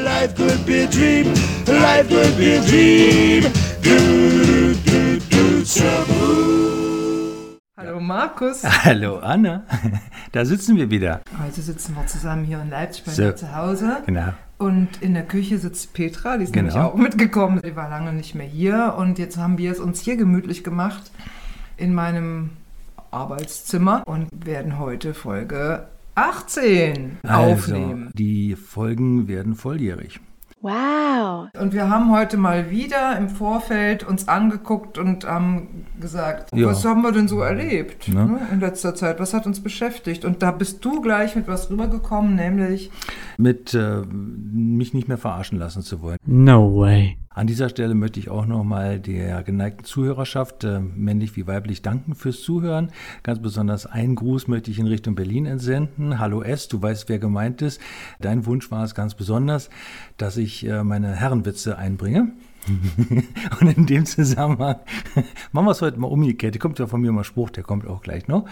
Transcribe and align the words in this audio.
life 0.00 0.34
could 0.36 0.64
be 0.66 0.84
a 0.84 0.86
dream. 0.86 1.26
Life 1.66 2.08
could 2.08 2.36
be 2.38 2.56
a 2.56 2.60
dream. 2.62 3.42
Do, 3.82 4.74
do, 4.84 5.18
do, 5.30 5.64
do, 5.64 5.64
Hallo 7.76 8.00
Markus. 8.00 8.62
Hallo 8.64 9.18
Anna, 9.18 9.64
da 10.32 10.44
sitzen 10.44 10.76
wir 10.76 10.90
wieder. 10.90 11.20
Heute 11.42 11.62
sitzen 11.62 11.94
wir 11.96 12.06
zusammen 12.06 12.44
hier 12.44 12.60
in 12.60 12.70
Leipzig 12.70 13.04
bei 13.04 13.12
So. 13.12 13.22
mir 13.22 13.36
zu 13.36 13.54
Hause. 13.54 13.98
Genau. 14.06 14.32
Und 14.58 15.00
in 15.00 15.14
der 15.14 15.24
Küche 15.24 15.58
sitzt 15.58 15.92
Petra, 15.94 16.36
die 16.36 16.44
ist 16.44 16.52
Genau. 16.52 16.68
nämlich 16.74 16.82
auch 16.84 16.94
mitgekommen. 16.96 17.60
Die 17.64 17.76
war 17.76 17.88
lange 17.88 18.12
nicht 18.12 18.34
mehr 18.34 18.46
hier 18.46 18.94
und 18.98 19.18
jetzt 19.18 19.36
haben 19.36 19.58
wir 19.58 19.70
es 19.72 19.78
uns 19.78 20.00
hier 20.00 20.16
gemütlich 20.16 20.64
gemacht 20.64 21.10
in 21.76 21.94
meinem 21.94 22.50
Arbeitszimmer 23.10 24.02
und 24.06 24.28
werden 24.32 24.78
heute 24.78 25.14
Folge 25.14 25.86
18 26.18 27.18
aufnehmen. 27.26 28.02
Also, 28.06 28.12
die 28.18 28.56
Folgen 28.56 29.28
werden 29.28 29.54
volljährig. 29.54 30.20
Wow. 30.60 31.46
Und 31.60 31.72
wir 31.72 31.88
haben 31.88 32.10
heute 32.10 32.36
mal 32.36 32.68
wieder 32.70 33.16
im 33.16 33.28
Vorfeld 33.28 34.02
uns 34.02 34.26
angeguckt 34.26 34.98
und 34.98 35.24
haben 35.24 35.86
gesagt, 36.00 36.50
Ja. 36.52 36.66
was 36.66 36.84
haben 36.84 37.02
wir 37.02 37.12
denn 37.12 37.28
so 37.28 37.40
erlebt 37.40 38.08
Ne? 38.08 38.26
ne, 38.26 38.40
in 38.52 38.58
letzter 38.58 38.96
Zeit? 38.96 39.20
Was 39.20 39.34
hat 39.34 39.46
uns 39.46 39.60
beschäftigt? 39.62 40.24
Und 40.24 40.42
da 40.42 40.50
bist 40.50 40.84
du 40.84 41.00
gleich 41.00 41.36
mit 41.36 41.46
was 41.46 41.70
rübergekommen, 41.70 42.34
nämlich 42.34 42.90
Mit 43.36 43.72
äh, 43.74 44.02
mich 44.10 44.94
nicht 44.94 45.06
mehr 45.06 45.18
verarschen 45.18 45.60
lassen 45.60 45.82
zu 45.82 46.02
wollen. 46.02 46.18
No 46.26 46.74
way. 46.76 47.16
An 47.38 47.46
dieser 47.46 47.68
Stelle 47.68 47.94
möchte 47.94 48.18
ich 48.18 48.30
auch 48.30 48.46
nochmal 48.46 48.98
der 48.98 49.44
geneigten 49.44 49.84
Zuhörerschaft, 49.84 50.64
äh, 50.64 50.80
männlich 50.80 51.36
wie 51.36 51.46
weiblich, 51.46 51.82
danken 51.82 52.16
fürs 52.16 52.42
Zuhören. 52.42 52.90
Ganz 53.22 53.40
besonders 53.40 53.86
einen 53.86 54.16
Gruß 54.16 54.48
möchte 54.48 54.72
ich 54.72 54.80
in 54.80 54.88
Richtung 54.88 55.14
Berlin 55.14 55.46
entsenden. 55.46 56.18
Hallo 56.18 56.42
S, 56.42 56.66
du 56.66 56.82
weißt, 56.82 57.08
wer 57.08 57.20
gemeint 57.20 57.62
ist. 57.62 57.80
Dein 58.18 58.44
Wunsch 58.44 58.72
war 58.72 58.82
es 58.82 58.96
ganz 58.96 59.14
besonders, 59.14 59.70
dass 60.16 60.36
ich 60.36 60.66
äh, 60.66 60.82
meine 60.82 61.14
Herrenwitze 61.14 61.78
einbringe. 61.78 62.32
Und 63.60 63.76
in 63.76 63.86
dem 63.86 64.06
Zusammenhang 64.06 64.76
machen 65.52 65.66
wir 65.66 65.70
es 65.70 65.82
heute 65.82 65.98
mal 65.98 66.08
umgekehrt. 66.08 66.54
Da 66.54 66.58
kommt 66.58 66.78
ja 66.78 66.86
von 66.86 67.00
mir 67.00 67.12
mal 67.12 67.24
Spruch, 67.24 67.50
der 67.50 67.64
kommt 67.64 67.86
auch 67.86 68.02
gleich 68.02 68.28
noch. 68.28 68.46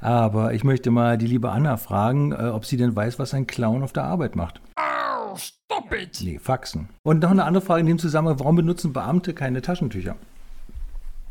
Aber 0.00 0.54
ich 0.54 0.64
möchte 0.64 0.90
mal 0.90 1.18
die 1.18 1.26
liebe 1.26 1.50
Anna 1.50 1.76
fragen, 1.76 2.32
äh, 2.32 2.50
ob 2.52 2.64
sie 2.64 2.76
denn 2.76 2.94
weiß, 2.94 3.18
was 3.18 3.34
ein 3.34 3.46
Clown 3.46 3.82
auf 3.82 3.92
der 3.92 4.04
Arbeit 4.04 4.36
macht. 4.36 4.60
Stop 5.36 5.92
it! 5.92 6.18
Nee, 6.22 6.38
Faxen. 6.38 6.88
Und 7.02 7.20
noch 7.22 7.30
eine 7.30 7.44
andere 7.44 7.64
Frage 7.64 7.80
in 7.80 7.86
dem 7.86 7.98
Zusammenhang, 7.98 8.38
warum 8.40 8.56
benutzen 8.56 8.92
Beamte 8.92 9.34
keine 9.34 9.62
Taschentücher? 9.62 10.16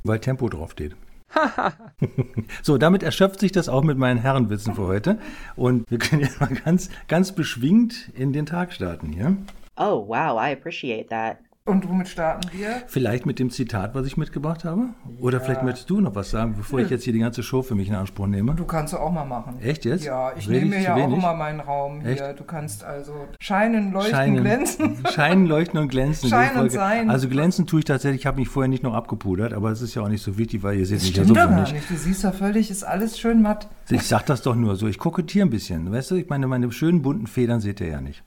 Weil 0.03 0.19
Tempo 0.19 0.47
draufsteht. 0.47 0.95
so, 2.61 2.77
damit 2.77 3.03
erschöpft 3.03 3.39
sich 3.39 3.51
das 3.51 3.67
auch 3.67 3.83
mit 3.83 3.97
meinen 3.97 4.19
Herrenwitzen 4.19 4.75
für 4.75 4.88
heute. 4.88 5.19
Und 5.55 5.89
wir 5.89 5.97
können 5.97 6.22
jetzt 6.22 6.39
mal 6.39 6.49
ganz, 6.49 6.89
ganz 7.07 7.33
beschwingt 7.33 8.09
in 8.16 8.31
den 8.31 8.45
Tag 8.45 8.72
starten 8.72 9.11
hier. 9.11 9.35
Oh, 9.75 10.07
wow. 10.07 10.39
I 10.39 10.53
appreciate 10.53 11.09
that. 11.09 11.38
Und 11.67 11.87
womit 11.89 12.07
starten 12.07 12.47
wir? 12.53 12.81
Vielleicht 12.87 13.25
mit 13.25 13.39
dem 13.39 13.49
Zitat, 13.49 13.93
was 13.93 14.07
ich 14.07 14.15
mitgebracht 14.15 14.63
habe? 14.63 14.85
Oder 15.19 15.41
vielleicht 15.41 15.63
möchtest 15.63 15.89
du 15.89 15.99
noch 15.99 16.15
was 16.15 16.29
sagen, 16.31 16.55
bevor 16.57 16.79
ich 16.79 16.89
jetzt 16.89 17.03
hier 17.03 17.11
die 17.11 17.19
ganze 17.19 17.43
Show 17.43 17.61
für 17.61 17.75
mich 17.75 17.89
in 17.89 17.95
Anspruch 17.95 18.27
nehme? 18.27 18.55
Du 18.55 18.63
kannst 18.65 18.93
du 18.93 18.97
auch 18.97 19.11
mal 19.11 19.25
machen. 19.25 19.59
Echt 19.61 19.83
jetzt? 19.83 20.05
Ja, 20.05 20.31
ich 20.38 20.47
Rede 20.47 20.61
nehme 20.65 20.77
mir 20.77 20.81
ja 20.81 20.93
auch 20.93 20.97
wenig? 20.97 21.17
immer 21.17 21.33
meinen 21.33 21.59
Raum 21.59 21.99
hier. 22.01 22.11
Echt? 22.11 22.39
Du 22.39 22.45
kannst 22.45 22.85
also 22.85 23.13
scheinen, 23.39 23.91
leuchten, 23.91 24.15
Scheinen, 24.15 24.41
glänzen. 24.43 24.97
Scheinen, 25.13 25.45
leuchten 25.45 25.79
und 25.79 25.89
glänzen. 25.89 26.29
Scheinen 26.29 26.57
und 26.61 26.71
sein. 26.71 27.09
Also 27.09 27.27
glänzen 27.27 27.67
tue 27.67 27.79
ich 27.79 27.85
tatsächlich, 27.85 28.21
ich 28.21 28.25
habe 28.27 28.39
mich 28.39 28.47
vorher 28.47 28.69
nicht 28.69 28.83
noch 28.83 28.93
abgepudert, 28.93 29.51
aber 29.53 29.69
es 29.69 29.81
ist 29.81 29.93
ja 29.93 30.03
auch 30.03 30.09
nicht 30.09 30.23
so 30.23 30.38
wichtig, 30.38 30.63
weil 30.63 30.77
ihr 30.77 30.85
seht 30.85 30.99
Das 31.01 31.27
mich 31.27 31.35
ja 31.35 31.45
gar 31.47 31.59
nicht. 31.59 31.73
nicht. 31.73 31.89
Du 31.89 31.95
siehst 31.97 32.23
ja 32.23 32.31
völlig, 32.31 32.71
ist 32.71 32.83
alles 32.83 33.19
schön 33.19 33.41
matt. 33.41 33.67
Ich 33.89 34.03
sag 34.03 34.25
das 34.25 34.41
doch 34.41 34.55
nur 34.55 34.77
so, 34.77 34.88
ich 34.88 34.97
kokettiere 34.99 35.45
ein 35.45 35.49
bisschen. 35.49 35.91
Weißt 35.91 36.11
du, 36.11 36.15
ich 36.15 36.29
meine, 36.29 36.47
meine 36.47 36.71
schönen 36.71 37.01
bunten 37.01 37.27
Federn 37.27 37.59
seht 37.59 37.81
ihr 37.81 37.88
ja 37.88 37.99
nicht. 37.99 38.23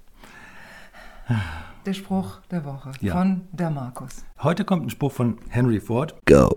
Der 1.86 1.94
Spruch 1.94 2.40
der 2.50 2.64
Woche 2.64 2.92
Ja. 3.00 3.14
von 3.14 3.42
der 3.52 3.70
Markus. 3.70 4.24
Heute 4.42 4.64
kommt 4.64 4.84
ein 4.86 4.90
Spruch 4.90 5.12
von 5.12 5.38
Henry 5.48 5.80
Ford. 5.80 6.14
Go. 6.26 6.50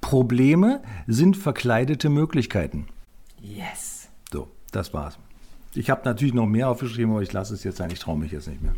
Probleme 0.00 0.82
sind 1.06 1.36
verkleidete 1.36 2.08
Möglichkeiten. 2.10 2.86
Yes. 3.40 4.08
So, 4.30 4.48
das 4.72 4.92
war's. 4.92 5.18
Ich 5.74 5.90
habe 5.90 6.00
natürlich 6.04 6.34
noch 6.34 6.46
mehr 6.46 6.68
aufgeschrieben, 6.70 7.12
aber 7.12 7.22
ich 7.22 7.32
lasse 7.32 7.54
es 7.54 7.62
jetzt 7.62 7.76
sein. 7.76 7.90
Ich 7.90 7.98
traue 8.00 8.18
mich 8.18 8.32
jetzt 8.32 8.48
nicht 8.48 8.62
mehr. 8.62 8.72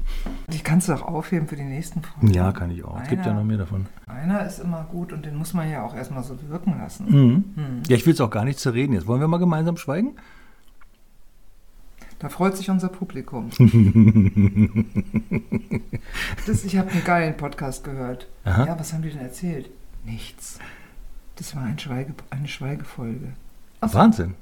Die 0.49 0.59
kannst 0.59 0.89
du 0.89 0.93
auch 0.93 1.03
aufheben 1.03 1.47
für 1.49 1.57
die 1.57 1.65
nächsten 1.65 2.03
Folgen. 2.03 2.33
Ja, 2.35 2.53
kann 2.53 2.71
ich 2.71 2.85
auch. 2.85 3.01
Es 3.03 3.09
gibt 3.09 3.25
ja 3.25 3.31
Einer- 3.33 3.41
noch 3.41 3.47
mehr 3.47 3.59
davon. 3.59 3.87
Einer 4.07 4.45
ist 4.45 4.59
immer 4.59 4.85
gut 4.91 5.13
und 5.13 5.25
den 5.25 5.37
muss 5.37 5.55
man 5.55 5.71
ja 5.71 5.85
auch 5.85 5.95
erstmal 5.95 6.23
so 6.25 6.37
wirken 6.49 6.77
lassen. 6.79 7.07
Mhm. 7.09 7.83
Ja, 7.89 7.97
ich 7.97 8.05
will 8.07 8.13
es 8.13 8.21
auch 8.21 8.31
gar 8.31 8.45
nicht 8.45 8.59
zerreden 8.59 8.93
jetzt. 8.93 9.07
Wollen 9.07 9.21
wir 9.21 9.29
mal 9.29 9.39
gemeinsam 9.39 9.77
schweigen? 9.77 10.17
Da 12.21 12.29
freut 12.29 12.55
sich 12.55 12.69
unser 12.69 12.89
Publikum. 12.89 13.49
das, 16.47 16.65
ich 16.65 16.77
habe 16.77 16.91
einen 16.91 17.03
geilen 17.03 17.35
Podcast 17.37 17.83
gehört. 17.83 18.29
Aha. 18.45 18.67
Ja, 18.67 18.79
was 18.79 18.93
haben 18.93 19.01
die 19.01 19.09
denn 19.09 19.23
erzählt? 19.23 19.71
Nichts. 20.05 20.59
Das 21.37 21.57
war 21.57 21.63
ein 21.63 21.79
Schweige, 21.79 22.13
eine 22.29 22.47
Schweigefolge. 22.47 23.33
Ach 23.81 23.89
so. 23.89 23.99
Wahnsinn. 23.99 24.35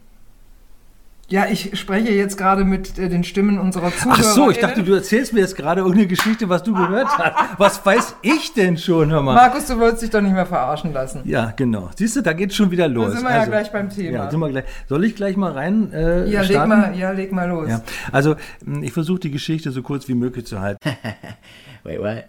Ja, 1.31 1.45
ich 1.45 1.79
spreche 1.79 2.09
jetzt 2.11 2.39
gerade 2.39 2.65
mit 2.65 2.99
äh, 2.99 3.11
den 3.11 3.23
Stimmen 3.23 3.59
unserer 3.59 3.93
Zuhörer. 3.95 4.17
Ach 4.19 4.23
so, 4.23 4.51
ich 4.51 4.59
dachte, 4.61 4.83
du 4.83 4.95
erzählst 4.95 5.35
mir 5.35 5.41
jetzt 5.41 5.57
gerade 5.57 5.83
irgendeine 5.83 6.07
Geschichte, 6.07 6.49
was 6.49 6.63
du 6.63 6.73
gehört 6.73 7.07
hast. 7.19 7.59
Was 7.59 7.85
weiß 7.85 8.15
ich 8.23 8.55
denn 8.55 8.79
schon, 8.79 9.11
hör 9.11 9.21
mal? 9.21 9.35
Markus, 9.35 9.67
du 9.67 9.79
wolltest 9.79 10.05
dich 10.05 10.11
doch 10.11 10.23
nicht 10.23 10.33
mehr 10.33 10.47
verarschen 10.47 10.95
lassen. 10.95 11.21
Ja, 11.25 11.53
genau. 11.55 11.91
Siehst 11.97 12.17
du, 12.17 12.23
da 12.23 12.33
geht's 12.33 12.57
schon 12.57 12.71
wieder 12.71 12.89
los. 12.89 13.11
Da 13.13 13.19
sind 13.19 13.29
wir 13.29 13.37
ja 13.37 13.45
gleich 13.45 13.71
beim 13.71 13.91
Thema. 13.91 14.11
Ja, 14.17 14.31
sind 14.31 14.41
wir 14.41 14.49
gleich. 14.49 14.65
Soll 14.89 15.05
ich 15.05 15.17
gleich 15.17 15.37
mal 15.37 15.53
rein 15.53 15.93
äh, 15.93 16.31
Ja, 16.31 16.41
leg 16.41 16.51
starten? 16.53 16.69
mal, 16.71 16.97
ja, 16.97 17.11
leg 17.11 17.31
mal 17.31 17.47
los. 17.47 17.69
Ja, 17.69 17.83
also 18.11 18.37
mh, 18.65 18.85
ich 18.87 18.93
versuche 18.95 19.21
die 19.21 19.31
Geschichte 19.31 19.71
so 19.71 19.83
kurz 19.83 20.09
wie 20.09 20.15
möglich 20.15 20.47
zu 20.47 20.61
halten. 20.61 20.79
Wait, 21.85 22.01
what? 22.01 22.25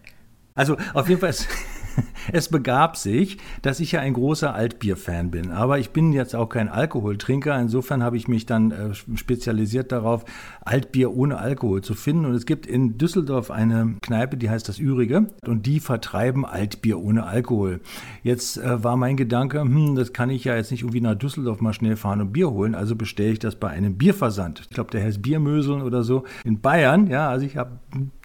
Also 0.55 0.75
auf 0.93 1.07
jeden 1.07 1.21
Fall, 1.21 1.33
es, 2.31 2.49
begab 2.49 2.97
sich, 2.97 3.37
dass 3.61 3.79
ich 3.79 3.91
ja 3.93 4.01
ein 4.01 4.13
großer 4.13 4.53
Altbier-Fan 4.53 5.31
bin. 5.31 5.51
Aber 5.51 5.79
ich 5.79 5.91
bin 5.91 6.13
jetzt 6.13 6.35
auch 6.35 6.49
kein 6.49 6.69
Alkoholtrinker. 6.69 7.59
Insofern 7.59 8.03
habe 8.03 8.17
ich 8.17 8.27
mich 8.27 8.45
dann 8.45 8.71
äh, 8.71 8.93
spezialisiert 8.93 9.91
darauf, 9.91 10.25
Altbier 10.61 11.11
ohne 11.15 11.37
Alkohol 11.37 11.81
zu 11.81 11.93
finden. 11.93 12.25
Und 12.25 12.33
es 12.33 12.45
gibt 12.45 12.65
in 12.65 12.97
Düsseldorf 12.97 13.51
eine 13.51 13.95
Kneipe, 14.01 14.37
die 14.37 14.49
heißt 14.49 14.67
das 14.67 14.79
Ürige. 14.79 15.27
Und 15.45 15.65
die 15.65 15.79
vertreiben 15.79 16.45
Altbier 16.45 16.99
ohne 16.99 17.25
Alkohol. 17.25 17.81
Jetzt 18.23 18.57
äh, 18.57 18.83
war 18.83 18.97
mein 18.97 19.17
Gedanke, 19.17 19.61
hm, 19.61 19.95
das 19.95 20.13
kann 20.13 20.29
ich 20.29 20.43
ja 20.43 20.55
jetzt 20.55 20.71
nicht 20.71 20.81
irgendwie 20.81 21.01
nach 21.01 21.15
Düsseldorf 21.15 21.61
mal 21.61 21.73
schnell 21.73 21.95
fahren 21.95 22.21
und 22.21 22.33
Bier 22.33 22.51
holen. 22.51 22.75
Also 22.75 22.95
bestelle 22.95 23.31
ich 23.31 23.39
das 23.39 23.55
bei 23.55 23.69
einem 23.69 23.97
Bierversand. 23.97 24.61
Ich 24.61 24.69
glaube, 24.69 24.91
der 24.91 25.03
heißt 25.03 25.21
Biermöseln 25.21 25.81
oder 25.81 26.03
so 26.03 26.23
in 26.43 26.61
Bayern. 26.61 27.07
Ja, 27.07 27.29
also 27.29 27.45
ich 27.45 27.57
habe 27.57 27.79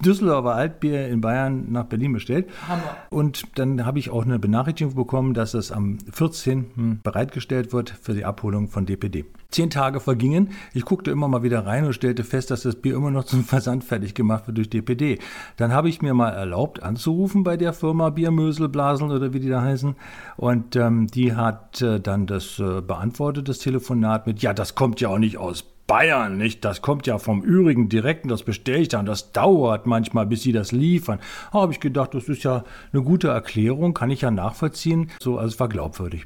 Düsseldorfer 0.04 0.54
Altbier 0.54 1.08
in 1.08 1.20
Bayern 1.20 1.70
nach 1.70 1.84
Berlin 1.84 2.12
bestellt. 2.12 2.48
Hammer. 2.68 2.96
Und 3.10 3.53
dann 3.54 3.86
habe 3.86 3.98
ich 3.98 4.10
auch 4.10 4.24
eine 4.24 4.38
Benachrichtigung 4.38 4.94
bekommen, 4.94 5.34
dass 5.34 5.54
es 5.54 5.72
am 5.72 5.98
14. 6.12 7.00
bereitgestellt 7.02 7.72
wird 7.72 7.90
für 7.90 8.14
die 8.14 8.24
Abholung 8.24 8.68
von 8.68 8.86
DPD. 8.86 9.24
Zehn 9.50 9.70
Tage 9.70 10.00
vergingen. 10.00 10.50
Ich 10.72 10.84
guckte 10.84 11.10
immer 11.10 11.28
mal 11.28 11.42
wieder 11.42 11.64
rein 11.64 11.84
und 11.84 11.92
stellte 11.92 12.24
fest, 12.24 12.50
dass 12.50 12.62
das 12.62 12.76
Bier 12.76 12.96
immer 12.96 13.10
noch 13.10 13.24
zum 13.24 13.44
Versand 13.44 13.84
fertig 13.84 14.14
gemacht 14.14 14.46
wird 14.46 14.58
durch 14.58 14.70
DPD. 14.70 15.18
Dann 15.56 15.72
habe 15.72 15.88
ich 15.88 16.02
mir 16.02 16.14
mal 16.14 16.30
erlaubt 16.30 16.82
anzurufen 16.82 17.44
bei 17.44 17.56
der 17.56 17.72
Firma 17.72 18.10
Biermösel, 18.10 18.68
Blaseln 18.68 19.10
oder 19.10 19.32
wie 19.32 19.40
die 19.40 19.48
da 19.48 19.62
heißen. 19.62 19.94
Und 20.36 20.76
ähm, 20.76 21.06
die 21.06 21.34
hat 21.34 21.82
äh, 21.82 22.00
dann 22.00 22.26
das 22.26 22.58
äh, 22.58 22.80
beantwortet, 22.80 23.48
das 23.48 23.58
Telefonat 23.58 24.26
mit, 24.26 24.42
ja, 24.42 24.52
das 24.52 24.74
kommt 24.74 25.00
ja 25.00 25.08
auch 25.08 25.18
nicht 25.18 25.38
aus 25.38 25.64
Bayern, 25.86 26.38
nicht? 26.38 26.64
Das 26.64 26.80
kommt 26.80 27.06
ja 27.06 27.18
vom 27.18 27.42
Ürigen 27.42 27.88
direkt 27.88 28.24
und 28.24 28.30
das 28.30 28.42
bestelle 28.42 28.78
ich 28.78 28.88
dann. 28.88 29.04
Das 29.04 29.32
dauert 29.32 29.86
manchmal, 29.86 30.26
bis 30.26 30.42
sie 30.42 30.52
das 30.52 30.72
liefern. 30.72 31.18
Habe 31.52 31.72
ich 31.72 31.80
gedacht, 31.80 32.14
das 32.14 32.28
ist 32.28 32.42
ja 32.42 32.64
eine 32.92 33.02
gute 33.02 33.28
Erklärung, 33.28 33.92
kann 33.92 34.10
ich 34.10 34.22
ja 34.22 34.30
nachvollziehen. 34.30 35.10
So, 35.20 35.36
also 35.36 35.54
es 35.54 35.60
war 35.60 35.68
glaubwürdig. 35.68 36.24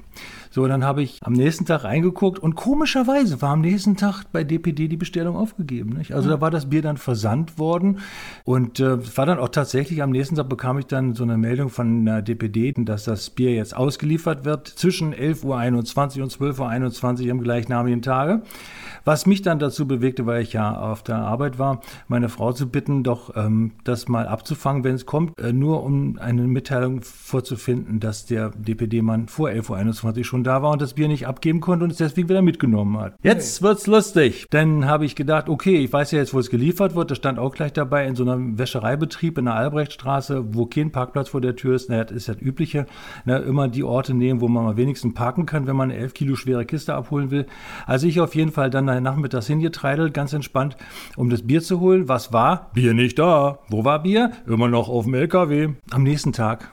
So, 0.50 0.66
dann 0.66 0.84
habe 0.84 1.02
ich 1.02 1.20
am 1.22 1.32
nächsten 1.32 1.66
Tag 1.66 1.84
reingeguckt 1.84 2.38
und 2.38 2.54
komischerweise 2.54 3.40
war 3.42 3.50
am 3.50 3.60
nächsten 3.60 3.96
Tag 3.96 4.24
bei 4.32 4.44
DPD 4.44 4.88
die 4.88 4.96
Bestellung 4.96 5.36
aufgegeben. 5.36 5.90
Nicht? 5.90 6.12
Also 6.12 6.28
da 6.28 6.40
war 6.40 6.50
das 6.50 6.68
Bier 6.70 6.82
dann 6.82 6.96
versandt 6.96 7.58
worden 7.58 7.98
und 8.44 8.80
äh, 8.80 9.16
war 9.16 9.26
dann 9.26 9.38
auch 9.38 9.48
tatsächlich 9.48 10.02
am 10.02 10.10
nächsten 10.10 10.36
Tag 10.36 10.48
bekam 10.48 10.78
ich 10.78 10.86
dann 10.86 11.14
so 11.14 11.24
eine 11.24 11.36
Meldung 11.36 11.68
von 11.68 12.04
der 12.04 12.22
DPD, 12.22 12.72
dass 12.78 13.04
das 13.04 13.30
Bier 13.30 13.52
jetzt 13.54 13.76
ausgeliefert 13.76 14.44
wird 14.44 14.68
zwischen 14.68 15.14
11.21 15.14 16.18
Uhr 16.18 16.24
und 16.24 16.32
12.21 16.32 17.26
Uhr 17.26 17.32
am 17.32 17.40
gleichnamigen 17.40 18.02
Tage. 18.02 18.42
Was 19.04 19.26
mich 19.26 19.42
dann 19.42 19.58
dazu 19.58 19.86
bewegte, 19.86 20.26
weil 20.26 20.42
ich 20.42 20.52
ja 20.52 20.76
auf 20.76 21.02
der 21.02 21.16
Arbeit 21.16 21.58
war, 21.58 21.80
meine 22.08 22.28
Frau 22.28 22.52
zu 22.52 22.68
bitten, 22.68 23.04
doch 23.04 23.34
ähm, 23.36 23.72
das 23.84 24.08
mal 24.08 24.26
abzufangen, 24.28 24.84
wenn 24.84 24.96
es 24.96 25.06
kommt, 25.06 25.38
äh, 25.40 25.52
nur 25.52 25.82
um 25.82 26.18
eine 26.18 26.42
Mitteilung 26.42 27.00
vorzufinden, 27.02 28.00
dass 28.00 28.26
der 28.26 28.50
DPD-Mann 28.50 29.28
vor 29.28 29.48
11.21 29.48 30.18
Uhr 30.18 30.24
schon 30.24 30.44
da 30.48 30.62
war 30.62 30.72
und 30.72 30.82
das 30.82 30.94
Bier 30.94 31.08
nicht 31.08 31.26
abgeben 31.26 31.60
konnte 31.60 31.84
und 31.84 31.90
es 31.90 31.98
deswegen 31.98 32.28
wieder 32.28 32.42
mitgenommen 32.42 32.98
hat. 32.98 33.14
Jetzt 33.22 33.62
wird's 33.62 33.86
lustig. 33.86 34.46
Dann 34.50 34.86
habe 34.86 35.04
ich 35.04 35.14
gedacht, 35.14 35.48
okay, 35.48 35.76
ich 35.76 35.92
weiß 35.92 36.10
ja 36.12 36.18
jetzt, 36.18 36.32
wo 36.32 36.38
es 36.38 36.50
geliefert 36.50 36.94
wird. 36.94 37.10
Das 37.10 37.18
stand 37.18 37.38
auch 37.38 37.54
gleich 37.54 37.72
dabei 37.72 38.06
in 38.06 38.16
so 38.16 38.22
einem 38.22 38.58
Wäschereibetrieb 38.58 39.38
in 39.38 39.44
der 39.44 39.54
Albrechtstraße, 39.54 40.54
wo 40.54 40.66
kein 40.66 40.90
Parkplatz 40.90 41.28
vor 41.28 41.40
der 41.40 41.54
Tür 41.54 41.74
ist. 41.74 41.90
Na, 41.90 42.02
das 42.02 42.16
ist 42.16 42.28
das 42.28 42.40
Übliche. 42.40 42.86
Na, 43.24 43.36
immer 43.36 43.68
die 43.68 43.84
Orte 43.84 44.14
nehmen, 44.14 44.40
wo 44.40 44.48
man 44.48 44.64
mal 44.64 44.76
wenigstens 44.76 45.14
parken 45.14 45.44
kann, 45.44 45.66
wenn 45.66 45.76
man 45.76 45.90
eine 45.90 46.00
11 46.00 46.14
Kilo 46.14 46.34
schwere 46.34 46.64
Kiste 46.64 46.94
abholen 46.94 47.30
will. 47.30 47.46
Also 47.86 48.06
ich 48.06 48.20
auf 48.20 48.34
jeden 48.34 48.52
Fall 48.52 48.70
dann 48.70 48.86
nachmittags 49.02 49.46
hingetreidelt, 49.46 50.14
ganz 50.14 50.32
entspannt, 50.32 50.76
um 51.16 51.28
das 51.28 51.42
Bier 51.42 51.60
zu 51.60 51.80
holen. 51.80 52.08
Was 52.08 52.32
war? 52.32 52.70
Bier 52.72 52.94
nicht 52.94 53.18
da. 53.18 53.58
Wo 53.68 53.84
war 53.84 54.02
Bier? 54.02 54.32
Immer 54.46 54.68
noch 54.68 54.88
auf 54.88 55.04
dem 55.04 55.14
LKW. 55.14 55.74
Am 55.90 56.02
nächsten 56.02 56.32
Tag 56.32 56.70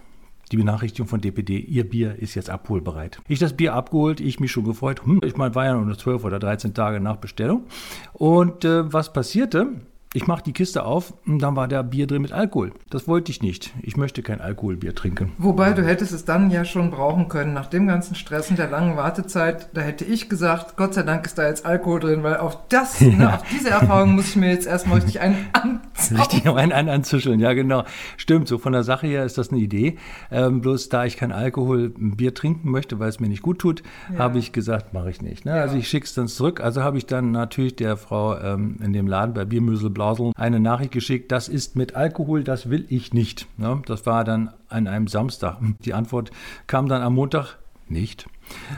die 0.56 0.63
Benachrichtigung 0.63 1.07
von 1.07 1.19
DPD, 1.19 1.60
Ihr 1.60 1.90
Bier 1.90 2.16
ist 2.18 2.34
jetzt 2.36 2.50
abholbereit. 2.50 3.19
Ich 3.28 3.40
das 3.40 3.57
Bier 3.57 3.74
abgeholt, 3.74 4.22
ich 4.22 4.40
mich 4.40 4.52
schon 4.52 4.63
gefreut. 4.63 5.06
Hm, 5.06 5.19
ich 5.25 5.36
meine, 5.36 5.54
war 5.54 5.66
ja 5.66 5.74
nur 5.75 5.98
12 5.98 6.24
oder 6.24 6.40
13 6.40 6.74
Tage 6.74 7.02
nach 7.02 7.18
Bestellung. 7.18 7.66
Und 8.13 8.63
äh, 8.63 8.92
was 8.92 9.12
passierte? 9.12 9.81
Ich 10.15 10.27
mache 10.27 10.44
die 10.44 10.53
Kiste 10.53 10.85
auf 10.85 11.13
und 11.25 11.39
dann 11.39 11.57
war 11.57 11.67
da 11.67 11.81
Bier 11.81 12.07
drin 12.07 12.21
mit 12.21 12.31
Alkohol. 12.31 12.71
Das 12.89 13.06
wollte 13.06 13.31
ich 13.31 13.41
nicht. 13.41 13.73
Ich 13.81 13.97
möchte 13.97 14.23
kein 14.23 14.39
Alkoholbier 14.39 14.95
trinken. 14.95 15.33
Wobei 15.38 15.73
du 15.73 15.83
hättest 15.83 16.13
es 16.13 16.23
dann 16.23 16.50
ja 16.51 16.63
schon 16.63 16.89
brauchen 16.89 17.27
können, 17.27 17.53
nach 17.53 17.65
dem 17.65 17.85
ganzen 17.85 18.15
Stress 18.15 18.50
und 18.50 18.57
der 18.57 18.69
langen 18.69 18.95
Wartezeit. 18.95 19.67
Da 19.73 19.81
hätte 19.81 20.06
ich 20.06 20.29
gesagt, 20.29 20.77
Gott 20.77 20.94
sei 20.94 21.03
Dank 21.03 21.25
ist 21.25 21.38
da 21.38 21.45
jetzt 21.45 21.65
Alkohol 21.65 22.00
drin, 22.00 22.23
weil 22.23 22.38
auf 22.38 22.57
das, 22.69 22.97
ja. 23.01 23.09
ne, 23.09 23.33
auf 23.33 23.44
diese 23.51 23.71
Erfahrung 23.71 24.15
muss 24.15 24.29
ich 24.29 24.35
mir 24.38 24.51
jetzt 24.51 24.67
erstmal 24.67 25.00
richtig 25.00 25.19
einen 25.19 25.35
anzaufen. 25.51 26.15
Richtig 26.15 26.47
einen, 26.47 26.71
einen 26.71 26.88
anzuscheln, 26.88 27.41
ja 27.41 27.51
genau. 27.51 27.83
Stimmt, 28.15 28.47
so 28.47 28.57
von 28.57 28.71
der 28.71 28.83
Sache 28.83 29.07
her 29.07 29.25
ist 29.25 29.38
das 29.38 29.51
eine 29.51 29.59
Idee. 29.59 29.97
Ähm, 30.31 30.61
bloß 30.61 30.88
da 30.88 31.03
ich 31.03 31.18
kein 31.18 31.33
Alkohol, 31.33 31.89
Bier 31.89 32.33
trinken 32.33 32.71
möchte, 32.71 33.00
weil 33.00 33.09
es 33.09 33.19
mir 33.19 33.27
nicht 33.27 33.41
gut 33.41 33.59
tut, 33.59 33.83
ja. 34.13 34.19
habe 34.19 34.38
ich 34.38 34.53
gesagt, 34.53 34.94
mache 34.94 35.09
ich 35.09 35.21
nicht. 35.21 35.44
Ne? 35.44 35.57
Ja. 35.57 35.63
Also 35.63 35.75
ich 35.75 35.89
schicke 35.89 36.06
es 36.06 36.13
dann 36.13 36.29
zurück. 36.29 36.61
Also 36.61 36.83
habe 36.83 36.97
ich 36.97 37.06
dann 37.06 37.31
natürlich 37.31 37.75
der 37.75 37.97
Frau 37.97 38.38
ähm, 38.39 38.77
in 38.81 38.94
dem 38.94 39.07
Laden 39.07 39.33
bei 39.33 39.44
Biermüsel 39.44 39.89
Blau 39.89 40.05
Blaseln 40.06 40.34
eine 40.36 40.60
Nachricht 40.60 40.92
geschickt, 40.92 41.31
das 41.31 41.48
ist 41.48 41.75
mit 41.75 41.96
Alkohol, 41.96 42.44
das 42.44 42.69
will 42.69 42.86
ich 42.90 43.13
nicht. 43.13 43.48
Ja, 43.57 43.81
das 43.88 44.06
war 44.06 44.24
dann 44.24 44.52
an 44.69 44.88
einem 44.88 45.07
Samstag. 45.07 45.57
Die 45.84 45.94
Antwort 45.96 46.30
kam 46.68 46.88
dann 46.88 47.02
am 47.02 47.16
Montag 47.16 47.57
nicht. 47.88 48.28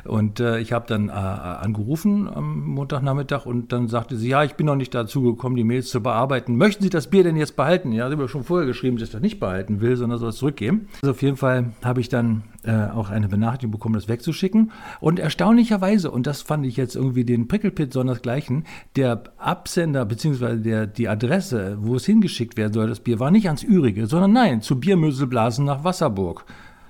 Und 0.04 0.40
äh, 0.40 0.60
ich 0.60 0.74
habe 0.74 0.86
dann 0.88 1.10
äh, 1.10 1.12
angerufen 1.12 2.28
am 2.28 2.62
Montagnachmittag 2.66 3.46
und 3.46 3.72
dann 3.72 3.88
sagte 3.88 4.18
sie, 4.18 4.30
ja, 4.30 4.44
ich 4.44 4.56
bin 4.56 4.66
noch 4.66 4.76
nicht 4.76 4.94
dazu 4.94 5.22
gekommen, 5.22 5.56
die 5.56 5.64
Mails 5.64 5.90
zu 5.90 6.02
bearbeiten. 6.02 6.58
Möchten 6.58 6.84
Sie 6.84 6.90
das 6.90 7.10
Bier 7.10 7.24
denn 7.24 7.36
jetzt 7.36 7.56
behalten? 7.56 7.92
Ja, 7.92 8.08
sie 8.08 8.14
hat 8.14 8.20
mir 8.20 8.28
schon 8.28 8.44
vorher 8.44 8.68
geschrieben, 8.68 8.98
dass 8.98 9.10
ich 9.10 9.14
das 9.14 9.22
nicht 9.22 9.40
behalten 9.40 9.82
will, 9.82 9.96
sondern 9.96 10.20
soll 10.20 10.30
es 10.30 10.38
zurückgeben. 10.38 10.88
Also 11.02 11.12
auf 11.12 11.22
jeden 11.22 11.38
Fall 11.38 11.72
habe 11.84 12.02
ich 12.02 12.10
dann 12.10 12.44
äh, 12.64 12.88
auch 12.88 13.10
eine 13.10 13.28
Benachrichtigung 13.28 13.72
bekommen, 13.72 13.96
das 13.96 14.08
wegzuschicken. 14.08 14.72
Und 15.00 15.20
erstaunlicherweise, 15.20 16.12
und 16.12 16.28
das 16.28 16.42
fand 16.42 16.66
ich 16.66 16.78
jetzt 16.78 16.96
irgendwie 16.96 17.24
den 17.24 17.48
Prickelpit 17.48 17.94
sondersgleichen, 17.94 18.66
der 18.96 19.24
Absender 19.38 20.06
bzw. 20.06 20.88
Die 20.88 21.08
Adresse, 21.08 21.78
wo 21.80 21.96
es 21.96 22.06
hingeschickt 22.06 22.58
werden 22.58 22.74
soll, 22.74 22.88
das 22.88 23.00
Bier, 23.00 23.20
war 23.20 23.32
nicht 23.32 23.48
ans 23.48 23.64
Ürige, 23.64 24.08
sondern 24.08 24.34
nein, 24.34 24.62
zu 24.62 24.80
Biermöselblasen 24.80 25.66
nach 25.66 25.84
Wasserburg. 25.84 26.46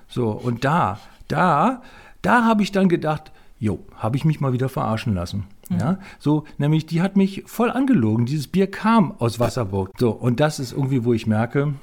So, 0.08 0.30
und 0.30 0.64
da, 0.64 1.00
da 1.28 1.82
da 2.28 2.44
habe 2.44 2.62
ich 2.62 2.74
dann 2.74 2.90
gedacht, 2.90 3.32
jo, 3.58 3.80
habe 3.96 4.18
ich 4.18 4.26
mich 4.26 4.42
mal 4.42 4.52
wieder 4.52 4.68
verarschen 4.68 5.14
lassen. 5.14 5.46
Mhm. 5.70 5.80
Ja, 5.80 6.00
so, 6.20 6.44
nämlich 6.58 6.86
die 6.86 7.02
hat 7.02 7.16
mich 7.16 7.44
voll 7.46 7.72
angelogen. 7.72 8.26
Dieses 8.26 8.48
Bier 8.48 8.70
kam 8.70 9.14
aus 9.20 9.40
Wasserburg. 9.40 9.92
So, 9.98 10.12
und 10.12 10.42
das 10.42 10.60
ist 10.60 10.74
irgendwie, 10.74 11.06
wo 11.06 11.14
ich 11.14 11.26
merke, 11.26 11.74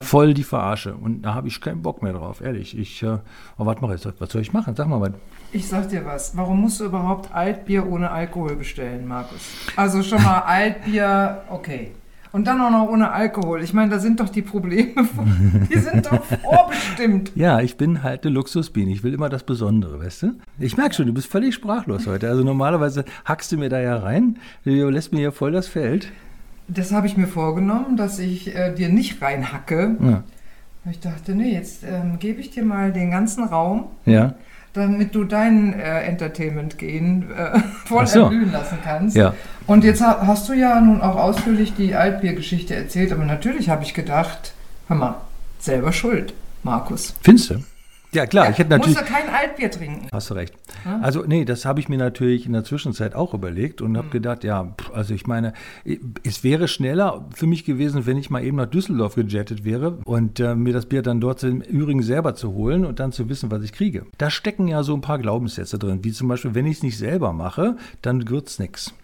voll 0.00 0.34
die 0.34 0.42
Verarsche. 0.42 0.94
Und 0.94 1.22
da 1.22 1.34
habe 1.34 1.46
ich 1.46 1.60
keinen 1.60 1.80
Bock 1.80 2.02
mehr 2.02 2.12
drauf, 2.12 2.40
ehrlich. 2.40 2.76
Ich, 2.76 3.02
äh, 3.04 3.18
oh, 3.56 3.66
warte 3.66 3.82
mal, 3.82 3.92
jetzt, 3.92 4.08
was 4.18 4.30
soll 4.30 4.42
ich 4.42 4.52
machen? 4.52 4.74
Sag 4.74 4.88
mal 4.88 5.00
was. 5.00 5.12
Ich 5.52 5.68
sag 5.68 5.88
dir 5.88 6.04
was. 6.04 6.36
Warum 6.36 6.60
musst 6.60 6.80
du 6.80 6.84
überhaupt 6.86 7.32
Altbier 7.32 7.86
ohne 7.86 8.10
Alkohol 8.10 8.56
bestellen, 8.56 9.06
Markus? 9.06 9.40
Also 9.76 10.02
schon 10.02 10.22
mal 10.22 10.40
Altbier, 10.40 11.44
okay. 11.50 11.92
Und 12.32 12.46
dann 12.46 12.60
auch 12.60 12.70
noch 12.70 12.88
ohne 12.88 13.12
Alkohol. 13.12 13.62
Ich 13.62 13.72
meine, 13.72 13.90
da 13.90 13.98
sind 13.98 14.20
doch 14.20 14.28
die 14.28 14.42
Probleme, 14.42 14.94
die 15.70 15.78
sind 15.78 16.06
doch 16.06 16.24
vorbestimmt. 16.24 17.32
Ja, 17.34 17.60
ich 17.60 17.76
bin 17.76 18.02
halt 18.02 18.24
eine 18.24 18.34
Luxusbiene. 18.34 18.90
Ich 18.92 19.02
will 19.02 19.14
immer 19.14 19.28
das 19.28 19.44
Besondere, 19.44 20.00
weißt 20.00 20.22
du? 20.22 20.32
Ich 20.58 20.76
merke 20.76 20.94
schon, 20.94 21.06
du 21.06 21.12
bist 21.12 21.30
völlig 21.30 21.54
sprachlos 21.54 22.06
heute. 22.06 22.28
Also 22.28 22.44
normalerweise 22.44 23.04
hackst 23.24 23.52
du 23.52 23.56
mir 23.56 23.68
da 23.68 23.80
ja 23.80 23.96
rein, 23.96 24.38
du 24.64 24.70
lässt 24.90 25.12
mir 25.12 25.20
ja 25.20 25.30
voll 25.30 25.52
das 25.52 25.68
Feld. 25.68 26.12
Das 26.68 26.92
habe 26.92 27.06
ich 27.06 27.16
mir 27.16 27.28
vorgenommen, 27.28 27.96
dass 27.96 28.18
ich 28.18 28.54
äh, 28.54 28.74
dir 28.74 28.88
nicht 28.88 29.22
reinhacke. 29.22 29.96
Ja. 30.00 30.24
Ich 30.90 31.00
dachte, 31.00 31.34
nee, 31.34 31.52
jetzt 31.52 31.84
ähm, 31.84 32.18
gebe 32.18 32.40
ich 32.40 32.50
dir 32.50 32.64
mal 32.64 32.92
den 32.92 33.10
ganzen 33.10 33.44
Raum. 33.44 33.86
Ja 34.04 34.34
damit 34.76 35.14
du 35.14 35.24
dein 35.24 35.72
äh, 35.72 36.02
Entertainment-Gehen 36.02 37.30
äh, 37.30 37.58
voll 37.86 38.06
so. 38.06 38.22
erblühen 38.22 38.52
lassen 38.52 38.78
kannst. 38.84 39.16
Ja. 39.16 39.34
Und 39.66 39.84
jetzt 39.84 40.00
hast 40.02 40.48
du 40.48 40.52
ja 40.52 40.80
nun 40.80 41.00
auch 41.00 41.16
ausführlich 41.16 41.74
die 41.74 41.94
Altbier-Geschichte 41.94 42.74
erzählt, 42.74 43.12
aber 43.12 43.24
natürlich 43.24 43.68
habe 43.68 43.82
ich 43.82 43.94
gedacht, 43.94 44.54
hör 44.88 44.96
mal, 44.96 45.14
selber 45.58 45.92
schuld, 45.92 46.34
Markus. 46.62 47.14
Findest 47.22 47.50
du? 47.50 47.54
Ja, 48.12 48.26
klar, 48.26 48.46
ja, 48.46 48.50
ich 48.52 48.58
hätte 48.58 48.70
natürlich. 48.70 48.96
Musst 48.96 49.08
du 49.08 49.12
kein 49.12 49.28
Altbier 49.28 49.70
trinken. 49.70 50.08
Hast 50.12 50.30
du 50.30 50.34
recht. 50.34 50.54
Ja? 50.84 51.00
Also, 51.02 51.24
nee, 51.26 51.44
das 51.44 51.64
habe 51.64 51.80
ich 51.80 51.88
mir 51.88 51.98
natürlich 51.98 52.46
in 52.46 52.52
der 52.52 52.64
Zwischenzeit 52.64 53.14
auch 53.14 53.34
überlegt 53.34 53.82
und 53.82 53.96
habe 53.96 54.06
mhm. 54.06 54.12
gedacht, 54.12 54.44
ja, 54.44 54.74
also 54.94 55.14
ich 55.14 55.26
meine, 55.26 55.52
es 56.24 56.44
wäre 56.44 56.68
schneller 56.68 57.26
für 57.34 57.46
mich 57.46 57.64
gewesen, 57.64 58.06
wenn 58.06 58.16
ich 58.16 58.30
mal 58.30 58.44
eben 58.44 58.56
nach 58.56 58.66
Düsseldorf 58.66 59.16
gejettet 59.16 59.64
wäre 59.64 59.98
und 60.04 60.40
äh, 60.40 60.54
mir 60.54 60.72
das 60.72 60.86
Bier 60.86 61.02
dann 61.02 61.20
dort 61.20 61.42
im 61.42 61.60
Übrigen 61.60 62.02
selber 62.02 62.34
zu 62.34 62.52
holen 62.54 62.84
und 62.84 63.00
dann 63.00 63.12
zu 63.12 63.28
wissen, 63.28 63.50
was 63.50 63.62
ich 63.62 63.72
kriege. 63.72 64.06
Da 64.18 64.30
stecken 64.30 64.68
ja 64.68 64.82
so 64.82 64.94
ein 64.94 65.00
paar 65.00 65.18
Glaubenssätze 65.18 65.78
drin, 65.78 66.00
wie 66.02 66.12
zum 66.12 66.28
Beispiel, 66.28 66.54
wenn 66.54 66.66
ich 66.66 66.78
es 66.78 66.82
nicht 66.82 66.98
selber 66.98 67.32
mache, 67.32 67.76
dann 68.02 68.28
wird 68.28 68.48
es 68.48 68.58
nichts. 68.58 68.94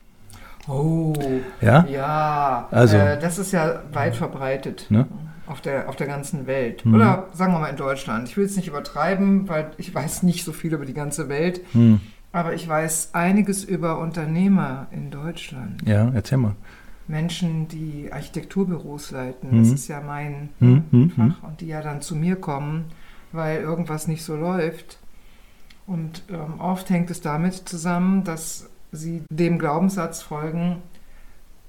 Oh, 0.68 1.12
ja, 1.60 1.84
ja. 1.86 2.68
Also, 2.70 2.96
äh, 2.96 3.18
das 3.18 3.38
ist 3.38 3.52
ja 3.52 3.82
weit 3.92 4.14
verbreitet. 4.14 4.86
Ne? 4.90 5.06
Auf 5.52 5.60
der, 5.60 5.88
auf 5.88 5.96
der 5.96 6.06
ganzen 6.06 6.46
Welt. 6.46 6.84
Mhm. 6.84 6.94
Oder 6.94 7.28
sagen 7.34 7.52
wir 7.52 7.60
mal 7.60 7.68
in 7.68 7.76
Deutschland. 7.76 8.28
Ich 8.28 8.36
will 8.36 8.46
es 8.46 8.56
nicht 8.56 8.68
übertreiben, 8.68 9.48
weil 9.48 9.70
ich 9.76 9.94
weiß 9.94 10.22
nicht 10.24 10.44
so 10.44 10.52
viel 10.52 10.72
über 10.72 10.86
die 10.86 10.94
ganze 10.94 11.28
Welt. 11.28 11.60
Mhm. 11.74 12.00
Aber 12.32 12.54
ich 12.54 12.66
weiß 12.66 13.10
einiges 13.12 13.62
über 13.62 13.98
Unternehmer 13.98 14.86
in 14.90 15.10
Deutschland. 15.10 15.86
Ja, 15.86 16.10
erzähl 16.14 16.38
mal. 16.38 16.56
Menschen, 17.06 17.68
die 17.68 18.08
Architekturbüros 18.10 19.10
leiten. 19.10 19.50
Mhm. 19.50 19.58
Das 19.62 19.72
ist 19.72 19.88
ja 19.88 20.00
mein 20.00 20.48
Mhm, 20.58 20.84
mhm, 20.90 21.10
Fach. 21.10 21.48
Und 21.48 21.60
die 21.60 21.66
ja 21.66 21.82
dann 21.82 22.00
zu 22.00 22.16
mir 22.16 22.36
kommen, 22.36 22.86
weil 23.32 23.60
irgendwas 23.60 24.08
nicht 24.08 24.24
so 24.24 24.34
läuft. 24.34 24.98
Und 25.86 26.22
ähm, 26.30 26.58
oft 26.58 26.88
hängt 26.88 27.10
es 27.10 27.20
damit 27.20 27.54
zusammen, 27.54 28.24
dass 28.24 28.70
sie 28.92 29.22
dem 29.30 29.58
Glaubenssatz 29.58 30.22
folgen, 30.22 30.76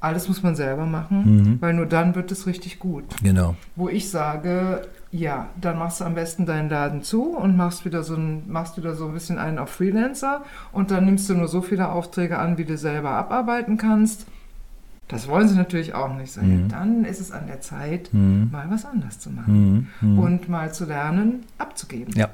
alles 0.03 0.27
muss 0.27 0.43
man 0.43 0.55
selber 0.55 0.85
machen, 0.85 1.23
Mhm. 1.23 1.61
weil 1.61 1.73
nur 1.73 1.85
dann 1.85 2.13
wird 2.15 2.31
es 2.31 2.45
richtig 2.45 2.79
gut. 2.79 3.05
Genau. 3.23 3.55
Wo 3.75 3.87
ich 3.89 4.09
sage, 4.09 4.81
ja, 5.11 5.47
dann 5.59 5.77
machst 5.79 6.01
du 6.01 6.05
am 6.05 6.15
besten 6.15 6.45
deinen 6.45 6.69
Laden 6.69 7.01
zu 7.03 7.35
und 7.35 7.55
machst 7.55 7.85
wieder 7.85 8.03
so 8.03 8.15
ein, 8.15 8.43
machst 8.51 8.77
wieder 8.77 8.95
so 8.95 9.07
ein 9.07 9.13
bisschen 9.13 9.37
einen 9.37 9.59
auf 9.59 9.69
Freelancer 9.69 10.43
und 10.71 10.91
dann 10.91 11.05
nimmst 11.05 11.29
du 11.29 11.35
nur 11.35 11.47
so 11.47 11.61
viele 11.61 11.89
Aufträge 11.89 12.37
an, 12.37 12.57
wie 12.57 12.65
du 12.65 12.77
selber 12.77 13.11
abarbeiten 13.11 13.77
kannst. 13.77 14.25
Das 15.13 15.27
wollen 15.27 15.47
sie 15.47 15.55
natürlich 15.55 15.93
auch 15.93 16.13
nicht 16.15 16.31
sein. 16.31 16.63
Mhm. 16.63 16.69
Dann 16.69 17.05
ist 17.05 17.21
es 17.21 17.31
an 17.31 17.47
der 17.47 17.61
Zeit, 17.61 18.09
Mhm. 18.13 18.49
mal 18.51 18.65
was 18.69 18.85
anders 18.85 19.19
zu 19.19 19.29
machen 19.29 19.87
Mhm. 20.01 20.09
Mhm. 20.13 20.19
und 20.19 20.49
mal 20.49 20.73
zu 20.73 20.85
lernen, 20.85 21.43
abzugeben. 21.57 22.13
Ja. 22.17 22.29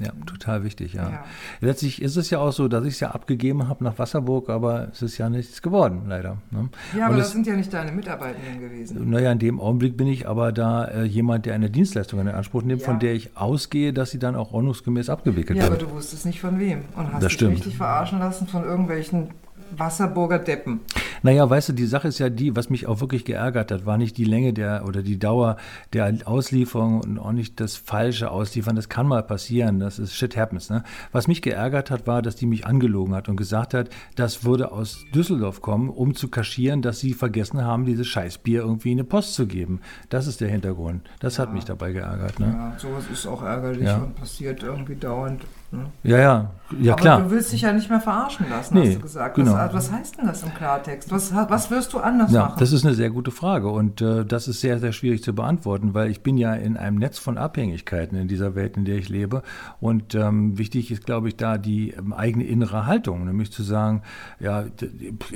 Ja, 0.00 0.12
total 0.24 0.64
wichtig, 0.64 0.94
ja. 0.94 1.10
Ja. 1.10 1.24
Letztlich 1.60 2.00
ist 2.00 2.16
es 2.16 2.30
ja 2.30 2.38
auch 2.38 2.52
so, 2.52 2.68
dass 2.68 2.84
ich 2.86 2.94
es 2.94 3.00
ja 3.00 3.10
abgegeben 3.10 3.68
habe 3.68 3.84
nach 3.84 3.98
Wasserburg, 3.98 4.48
aber 4.48 4.88
es 4.92 5.02
ist 5.02 5.18
ja 5.18 5.28
nichts 5.28 5.60
geworden, 5.60 6.02
leider. 6.06 6.38
Ne? 6.52 6.70
Ja, 6.96 7.06
aber 7.06 7.16
das 7.16 7.26
es- 7.26 7.32
sind 7.32 7.46
ja 7.46 7.54
nicht 7.54 7.74
deine 7.74 7.92
Mitarbeitenden 7.92 8.60
gewesen. 8.60 9.10
Naja, 9.10 9.30
in 9.32 9.38
dem 9.40 9.60
Augenblick 9.60 9.98
bin 9.98 10.06
ich 10.06 10.26
aber 10.26 10.52
da 10.52 10.84
äh, 10.86 11.02
jemand, 11.04 11.44
der 11.44 11.54
eine 11.54 11.68
Dienstleistung 11.70 12.20
in 12.20 12.28
Anspruch 12.28 12.62
nimmt, 12.62 12.80
Ja. 12.82 12.86
von 12.86 12.98
der 12.98 13.12
ich 13.12 13.36
ausgehe, 13.36 13.92
dass 13.92 14.10
sie 14.10 14.18
dann 14.18 14.36
auch 14.36 14.52
ordnungsgemäß 14.52 15.10
abgewickelt 15.10 15.58
Ja, 15.58 15.64
aber 15.66 15.72
wird. 15.72 15.82
du 15.82 15.90
wusstest 15.90 16.24
nicht 16.24 16.40
von 16.40 16.58
wem 16.58 16.82
und 16.96 17.06
hast 17.12 17.14
Das 17.16 17.24
dich 17.24 17.32
stimmt. 17.32 17.52
richtig 17.56 17.76
verarschen 17.76 18.20
lassen 18.20 18.46
von 18.46 18.64
irgendwelchen 18.64 19.30
Wasserburger 19.76 20.38
Deppen. 20.38 20.80
Naja, 21.22 21.48
weißt 21.48 21.70
du, 21.70 21.72
die 21.74 21.86
Sache 21.86 22.08
ist 22.08 22.18
ja 22.18 22.30
die, 22.30 22.56
was 22.56 22.70
mich 22.70 22.86
auch 22.86 23.00
wirklich 23.00 23.24
geärgert 23.24 23.70
hat, 23.70 23.86
war 23.86 23.98
nicht 23.98 24.16
die 24.16 24.24
Länge 24.24 24.52
der 24.52 24.84
oder 24.86 25.02
die 25.02 25.18
Dauer 25.18 25.56
der 25.92 26.12
Auslieferung 26.24 27.00
und 27.00 27.18
auch 27.18 27.32
nicht 27.32 27.60
das 27.60 27.76
falsche 27.76 28.30
Ausliefern. 28.30 28.76
Das 28.76 28.88
kann 28.88 29.06
mal 29.06 29.22
passieren, 29.22 29.80
das 29.80 29.98
ist 29.98 30.14
shit 30.14 30.36
happens. 30.36 30.70
Ne? 30.70 30.82
Was 31.12 31.28
mich 31.28 31.42
geärgert 31.42 31.90
hat, 31.90 32.06
war, 32.06 32.22
dass 32.22 32.36
die 32.36 32.46
mich 32.46 32.66
angelogen 32.66 33.14
hat 33.14 33.28
und 33.28 33.36
gesagt 33.36 33.74
hat, 33.74 33.90
das 34.16 34.44
würde 34.44 34.72
aus 34.72 35.04
Düsseldorf 35.14 35.60
kommen, 35.60 35.88
um 35.90 36.14
zu 36.14 36.28
kaschieren, 36.28 36.82
dass 36.82 37.00
sie 37.00 37.12
vergessen 37.12 37.64
haben, 37.64 37.84
dieses 37.84 38.06
Scheißbier 38.06 38.60
irgendwie 38.60 38.92
in 38.92 38.98
eine 38.98 39.04
Post 39.04 39.34
zu 39.34 39.46
geben. 39.46 39.80
Das 40.08 40.26
ist 40.26 40.40
der 40.40 40.48
Hintergrund. 40.48 41.02
Das 41.20 41.38
hat 41.38 41.52
mich 41.52 41.64
dabei 41.64 41.92
geärgert. 41.92 42.38
Ne? 42.40 42.46
Ja, 42.46 42.78
sowas 42.78 43.04
ist 43.12 43.26
auch 43.26 43.42
ärgerlich 43.42 43.84
Ja. 43.86 43.98
und 43.98 44.14
passiert 44.16 44.62
irgendwie 44.62 44.96
dauernd. 44.96 45.42
Ne? 45.72 45.86
Ja, 46.02 46.18
ja, 46.18 46.50
ja 46.80 46.92
Aber 46.94 47.00
klar. 47.02 47.22
du 47.22 47.30
willst 47.30 47.52
dich 47.52 47.60
ja 47.62 47.72
nicht 47.72 47.88
mehr 47.88 48.00
verarschen 48.00 48.46
lassen, 48.50 48.74
Nee, 48.74 48.86
hast 48.88 48.96
du 48.96 49.00
gesagt. 49.02 49.34
genau. 49.36 49.52
Was, 49.54 49.72
was 49.72 49.92
heißt 49.92 50.18
denn 50.18 50.26
das 50.26 50.42
im 50.42 50.52
Klartext? 50.54 51.09
Was, 51.10 51.34
was 51.34 51.70
wirst 51.70 51.92
du 51.92 51.98
anders 51.98 52.32
Ja, 52.32 52.42
machen? 52.44 52.56
das 52.58 52.72
ist 52.72 52.84
eine 52.84 52.94
sehr 52.94 53.10
gute 53.10 53.30
Frage 53.30 53.68
und 53.68 54.00
äh, 54.00 54.24
das 54.24 54.48
ist 54.48 54.60
sehr, 54.60 54.78
sehr 54.78 54.92
schwierig 54.92 55.22
zu 55.22 55.34
beantworten, 55.34 55.94
weil 55.94 56.10
ich 56.10 56.22
bin 56.22 56.36
ja 56.38 56.54
in 56.54 56.76
einem 56.76 56.96
Netz 56.98 57.18
von 57.18 57.38
Abhängigkeiten 57.38 58.16
in 58.18 58.28
dieser 58.28 58.54
Welt, 58.54 58.76
in 58.76 58.84
der 58.84 58.96
ich 58.96 59.08
lebe 59.08 59.42
und 59.80 60.14
ähm, 60.14 60.58
wichtig 60.58 60.90
ist, 60.90 61.04
glaube 61.06 61.28
ich, 61.28 61.36
da 61.36 61.58
die 61.58 61.90
ähm, 61.90 62.12
eigene 62.12 62.44
innere 62.44 62.86
Haltung, 62.86 63.24
nämlich 63.24 63.50
zu 63.52 63.62
sagen, 63.62 64.02
ja, 64.38 64.64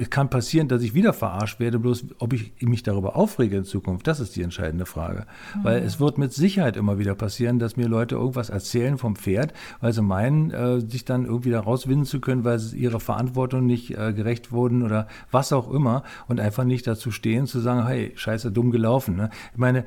es 0.00 0.10
kann 0.10 0.30
passieren, 0.30 0.68
dass 0.68 0.82
ich 0.82 0.94
wieder 0.94 1.12
verarscht 1.12 1.60
werde, 1.60 1.78
bloß 1.78 2.06
ob 2.18 2.32
ich 2.32 2.52
mich 2.60 2.82
darüber 2.82 3.16
aufrege 3.16 3.56
in 3.58 3.64
Zukunft, 3.64 4.06
das 4.06 4.20
ist 4.20 4.36
die 4.36 4.42
entscheidende 4.42 4.86
Frage, 4.86 5.26
weil 5.62 5.82
es 5.82 6.00
wird 6.00 6.18
mit 6.18 6.32
Sicherheit 6.32 6.76
immer 6.76 6.98
wieder 6.98 7.14
passieren, 7.14 7.58
dass 7.58 7.76
mir 7.76 7.88
Leute 7.88 8.14
irgendwas 8.16 8.48
erzählen 8.50 8.98
vom 8.98 9.16
Pferd, 9.16 9.52
weil 9.80 9.92
sie 9.92 10.02
meinen, 10.02 10.50
äh, 10.50 10.80
sich 10.80 11.04
dann 11.04 11.24
irgendwie 11.24 11.50
da 11.50 11.60
rauswinden 11.60 12.06
zu 12.06 12.20
können, 12.20 12.44
weil 12.44 12.58
sie 12.58 12.76
ihrer 12.78 13.00
Verantwortung 13.00 13.66
nicht 13.66 13.96
äh, 13.96 14.12
gerecht 14.12 14.52
wurden 14.52 14.82
oder 14.82 15.08
was 15.30 15.52
auch 15.52 15.63
immer 15.70 16.02
und 16.28 16.40
einfach 16.40 16.64
nicht 16.64 16.86
dazu 16.86 17.10
stehen, 17.10 17.46
zu 17.46 17.60
sagen, 17.60 17.86
hey, 17.86 18.12
scheiße, 18.14 18.52
dumm 18.52 18.70
gelaufen. 18.70 19.16
Ne? 19.16 19.30
Ich 19.52 19.58
meine, 19.58 19.84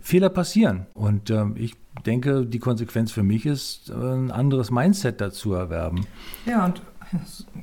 Fehler 0.00 0.28
passieren 0.28 0.86
und 0.94 1.30
ähm, 1.30 1.54
ich 1.56 1.76
denke, 2.06 2.46
die 2.46 2.58
Konsequenz 2.58 3.12
für 3.12 3.22
mich 3.22 3.46
ist, 3.46 3.90
ein 3.90 4.30
anderes 4.30 4.70
Mindset 4.70 5.20
dazu 5.20 5.52
erwerben. 5.54 6.06
Ja, 6.46 6.64
und 6.64 6.82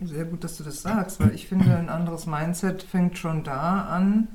sehr 0.04 0.25
gut, 0.25 0.44
dass 0.44 0.58
du 0.58 0.63
das 0.63 0.82
sagst, 0.82 1.20
weil 1.20 1.34
ich 1.34 1.48
finde, 1.48 1.75
ein 1.75 1.89
anderes 1.89 2.28
Mindset 2.28 2.84
fängt 2.84 3.18
schon 3.18 3.44
da 3.44 3.82
an, 3.84 4.28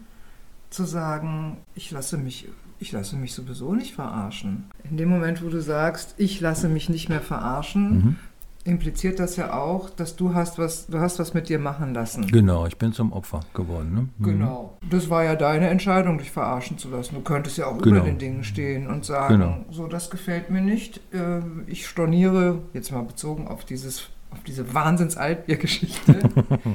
zu 0.71 0.85
sagen, 0.85 1.59
ich 1.75 1.91
lasse 1.93 2.19
mich, 2.19 2.49
ich 2.81 2.91
lasse 2.91 3.17
mich 3.17 3.33
sowieso 3.33 3.75
nicht 3.75 3.95
verarschen. 3.95 4.65
In 4.91 4.97
dem 4.97 5.09
Moment, 5.09 5.45
wo 5.45 5.49
du 5.49 5.63
sagst, 5.63 6.15
ich 6.19 6.41
lasse 6.41 6.69
mich 6.69 6.89
nicht 6.89 7.09
mehr 7.09 7.21
verarschen, 7.21 8.19
impliziert 8.65 9.19
das 9.19 9.37
ja 9.37 9.53
auch, 9.53 9.91
dass 9.91 10.17
du 10.17 10.33
hast 10.35 10.59
was, 10.59 10.87
du 10.87 10.99
hast 10.99 11.19
was 11.19 11.35
mit 11.35 11.49
dir 11.51 11.59
machen 11.59 11.93
lassen. 11.95 12.27
Genau, 12.27 12.67
ich 12.67 12.77
bin 12.79 12.93
zum 12.93 13.13
Opfer 13.13 13.41
geworden. 13.53 13.95
Ne? 13.95 14.09
Mhm. 14.19 14.25
Genau. 14.25 14.79
Das 14.89 15.11
war 15.11 15.23
ja 15.25 15.37
deine 15.37 15.69
Entscheidung, 15.69 16.17
dich 16.19 16.31
verarschen 16.31 16.79
zu 16.79 16.89
lassen. 16.91 17.15
Du 17.15 17.21
könntest 17.21 17.59
ja 17.59 17.67
auch 17.67 17.79
Genau. 17.79 17.97
über 17.99 18.07
den 18.07 18.19
Dingen 18.19 18.43
stehen 18.43 18.87
und 18.87 19.05
sagen, 19.05 19.35
Genau. 19.39 19.57
so, 19.71 19.87
das 19.87 20.09
gefällt 20.11 20.49
mir 20.51 20.63
nicht. 20.63 21.01
äh, 21.13 21.41
Ich 21.67 21.87
storniere, 21.87 22.61
jetzt 22.73 22.91
mal 22.91 23.03
bezogen 23.03 23.47
auf 23.49 23.65
dieses 23.65 24.09
auf 24.31 24.43
diese 24.43 24.75
Wahnsinns-Altbier-Geschichte. 24.75 26.19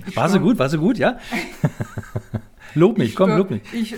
Ich 0.08 0.15
War 0.15 0.29
sie 0.29 0.36
storn- 0.36 0.43
gut, 0.43 0.60
war 0.60 0.69
sie 0.69 0.77
gut, 0.77 0.98
ja? 0.98 1.17
lob 2.74 2.98
mich, 2.98 3.15
komm, 3.15 3.31
lob 3.36 3.50
mich. 3.50 3.62
Ich, 3.74 3.96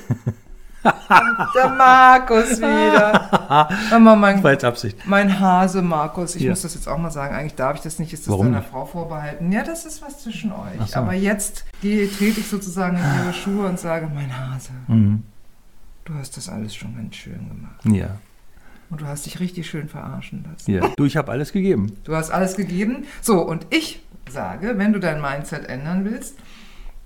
der 1.55 1.69
Markus 1.69 2.57
wieder. 2.59 3.69
Mal, 4.00 4.15
mein, 4.15 4.41
jetzt 4.43 4.63
Absicht. 4.63 4.97
mein 5.05 5.39
Hase 5.39 5.81
Markus, 5.81 6.35
ich 6.35 6.43
Ja. 6.43 6.50
muss 6.51 6.61
das 6.63 6.73
jetzt 6.75 6.88
auch 6.88 6.97
mal 6.97 7.11
sagen, 7.11 7.35
eigentlich 7.35 7.55
darf 7.55 7.75
ich 7.75 7.81
das 7.81 8.00
nicht, 8.00 8.13
ist 8.13 8.25
das 8.25 8.31
Warum 8.31 8.47
deiner? 8.51 8.63
Frau 8.63 8.85
vorbehalten? 8.85 9.51
Ja, 9.51 9.63
das 9.63 9.85
ist 9.85 10.01
was 10.01 10.19
zwischen 10.23 10.51
euch. 10.51 10.88
So. 10.88 11.00
Aber 11.00 11.13
jetzt 11.13 11.65
gehe, 11.81 12.09
trete 12.11 12.39
ich 12.39 12.47
sozusagen 12.47 12.97
in 12.97 13.03
ihre 13.23 13.33
Schuhe 13.33 13.67
und 13.67 13.79
sage, 13.79 14.09
mein 14.13 14.31
Hase, 14.38 14.71
Mhm. 14.88 15.23
du 16.05 16.13
hast 16.15 16.38
das 16.38 16.50
alles 16.50 16.73
schon 16.75 16.95
ganz 16.95 17.15
schön 17.15 17.47
gemacht. 17.47 17.85
Ja, 17.85 18.17
Und 18.89 19.01
du 19.01 19.05
hast 19.05 19.25
dich 19.25 19.39
richtig 19.39 19.69
schön 19.69 19.88
verarschen 19.88 20.45
lassen. 20.51 20.71
ja. 20.71 20.81
Du, 20.97 21.05
ich 21.05 21.15
habe 21.17 21.31
alles 21.31 21.51
gegeben. 21.51 21.95
Du 22.03 22.15
hast 22.15 22.31
alles 22.31 22.55
gegeben. 22.55 23.05
So, 23.21 23.41
und 23.41 23.67
ich 23.69 24.01
sage, 24.29 24.77
wenn 24.77 24.93
du 24.93 25.00
dein 25.00 25.21
Mindset 25.21 25.67
ändern 25.67 26.05
willst, 26.05 26.38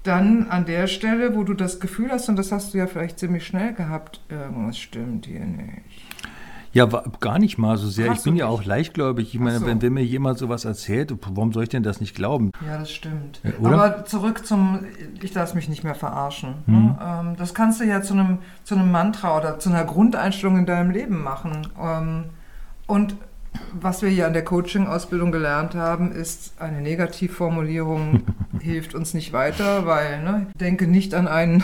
dann 0.05 0.47
an 0.49 0.65
der 0.65 0.87
Stelle, 0.87 1.35
wo 1.35 1.43
du 1.43 1.53
das 1.53 1.79
Gefühl 1.79 2.11
hast, 2.11 2.29
und 2.29 2.37
das 2.37 2.51
hast 2.51 2.73
du 2.73 2.77
ja 2.77 2.87
vielleicht 2.87 3.19
ziemlich 3.19 3.45
schnell 3.45 3.73
gehabt, 3.73 4.21
irgendwas 4.29 4.77
stimmt 4.77 5.25
hier 5.25 5.45
nicht. 5.45 5.83
Ja, 6.75 6.85
gar 7.21 7.39
nicht 7.39 7.57
mal 7.57 7.77
so 7.77 7.87
sehr. 7.87 8.09
Hast 8.09 8.17
ich 8.19 8.23
bin 8.25 8.35
ja 8.35 8.47
nicht? 8.47 8.53
auch 8.53 8.65
leichtgläubig. 8.65 9.33
Ich 9.33 9.39
meine, 9.39 9.59
so. 9.59 9.65
wenn, 9.65 9.81
wenn 9.81 9.93
mir 9.93 10.03
jemand 10.03 10.37
sowas 10.37 10.65
erzählt, 10.65 11.15
warum 11.21 11.53
soll 11.53 11.63
ich 11.63 11.69
denn 11.69 11.83
das 11.83 12.01
nicht 12.01 12.15
glauben? 12.15 12.51
Ja, 12.67 12.79
das 12.79 12.91
stimmt. 12.91 13.39
Ja, 13.43 13.51
oder? 13.61 13.81
Aber 13.81 14.05
zurück 14.05 14.45
zum, 14.45 14.79
ich 15.21 15.33
lasse 15.33 15.55
mich 15.55 15.69
nicht 15.69 15.85
mehr 15.85 15.95
verarschen. 15.95 16.55
Mhm. 16.65 16.75
Ne? 16.75 16.99
Ähm, 17.01 17.35
das 17.37 17.53
kannst 17.53 17.79
du 17.79 17.85
ja 17.85 18.01
zu 18.01 18.13
einem, 18.13 18.39
zu 18.65 18.75
einem 18.75 18.91
Mantra 18.91 19.37
oder 19.37 19.57
zu 19.57 19.69
einer 19.69 19.85
Grundeinstellung 19.85 20.57
in 20.57 20.65
deinem 20.65 20.91
Leben 20.91 21.23
machen. 21.23 21.65
Ähm, 21.81 22.25
und 22.87 23.15
was 23.71 24.01
wir 24.01 24.09
hier 24.09 24.27
an 24.27 24.33
der 24.33 24.43
Coaching-Ausbildung 24.43 25.31
gelernt 25.31 25.75
haben, 25.75 26.11
ist, 26.11 26.59
eine 26.59 26.81
Negativformulierung 26.81 28.23
hilft 28.65 28.95
uns 28.95 29.13
nicht 29.13 29.31
weiter, 29.33 29.85
weil, 29.85 30.21
ne, 30.23 30.47
denke 30.59 30.87
nicht 30.87 31.13
an 31.13 31.27
einen 31.27 31.63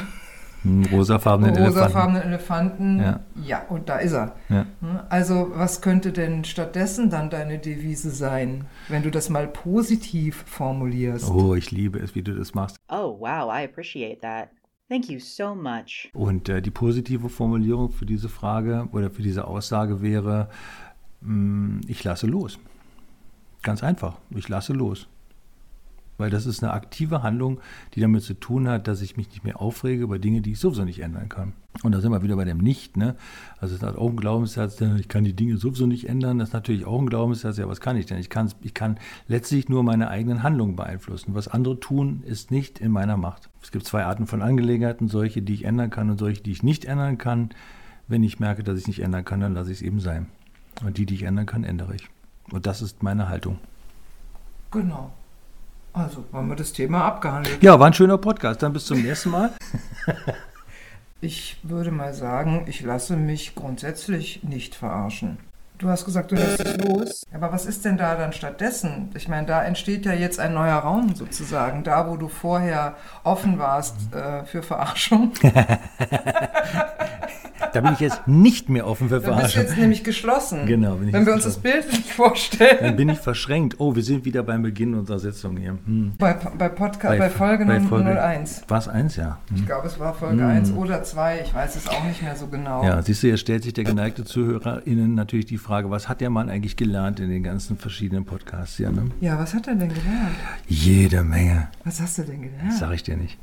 Hm, 0.63 0.85
rosafarbenen 0.91 1.55
Elefanten. 1.57 2.15
Elefanten. 2.17 2.99
Ja. 2.99 3.19
ja, 3.43 3.61
und 3.67 3.89
da 3.89 3.97
ist 3.97 4.13
er. 4.13 4.35
Ja. 4.47 4.65
Ne? 4.79 5.03
Also, 5.09 5.51
was 5.55 5.81
könnte 5.81 6.11
denn 6.11 6.43
stattdessen 6.43 7.09
dann 7.09 7.31
deine 7.31 7.57
Devise 7.57 8.11
sein, 8.11 8.65
wenn 8.87 9.01
du 9.01 9.09
das 9.09 9.29
mal 9.29 9.47
positiv 9.47 10.43
formulierst? 10.45 11.29
Oh, 11.31 11.55
ich 11.55 11.71
liebe 11.71 11.97
es, 11.97 12.13
wie 12.13 12.21
du 12.21 12.35
das 12.35 12.53
machst. 12.53 12.77
Oh, 12.89 13.17
wow, 13.19 13.51
I 13.51 13.65
appreciate 13.65 14.21
that. 14.21 14.49
Thank 14.87 15.09
you 15.09 15.19
so 15.19 15.55
much. 15.55 16.11
Und 16.13 16.47
äh, 16.49 16.61
die 16.61 16.69
positive 16.69 17.29
Formulierung 17.29 17.91
für 17.91 18.05
diese 18.05 18.29
Frage 18.29 18.87
oder 18.91 19.09
für 19.09 19.23
diese 19.23 19.47
Aussage 19.47 20.01
wäre, 20.03 20.49
mh, 21.21 21.81
ich 21.87 22.03
lasse 22.03 22.27
los. 22.27 22.59
Ganz 23.63 23.83
einfach, 23.83 24.17
ich 24.31 24.47
lasse 24.49 24.73
los. 24.73 25.07
Weil 26.21 26.29
das 26.29 26.45
ist 26.45 26.63
eine 26.63 26.73
aktive 26.73 27.23
Handlung, 27.23 27.59
die 27.95 27.99
damit 27.99 28.21
zu 28.21 28.35
tun 28.35 28.67
hat, 28.67 28.87
dass 28.87 29.01
ich 29.01 29.17
mich 29.17 29.29
nicht 29.29 29.43
mehr 29.43 29.59
aufrege 29.59 30.03
über 30.03 30.19
Dinge, 30.19 30.41
die 30.41 30.51
ich 30.51 30.59
sowieso 30.59 30.85
nicht 30.85 30.99
ändern 30.99 31.29
kann. 31.29 31.53
Und 31.81 31.93
da 31.93 31.99
sind 31.99 32.11
wir 32.11 32.21
wieder 32.21 32.35
bei 32.35 32.45
dem 32.45 32.59
Nicht. 32.59 32.95
Ne? 32.95 33.15
Also 33.59 33.73
es 33.73 33.81
ist 33.81 33.97
auch 33.97 34.07
ein 34.07 34.17
Glaubenssatz, 34.17 34.79
äh, 34.81 34.97
ich 34.99 35.07
kann 35.07 35.23
die 35.23 35.33
Dinge 35.33 35.57
sowieso 35.57 35.87
nicht 35.87 36.07
ändern. 36.07 36.37
Das 36.37 36.49
ist 36.49 36.53
natürlich 36.53 36.85
auch 36.85 37.01
ein 37.01 37.07
Glaubenssatz, 37.07 37.57
ja, 37.57 37.67
was 37.67 37.81
kann 37.81 37.97
ich 37.97 38.05
denn? 38.05 38.19
Ich, 38.19 38.29
kann's, 38.29 38.55
ich 38.61 38.75
kann 38.75 38.99
letztlich 39.27 39.67
nur 39.67 39.81
meine 39.81 40.09
eigenen 40.09 40.43
Handlungen 40.43 40.75
beeinflussen. 40.75 41.33
Was 41.33 41.47
andere 41.47 41.79
tun, 41.79 42.21
ist 42.23 42.51
nicht 42.51 42.77
in 42.77 42.91
meiner 42.91 43.17
Macht. 43.17 43.49
Es 43.63 43.71
gibt 43.71 43.85
zwei 43.87 44.05
Arten 44.05 44.27
von 44.27 44.43
Angelegenheiten, 44.43 45.07
solche, 45.07 45.41
die 45.41 45.55
ich 45.55 45.65
ändern 45.65 45.89
kann 45.89 46.11
und 46.11 46.19
solche, 46.19 46.43
die 46.43 46.51
ich 46.51 46.61
nicht 46.61 46.85
ändern 46.85 47.17
kann. 47.17 47.49
Wenn 48.07 48.21
ich 48.21 48.39
merke, 48.39 48.61
dass 48.61 48.75
ich 48.75 48.83
es 48.83 48.87
nicht 48.87 48.99
ändern 48.99 49.25
kann, 49.25 49.39
dann 49.39 49.55
lasse 49.55 49.71
ich 49.71 49.77
es 49.77 49.81
eben 49.81 49.99
sein. 49.99 50.27
Und 50.85 50.97
die, 50.97 51.07
die 51.07 51.15
ich 51.15 51.23
ändern 51.23 51.47
kann, 51.47 51.63
ändere 51.63 51.95
ich. 51.95 52.07
Und 52.51 52.67
das 52.67 52.83
ist 52.83 53.01
meine 53.01 53.27
Haltung. 53.27 53.57
Genau. 54.69 55.11
Also, 55.93 56.25
haben 56.31 56.47
wir 56.47 56.55
das 56.55 56.71
Thema 56.71 57.03
abgehandelt. 57.03 57.61
Ja, 57.61 57.79
war 57.79 57.87
ein 57.87 57.93
schöner 57.93 58.17
Podcast. 58.17 58.63
Dann 58.63 58.73
bis 58.73 58.85
zum 58.85 59.01
nächsten 59.01 59.29
Mal. 59.29 59.51
Ich 61.23 61.57
würde 61.61 61.91
mal 61.91 62.15
sagen, 62.15 62.65
ich 62.67 62.81
lasse 62.81 63.15
mich 63.15 63.53
grundsätzlich 63.53 64.41
nicht 64.41 64.73
verarschen. 64.73 65.37
Du 65.81 65.89
hast 65.89 66.05
gesagt, 66.05 66.31
du 66.31 66.35
lässt 66.35 66.63
es 66.63 66.77
los. 66.77 67.25
Aber 67.33 67.51
was 67.51 67.65
ist 67.65 67.85
denn 67.85 67.97
da 67.97 68.13
dann 68.13 68.33
stattdessen? 68.33 69.09
Ich 69.15 69.27
meine, 69.27 69.47
da 69.47 69.63
entsteht 69.63 70.05
ja 70.05 70.13
jetzt 70.13 70.39
ein 70.39 70.53
neuer 70.53 70.75
Raum 70.75 71.15
sozusagen. 71.15 71.83
Da, 71.83 72.07
wo 72.07 72.17
du 72.17 72.27
vorher 72.27 72.95
offen 73.23 73.57
warst 73.57 73.95
äh, 74.13 74.45
für 74.45 74.61
Verarschung. 74.61 75.31
Da 77.73 77.79
bin 77.79 77.93
ich 77.93 77.99
jetzt 77.99 78.27
nicht 78.27 78.69
mehr 78.69 78.85
offen 78.85 79.07
für 79.07 79.15
bist 79.15 79.27
du 79.27 79.33
Verarschung. 79.33 79.61
jetzt 79.61 79.77
nämlich 79.77 80.03
geschlossen. 80.03 80.65
Genau, 80.65 80.95
bin 80.95 81.07
ich 81.07 81.13
Wenn 81.13 81.25
wir 81.25 81.33
uns 81.33 81.45
das 81.45 81.57
Bild 81.57 81.87
nicht 81.87 82.09
vorstellen. 82.09 82.77
Dann 82.81 82.95
bin 82.95 83.09
ich 83.09 83.19
verschränkt. 83.19 83.79
Oh, 83.79 83.95
wir 83.95 84.03
sind 84.03 84.25
wieder 84.25 84.43
beim 84.43 84.61
Beginn 84.61 84.93
unserer 84.93 85.19
Sitzung 85.19 85.57
hier. 85.57 85.77
Hm. 85.85 86.13
Bei, 86.17 86.33
bei, 86.33 86.69
Podcast, 86.69 87.17
bei, 87.17 87.29
Folge 87.29 87.65
bei 87.65 87.79
01. 87.79 88.63
War 88.67 88.77
es 88.77 88.87
eins, 88.87 89.15
ja. 89.15 89.39
Hm. 89.49 89.57
Ich 89.57 89.65
glaube, 89.65 89.87
es 89.87 89.99
war 89.99 90.13
Folge 90.13 90.45
1 90.45 90.73
oder 90.73 91.03
2. 91.03 91.41
Ich 91.45 91.53
weiß 91.53 91.75
es 91.75 91.87
auch 91.87 92.03
nicht 92.03 92.21
mehr 92.21 92.35
so 92.35 92.47
genau. 92.47 92.83
Ja, 92.83 93.01
siehst 93.01 93.23
du, 93.23 93.27
jetzt 93.27 93.41
stellt 93.41 93.63
sich 93.63 93.73
der 93.73 93.83
geneigte 93.83 94.25
ZuhörerInnen 94.25 95.15
natürlich 95.15 95.45
die 95.45 95.57
Frage, 95.57 95.70
was 95.71 96.09
hat 96.09 96.21
der 96.21 96.29
Mann 96.29 96.49
eigentlich 96.49 96.75
gelernt 96.75 97.19
in 97.19 97.29
den 97.29 97.43
ganzen 97.43 97.77
verschiedenen 97.77 98.25
Podcasts 98.25 98.77
hier, 98.77 98.91
ne? 98.91 99.11
Ja, 99.21 99.39
was 99.39 99.53
hat 99.53 99.67
er 99.67 99.75
denn 99.75 99.89
gelernt? 99.89 100.35
Jede 100.67 101.23
Menge. 101.23 101.69
Was 101.83 102.01
hast 102.01 102.17
du 102.17 102.23
denn 102.23 102.41
gelernt? 102.41 102.73
Sag 102.73 102.91
ich 102.93 103.03
dir 103.03 103.17
nicht. 103.17 103.37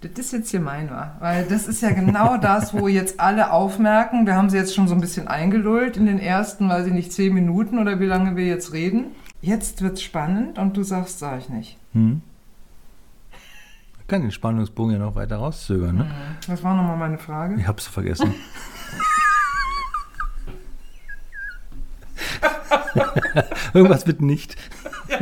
Das 0.00 0.26
ist 0.26 0.32
jetzt 0.32 0.50
hier 0.50 0.60
mein 0.60 0.90
war, 0.90 1.16
weil 1.18 1.44
das 1.46 1.66
ist 1.66 1.82
ja 1.82 1.90
genau 1.90 2.36
das, 2.40 2.72
wo 2.72 2.86
jetzt 2.86 3.18
alle 3.18 3.50
aufmerken. 3.50 4.26
Wir 4.26 4.36
haben 4.36 4.48
sie 4.48 4.56
jetzt 4.56 4.74
schon 4.74 4.86
so 4.86 4.94
ein 4.94 5.00
bisschen 5.00 5.26
eingelullt 5.26 5.96
in 5.96 6.06
den 6.06 6.20
ersten, 6.20 6.68
weiß 6.68 6.86
ich 6.86 6.92
nicht, 6.92 7.12
zehn 7.12 7.34
Minuten 7.34 7.78
oder 7.78 7.98
wie 7.98 8.06
lange 8.06 8.36
wir 8.36 8.46
jetzt 8.46 8.72
reden. 8.72 9.06
Jetzt 9.40 9.82
wird's 9.82 10.02
spannend 10.02 10.58
und 10.58 10.76
du 10.76 10.84
sagst, 10.84 11.18
sag 11.18 11.40
ich 11.40 11.48
nicht. 11.48 11.76
Hm? 11.92 12.22
Ich 14.00 14.06
kann 14.06 14.22
den 14.22 14.30
Spannungsbogen 14.30 14.92
ja 14.94 14.98
noch 14.98 15.16
weiter 15.16 15.36
rauszögern, 15.36 15.96
ne? 15.96 16.10
Was 16.46 16.62
war 16.62 16.74
nochmal 16.74 16.96
meine 16.96 17.18
Frage? 17.18 17.56
Ich 17.56 17.66
hab's 17.66 17.86
vergessen. 17.86 18.34
Irgendwas 23.74 24.06
mit 24.06 24.20
nicht. 24.22 24.56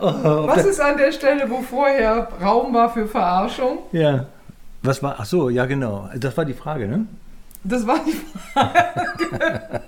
oh, 0.00 0.06
ob 0.06 0.48
Was 0.48 0.56
das- 0.56 0.66
ist 0.66 0.80
an 0.80 0.96
der 0.96 1.12
Stelle, 1.12 1.48
wo 1.50 1.62
vorher 1.62 2.28
Raum 2.42 2.74
war 2.74 2.92
für 2.92 3.06
Verarschung? 3.06 3.78
ja. 3.92 4.26
Was 4.86 5.02
war? 5.02 5.16
Ach 5.18 5.24
so, 5.24 5.48
ja 5.48 5.64
genau. 5.64 6.10
Das 6.14 6.36
war 6.36 6.44
die 6.44 6.52
Frage, 6.52 6.86
ne? 6.86 7.06
Das 7.64 7.86
war 7.86 8.00
die 8.04 8.12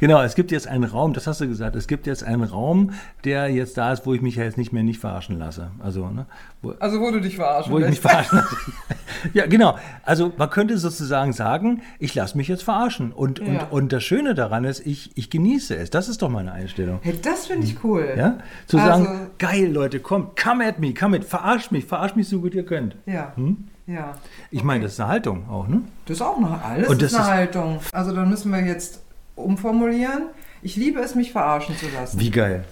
Genau, 0.00 0.22
es 0.22 0.34
gibt 0.34 0.50
jetzt 0.50 0.66
einen 0.68 0.84
Raum, 0.84 1.12
das 1.12 1.26
hast 1.26 1.40
du 1.40 1.48
gesagt, 1.48 1.76
es 1.76 1.86
gibt 1.86 2.06
jetzt 2.06 2.24
einen 2.24 2.42
Raum, 2.44 2.92
der 3.24 3.48
jetzt 3.48 3.76
da 3.76 3.92
ist, 3.92 4.06
wo 4.06 4.14
ich 4.14 4.22
mich 4.22 4.36
ja 4.36 4.44
jetzt 4.44 4.56
nicht 4.58 4.72
mehr 4.72 4.82
nicht 4.82 5.00
verarschen 5.00 5.38
lasse. 5.38 5.70
Also, 5.80 6.08
ne, 6.08 6.26
wo, 6.62 6.70
Also 6.80 7.00
wo 7.00 7.10
du 7.10 7.20
dich 7.20 7.36
verarschen 7.36 7.72
wo 7.72 7.78
ich 7.78 7.84
mich 7.86 8.02
lässt. 8.02 8.02
verarschen 8.02 8.38
lasse. 8.38 8.56
Ja, 9.32 9.46
genau. 9.46 9.78
Also 10.04 10.32
man 10.36 10.50
könnte 10.50 10.76
sozusagen 10.76 11.32
sagen, 11.32 11.80
ich 11.98 12.14
lasse 12.14 12.36
mich 12.36 12.46
jetzt 12.48 12.62
verarschen. 12.62 13.10
Und, 13.12 13.38
Ja. 13.38 13.46
und, 13.46 13.72
und 13.72 13.92
das 13.92 14.04
Schöne 14.04 14.34
daran 14.34 14.64
ist, 14.64 14.86
ich, 14.86 15.10
ich 15.16 15.30
genieße 15.30 15.74
es. 15.76 15.88
Das 15.90 16.08
ist 16.08 16.20
doch 16.22 16.28
meine 16.28 16.52
Einstellung. 16.52 16.98
Hey, 17.02 17.18
das 17.22 17.46
finde 17.46 17.66
ich 17.66 17.82
cool. 17.84 18.06
Ja? 18.16 18.38
Zu 18.66 18.78
Also- 18.78 19.04
sagen, 19.04 19.30
geil, 19.38 19.72
Leute, 19.72 20.00
kommt, 20.00 20.38
come 20.40 20.66
at 20.66 20.78
me, 20.78 20.92
come 20.92 21.16
at, 21.16 21.24
verarscht 21.24 21.72
mich, 21.72 21.86
verarscht 21.86 22.16
mich 22.16 22.28
so 22.28 22.40
gut 22.40 22.54
ihr 22.54 22.66
könnt. 22.66 22.96
Ja. 23.06 23.32
Hm? 23.36 23.68
Ja. 23.86 24.14
Ich 24.50 24.62
meine, 24.62 24.84
das 24.84 24.92
ist 24.94 25.00
eine 25.00 25.10
Haltung 25.10 25.48
auch, 25.48 25.66
ne? 25.68 25.82
Das 26.06 26.16
ist 26.18 26.22
auch 26.22 26.38
noch 26.40 26.62
alles 26.62 26.88
Und 26.88 27.02
das 27.02 27.12
ist 27.12 27.18
eine 27.18 27.24
ist- 27.26 27.30
Haltung. 27.32 27.80
Also 27.92 28.14
dann 28.14 28.30
müssen 28.30 28.50
wir 28.52 28.60
jetzt 28.64 29.00
umformulieren. 29.36 30.28
Ich 30.62 30.76
liebe 30.76 31.00
es, 31.00 31.14
mich 31.14 31.32
verarschen 31.32 31.76
zu 31.76 31.86
lassen. 31.90 32.18
Wie 32.20 32.30
geil. 32.30 32.64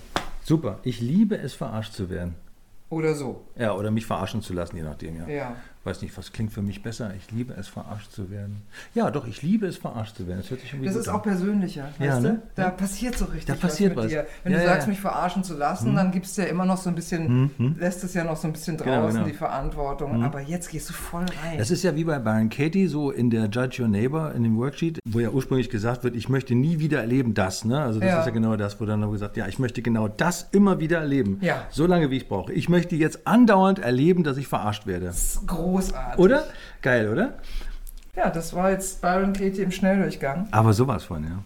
Super. 0.44 0.78
Ich 0.82 1.00
liebe 1.00 1.36
es, 1.36 1.54
verarscht 1.54 1.92
zu 1.92 2.08
werden. 2.10 2.34
Oder 2.88 3.14
so. 3.14 3.42
Ja, 3.56 3.74
oder 3.74 3.90
mich 3.90 4.06
verarschen 4.06 4.42
zu 4.42 4.52
lassen, 4.52 4.76
je 4.76 4.82
nachdem, 4.82 5.16
ja. 5.16 5.28
Ja. 5.28 5.56
Weiß 5.84 6.00
nicht, 6.02 6.16
was 6.16 6.30
klingt 6.32 6.52
für 6.52 6.62
mich 6.62 6.82
besser. 6.82 7.12
Ich 7.16 7.32
liebe 7.32 7.54
es, 7.54 7.66
verarscht 7.66 8.12
zu 8.12 8.30
werden. 8.30 8.62
Ja, 8.94 9.10
doch, 9.10 9.26
ich 9.26 9.42
liebe 9.42 9.66
es, 9.66 9.76
verarscht 9.78 10.16
zu 10.16 10.28
werden. 10.28 10.38
Das 10.40 10.50
hört 10.50 10.60
sich 10.60 10.70
irgendwie 10.72 10.86
Das 10.86 10.94
ist 10.96 11.08
an. 11.08 11.16
auch 11.16 11.22
persönlicher, 11.24 11.88
Ja, 11.98 12.12
weißt 12.12 12.22
ne? 12.22 12.28
du? 12.34 12.42
Da 12.54 12.62
Ja. 12.62 12.70
passiert 12.70 13.18
so 13.18 13.24
richtig 13.24 13.46
Da 13.46 13.54
passiert 13.54 13.96
was 13.96 14.04
was. 14.04 14.12
dir. 14.12 14.26
Wenn 14.44 14.52
Ja, 14.52 14.58
du 14.60 14.64
sagst, 14.66 14.86
mich 14.88 15.00
verarschen 15.00 15.42
zu 15.42 15.54
lassen, 15.56 15.96
dann 15.96 16.12
gibst 16.12 16.38
du 16.38 16.42
ja 16.42 16.48
immer 16.48 16.64
noch 16.64 16.76
so 16.76 16.88
ein 16.88 16.94
bisschen, 16.94 17.50
lässt 17.80 18.04
es 18.04 18.14
ja 18.14 18.22
noch 18.22 18.36
so 18.36 18.46
ein 18.46 18.52
bisschen 18.52 18.76
draußen, 18.76 18.92
Genau, 18.92 19.08
genau. 19.12 19.24
die 19.24 19.32
Verantwortung. 19.32 20.22
Aber 20.22 20.40
jetzt 20.40 20.70
gehst 20.70 20.88
du 20.88 20.92
voll 20.92 21.24
rein. 21.42 21.58
Das 21.58 21.70
ist 21.72 21.82
ja 21.82 21.96
wie 21.96 22.04
bei 22.04 22.18
Byron 22.20 22.48
Katie, 22.48 22.86
so 22.86 23.10
in 23.10 23.30
der 23.30 23.46
Judge 23.48 23.82
Your 23.82 23.88
Neighbor, 23.88 24.32
in 24.34 24.44
dem 24.44 24.56
Worksheet, 24.58 25.00
wo 25.08 25.18
ja 25.20 25.30
ursprünglich 25.30 25.68
gesagt 25.68 26.04
wird, 26.04 26.14
ich 26.14 26.28
möchte 26.28 26.54
nie 26.54 26.78
wieder 26.78 27.00
erleben 27.00 27.34
das. 27.34 27.64
Ne? 27.64 27.80
Also 27.80 27.98
das 27.98 28.20
ist 28.20 28.26
ja 28.26 28.30
genau 28.30 28.54
das, 28.56 28.80
wo 28.80 28.86
dann 28.86 29.00
noch 29.00 29.10
gesagt, 29.10 29.36
ja, 29.36 29.48
ich 29.48 29.58
möchte 29.58 29.82
genau 29.82 30.06
das 30.08 30.46
immer 30.52 30.78
wieder 30.78 30.98
erleben. 31.00 31.38
Ja. 31.40 31.66
So 31.70 31.86
lange, 31.86 32.10
wie 32.10 32.16
ich 32.18 32.28
brauche. 32.28 32.52
Ich 32.52 32.68
möchte 32.68 32.94
jetzt 32.94 33.26
andauernd 33.26 33.80
erleben, 33.80 34.22
dass 34.22 34.36
ich 34.36 34.46
verarscht 34.46 34.86
werde. 34.86 35.06
das 35.06 35.34
ist 35.34 35.46
großartig. 35.72 36.18
Oder? 36.18 36.44
Geil, 36.80 37.08
oder? 37.08 37.34
Ja, 38.16 38.30
das 38.30 38.54
war 38.54 38.70
jetzt 38.70 39.00
Byron 39.00 39.32
Katie 39.32 39.62
im 39.62 39.70
Schnelldurchgang. 39.70 40.48
Aber 40.50 40.72
sowas 40.72 41.04
von, 41.04 41.24
ja. 41.24 41.42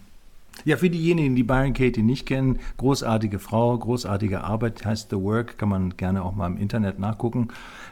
Ja, 0.65 0.75
für 0.75 0.89
diejenigen, 0.89 1.35
die 1.35 1.43
Byron 1.43 1.73
Katie 1.73 2.01
nicht 2.01 2.25
kennen, 2.25 2.59
großartige 2.77 3.39
Frau, 3.39 3.77
großartige 3.77 4.43
Arbeit, 4.43 4.85
heißt 4.85 5.09
The 5.11 5.17
Work, 5.17 5.57
kann 5.57 5.69
man 5.69 5.95
gerne 5.95 6.23
auch 6.23 6.35
mal 6.35 6.47
im 6.47 6.57
Internet 6.57 6.99
nachgucken. 6.99 7.49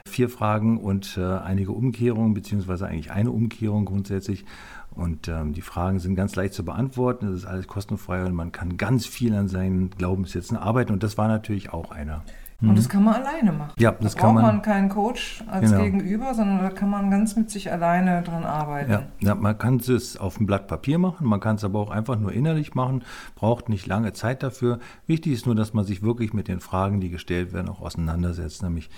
Vier 0.08 0.30
Fragen 0.30 0.78
und 0.78 1.18
äh, 1.18 1.22
einige 1.22 1.72
Umkehrungen, 1.72 2.34
beziehungsweise 2.34 2.88
eigentlich 2.88 3.12
eine 3.12 3.32
Umkehrung 3.32 3.86
grundsätzlich. 3.86 4.46
Und 4.92 5.28
ähm, 5.28 5.54
die 5.54 5.62
Fragen 5.62 6.00
sind 6.00 6.16
ganz 6.16 6.36
leicht 6.36 6.54
zu 6.54 6.66
beantworten, 6.66 7.28
das 7.28 7.38
ist 7.38 7.46
alles 7.46 7.68
kostenfrei 7.68 8.26
und 8.26 8.34
man 8.34 8.52
kann 8.52 8.78
ganz 8.78 9.06
viel 9.06 9.34
an 9.36 9.48
seinen 9.48 9.90
Glaubenssätzen 9.92 10.58
arbeiten. 10.58 10.92
Und 10.92 11.04
das 11.04 11.18
war 11.18 11.28
natürlich 11.28 11.72
auch 11.72 11.92
einer. 11.92 12.24
Und 12.62 12.78
das 12.78 12.88
kann 12.90 13.04
man 13.04 13.16
alleine 13.16 13.52
machen. 13.52 13.74
Ja, 13.78 13.92
da 13.92 13.98
das 14.02 14.14
braucht 14.16 14.22
kann 14.26 14.34
man- 14.36 14.44
man 14.44 14.62
keinen 14.62 14.90
Coach 14.90 15.44
als 15.48 15.70
Genau. 15.72 15.84
Gegenüber, 15.84 16.34
sondern 16.34 16.60
da 16.60 16.70
kann 16.70 16.90
man 16.90 17.12
ganz 17.12 17.36
mit 17.36 17.50
sich 17.52 17.72
alleine 17.72 18.22
dran 18.24 18.44
arbeiten. 18.46 18.92
Ja, 18.92 19.04
ja, 19.20 19.36
man 19.36 19.58
kann 19.58 19.76
es 19.78 20.16
auf 20.18 20.38
dem 20.38 20.46
Blatt 20.46 20.68
Papier 20.68 20.98
machen, 20.98 21.28
man 21.28 21.40
kann 21.42 21.58
es 21.58 21.64
aber 21.66 21.80
auch 21.80 21.92
einfach 21.92 22.18
nur 22.18 22.32
innerlich 22.32 22.74
machen, 22.74 23.04
braucht 23.36 23.68
nicht 23.70 23.88
lange 23.88 24.14
Zeit 24.14 24.42
dafür. 24.42 24.80
Wichtig 25.06 25.34
ist 25.34 25.46
nur, 25.46 25.56
dass 25.56 25.74
man 25.74 25.84
sich 25.86 26.02
wirklich 26.02 26.34
mit 26.34 26.48
den 26.48 26.60
Fragen, 26.62 27.02
die 27.02 27.10
gestellt 27.10 27.52
werden, 27.54 27.68
auch 27.70 27.82
auseinandersetzt. 27.82 28.64
Nämlich, 28.64 28.90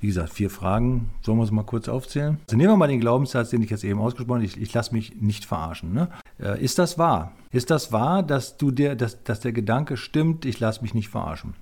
wie 0.00 0.08
gesagt, 0.08 0.30
vier 0.30 0.50
Fragen. 0.50 1.08
Sollen 1.22 1.38
wir 1.38 1.44
es 1.44 1.50
mal 1.50 1.64
kurz 1.64 1.88
aufzählen? 1.88 2.38
Also 2.46 2.56
nehmen 2.58 2.70
wir 2.72 2.76
mal 2.76 2.86
den 2.86 3.00
Glaubenssatz, 3.00 3.48
den 3.50 3.62
ich 3.62 3.70
jetzt 3.70 3.82
eben 3.84 3.98
ausgesprochen 3.98 4.36
habe, 4.42 4.44
ich, 4.44 4.60
ich 4.60 4.72
lasse 4.74 4.92
mich 4.94 5.20
nicht 5.20 5.46
verarschen. 5.46 5.94
Ne? 5.94 6.08
Äh, 6.38 6.62
ist 6.62 6.78
das 6.78 6.98
wahr? 6.98 7.32
Ist 7.50 7.70
das 7.70 7.92
wahr, 7.92 8.22
dass, 8.22 8.58
du 8.58 8.70
der, 8.70 8.94
dass, 8.94 9.22
dass 9.24 9.40
der 9.40 9.52
Gedanke 9.52 9.96
stimmt, 9.96 10.44
ich 10.44 10.60
lasse 10.60 10.82
mich 10.82 10.92
nicht 10.92 11.08
verarschen? 11.08 11.54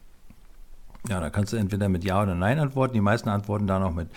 Ja, 1.08 1.20
da 1.20 1.28
kannst 1.30 1.52
du 1.52 1.56
entweder 1.58 1.88
mit 1.88 2.04
Ja 2.04 2.22
oder 2.22 2.34
Nein 2.34 2.58
antworten. 2.58 2.94
Die 2.94 3.00
meisten 3.00 3.28
antworten 3.28 3.66
dann 3.66 3.82
auch 3.82 3.92
mit 3.94 4.08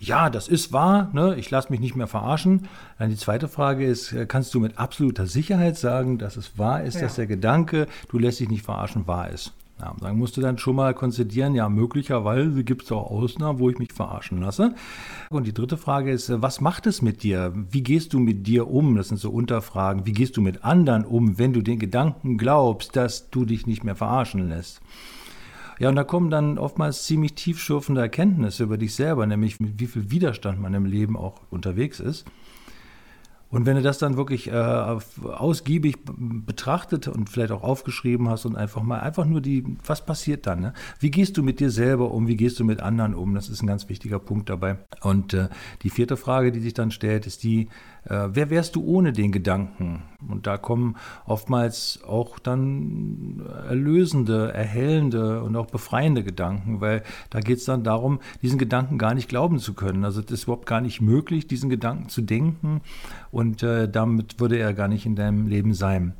Ja, 0.00 0.30
das 0.30 0.48
ist 0.48 0.72
wahr, 0.72 1.10
ne? 1.12 1.36
ich 1.36 1.50
lasse 1.50 1.70
mich 1.70 1.80
nicht 1.80 1.94
mehr 1.94 2.06
verarschen. 2.06 2.68
Dann 2.98 3.10
die 3.10 3.16
zweite 3.16 3.48
Frage 3.48 3.84
ist, 3.86 4.12
äh, 4.12 4.26
kannst 4.26 4.52
du 4.54 4.60
mit 4.60 4.78
absoluter 4.78 5.26
Sicherheit 5.26 5.76
sagen, 5.76 6.18
dass 6.18 6.36
es 6.36 6.58
wahr 6.58 6.82
ist, 6.82 6.94
Ja. 6.96 7.02
dass 7.02 7.16
der 7.16 7.26
Gedanke, 7.26 7.86
du 8.08 8.18
lässt 8.18 8.40
dich 8.40 8.48
nicht 8.48 8.64
verarschen, 8.64 9.06
wahr 9.06 9.28
ist? 9.30 9.52
Ja, 9.80 9.94
dann 10.00 10.16
musst 10.16 10.36
du 10.36 10.40
dann 10.40 10.58
schon 10.58 10.76
mal 10.76 10.94
konzidieren, 10.94 11.54
ja, 11.54 11.68
möglicherweise 11.68 12.62
gibt 12.64 12.84
es 12.84 12.92
auch 12.92 13.10
Ausnahmen, 13.10 13.58
wo 13.58 13.68
ich 13.68 13.78
mich 13.78 13.92
verarschen 13.92 14.40
lasse. 14.40 14.74
Und 15.28 15.46
die 15.46 15.52
dritte 15.54 15.76
Frage 15.76 16.10
ist, 16.12 16.30
äh, 16.30 16.40
was 16.40 16.60
macht 16.60 16.86
es 16.86 17.02
mit 17.02 17.22
dir? 17.22 17.52
Wie 17.70 17.82
gehst 17.82 18.12
du 18.14 18.18
mit 18.20 18.46
dir 18.46 18.68
um? 18.68 18.96
Das 18.96 19.08
sind 19.08 19.18
so 19.18 19.30
Unterfragen. 19.30 20.06
Wie 20.06 20.12
gehst 20.12 20.36
du 20.36 20.40
mit 20.40 20.64
anderen 20.64 21.04
um, 21.04 21.38
wenn 21.38 21.52
du 21.52 21.60
den 21.62 21.78
Gedanken 21.78 22.38
glaubst, 22.38 22.96
dass 22.96 23.28
du 23.30 23.44
dich 23.44 23.66
nicht 23.66 23.84
mehr 23.84 23.96
verarschen 23.96 24.48
lässt? 24.48 24.80
Ja, 25.82 25.88
und 25.88 25.96
da 25.96 26.04
kommen 26.04 26.30
dann 26.30 26.58
oftmals 26.58 27.06
ziemlich 27.06 27.34
tiefschürfende 27.34 28.00
Erkenntnisse 28.00 28.62
über 28.62 28.78
dich 28.78 28.94
selber, 28.94 29.26
nämlich 29.26 29.58
mit 29.58 29.80
wie 29.80 29.88
viel 29.88 30.12
Widerstand 30.12 30.60
man 30.60 30.72
im 30.74 30.84
Leben 30.84 31.16
auch 31.16 31.40
unterwegs 31.50 31.98
ist. 31.98 32.24
Und 33.50 33.66
wenn 33.66 33.74
du 33.74 33.82
das 33.82 33.98
dann 33.98 34.16
wirklich 34.16 34.46
äh, 34.46 34.52
ausgiebig 34.54 35.96
betrachtet 36.06 37.08
und 37.08 37.28
vielleicht 37.28 37.50
auch 37.50 37.64
aufgeschrieben 37.64 38.28
hast 38.28 38.44
und 38.44 38.54
einfach 38.54 38.82
mal 38.82 39.00
einfach 39.00 39.24
nur 39.24 39.40
die, 39.40 39.76
was 39.84 40.06
passiert 40.06 40.46
dann? 40.46 40.60
Ne? 40.60 40.72
Wie 41.00 41.10
gehst 41.10 41.36
du 41.36 41.42
mit 41.42 41.58
dir 41.58 41.72
selber 41.72 42.12
um? 42.12 42.28
Wie 42.28 42.36
gehst 42.36 42.60
du 42.60 42.64
mit 42.64 42.80
anderen 42.80 43.16
um? 43.16 43.34
Das 43.34 43.48
ist 43.48 43.60
ein 43.60 43.66
ganz 43.66 43.88
wichtiger 43.88 44.20
Punkt 44.20 44.50
dabei. 44.50 44.78
Und 45.00 45.34
äh, 45.34 45.48
die 45.82 45.90
vierte 45.90 46.16
Frage, 46.16 46.52
die 46.52 46.60
sich 46.60 46.74
dann 46.74 46.92
stellt, 46.92 47.26
ist 47.26 47.42
die, 47.42 47.68
äh, 48.04 48.28
wer 48.32 48.50
wärst 48.50 48.76
du 48.76 48.84
ohne 48.84 49.12
den 49.12 49.32
Gedanken? 49.32 50.02
Und 50.28 50.46
da 50.46 50.56
kommen 50.56 50.96
oftmals 51.24 52.00
auch 52.06 52.38
dann 52.38 53.42
erlösende, 53.68 54.52
erhellende 54.52 55.42
und 55.42 55.56
auch 55.56 55.66
befreiende 55.66 56.22
Gedanken, 56.22 56.80
weil 56.80 57.02
da 57.30 57.40
geht 57.40 57.58
es 57.58 57.64
dann 57.64 57.84
darum, 57.84 58.20
diesen 58.40 58.58
Gedanken 58.58 58.98
gar 58.98 59.14
nicht 59.14 59.28
glauben 59.28 59.58
zu 59.58 59.74
können. 59.74 60.04
Also 60.04 60.20
es 60.20 60.30
ist 60.30 60.44
überhaupt 60.44 60.66
gar 60.66 60.80
nicht 60.80 61.00
möglich, 61.00 61.46
diesen 61.46 61.70
Gedanken 61.70 62.08
zu 62.08 62.22
denken 62.22 62.80
und 63.30 63.62
äh, 63.62 63.88
damit 63.88 64.40
würde 64.40 64.58
er 64.58 64.74
gar 64.74 64.88
nicht 64.88 65.06
in 65.06 65.16
deinem 65.16 65.46
Leben 65.46 65.74
sein. 65.74 66.14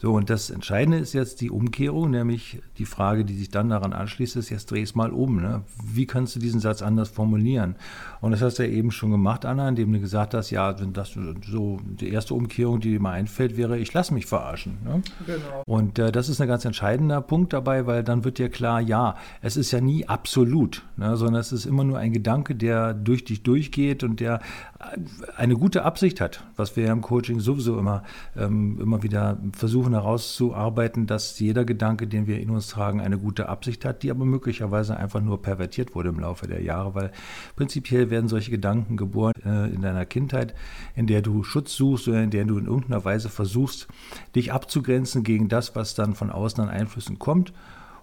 So, 0.00 0.14
und 0.14 0.30
das 0.30 0.48
Entscheidende 0.48 0.96
ist 0.96 1.12
jetzt 1.12 1.42
die 1.42 1.50
Umkehrung, 1.50 2.10
nämlich 2.10 2.62
die 2.78 2.86
Frage, 2.86 3.26
die 3.26 3.36
sich 3.36 3.50
dann 3.50 3.68
daran 3.68 3.92
anschließt, 3.92 4.34
ist, 4.36 4.48
jetzt 4.48 4.70
dreh 4.70 4.80
es 4.80 4.94
mal 4.94 5.10
um. 5.10 5.42
Ne? 5.42 5.62
Wie 5.84 6.06
kannst 6.06 6.34
du 6.34 6.40
diesen 6.40 6.58
Satz 6.58 6.80
anders 6.80 7.10
formulieren? 7.10 7.76
Und 8.20 8.32
das 8.32 8.42
hast 8.42 8.58
du 8.58 8.66
ja 8.66 8.70
eben 8.70 8.90
schon 8.90 9.10
gemacht, 9.10 9.46
Anna, 9.46 9.68
indem 9.68 9.92
du 9.92 10.00
gesagt 10.00 10.34
hast, 10.34 10.50
ja, 10.50 10.78
wenn 10.78 10.92
das 10.92 11.16
so 11.46 11.78
die 11.82 12.10
erste 12.10 12.34
Umkehrung, 12.34 12.80
die 12.80 12.90
dir 12.90 13.00
mal 13.00 13.12
einfällt, 13.12 13.56
wäre, 13.56 13.78
ich 13.78 13.92
lasse 13.94 14.12
mich 14.12 14.26
verarschen. 14.26 14.78
Ne? 14.84 15.02
Genau. 15.26 15.62
Und 15.66 15.98
äh, 15.98 16.12
das 16.12 16.28
ist 16.28 16.40
ein 16.40 16.48
ganz 16.48 16.64
entscheidender 16.64 17.20
Punkt 17.22 17.52
dabei, 17.52 17.86
weil 17.86 18.04
dann 18.04 18.24
wird 18.24 18.38
dir 18.38 18.50
klar, 18.50 18.80
ja, 18.80 19.16
es 19.40 19.56
ist 19.56 19.70
ja 19.70 19.80
nie 19.80 20.06
absolut, 20.06 20.84
ne, 20.96 21.16
sondern 21.16 21.40
es 21.40 21.52
ist 21.52 21.64
immer 21.64 21.84
nur 21.84 21.98
ein 21.98 22.12
Gedanke, 22.12 22.54
der 22.54 22.92
durch 22.92 23.24
dich 23.24 23.42
durchgeht 23.42 24.04
und 24.04 24.20
der 24.20 24.40
äh, 24.78 24.98
eine 25.36 25.54
gute 25.54 25.84
Absicht 25.84 26.20
hat, 26.20 26.44
was 26.56 26.76
wir 26.76 26.84
ja 26.84 26.92
im 26.92 27.00
Coaching 27.00 27.40
sowieso 27.40 27.78
immer, 27.78 28.02
ähm, 28.36 28.78
immer 28.80 29.02
wieder 29.02 29.38
versuchen 29.52 29.94
herauszuarbeiten, 29.94 31.06
dass 31.06 31.38
jeder 31.38 31.64
Gedanke, 31.64 32.06
den 32.06 32.26
wir 32.26 32.38
in 32.38 32.50
uns 32.50 32.68
tragen, 32.68 33.00
eine 33.00 33.18
gute 33.18 33.48
Absicht 33.48 33.84
hat, 33.84 34.02
die 34.02 34.10
aber 34.10 34.26
möglicherweise 34.26 34.96
einfach 34.96 35.20
nur 35.20 35.40
pervertiert 35.40 35.94
wurde 35.94 36.10
im 36.10 36.20
Laufe 36.20 36.46
der 36.46 36.62
Jahre, 36.62 36.94
weil 36.94 37.12
prinzipiell 37.56 38.09
werden 38.10 38.28
solche 38.28 38.50
Gedanken 38.50 38.96
geboren 38.96 39.32
äh, 39.44 39.72
in 39.72 39.82
deiner 39.82 40.04
Kindheit, 40.04 40.54
in 40.94 41.06
der 41.06 41.22
du 41.22 41.42
Schutz 41.42 41.74
suchst 41.74 42.08
oder 42.08 42.22
in 42.22 42.30
der 42.30 42.44
du 42.44 42.58
in 42.58 42.66
irgendeiner 42.66 43.04
Weise 43.04 43.28
versuchst, 43.28 43.88
dich 44.34 44.52
abzugrenzen 44.52 45.22
gegen 45.22 45.48
das, 45.48 45.74
was 45.76 45.94
dann 45.94 46.14
von 46.14 46.30
außen 46.30 46.62
an 46.62 46.70
Einflüssen 46.70 47.18
kommt. 47.18 47.52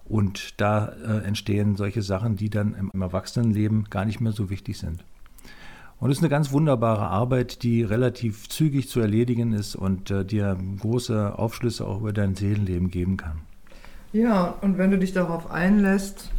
Und 0.04 0.60
da 0.60 0.86
äh, 0.86 1.26
entstehen 1.26 1.76
solche 1.76 2.02
Sachen, 2.02 2.36
die 2.36 2.48
dann 2.48 2.74
im, 2.74 2.90
im 2.92 3.02
Erwachsenenleben 3.02 3.84
gar 3.90 4.06
nicht 4.06 4.20
mehr 4.20 4.32
so 4.32 4.48
wichtig 4.48 4.78
sind. 4.78 5.04
Und 6.00 6.10
es 6.10 6.18
ist 6.18 6.22
eine 6.22 6.30
ganz 6.30 6.52
wunderbare 6.52 7.08
Arbeit, 7.08 7.62
die 7.64 7.82
relativ 7.82 8.48
zügig 8.48 8.88
zu 8.88 9.00
erledigen 9.00 9.52
ist 9.52 9.74
und 9.74 10.10
äh, 10.10 10.24
dir 10.24 10.56
große 10.80 11.36
Aufschlüsse 11.38 11.86
auch 11.86 12.00
über 12.00 12.12
dein 12.12 12.36
Seelenleben 12.36 12.90
geben 12.90 13.16
kann. 13.16 13.40
Ja, 14.12 14.54
und 14.62 14.78
wenn 14.78 14.90
du 14.90 14.98
dich 14.98 15.12
darauf 15.12 15.50
einlässt, 15.50 16.30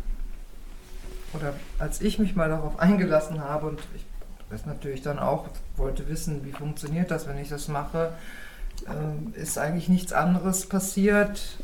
oder 1.33 1.53
als 1.77 2.01
ich 2.01 2.19
mich 2.19 2.35
mal 2.35 2.49
darauf 2.49 2.79
eingelassen 2.79 3.41
habe 3.41 3.67
und 3.67 3.79
ich 3.95 4.05
das 4.49 4.65
natürlich 4.65 5.01
dann 5.01 5.19
auch 5.19 5.47
wollte 5.77 6.07
wissen, 6.09 6.43
wie 6.43 6.51
funktioniert 6.51 7.11
das, 7.11 7.27
wenn 7.27 7.37
ich 7.37 7.49
das 7.49 7.67
mache, 7.67 8.13
ähm, 8.87 9.33
ist 9.35 9.57
eigentlich 9.57 9.89
nichts 9.89 10.13
anderes 10.13 10.67
passiert, 10.67 11.57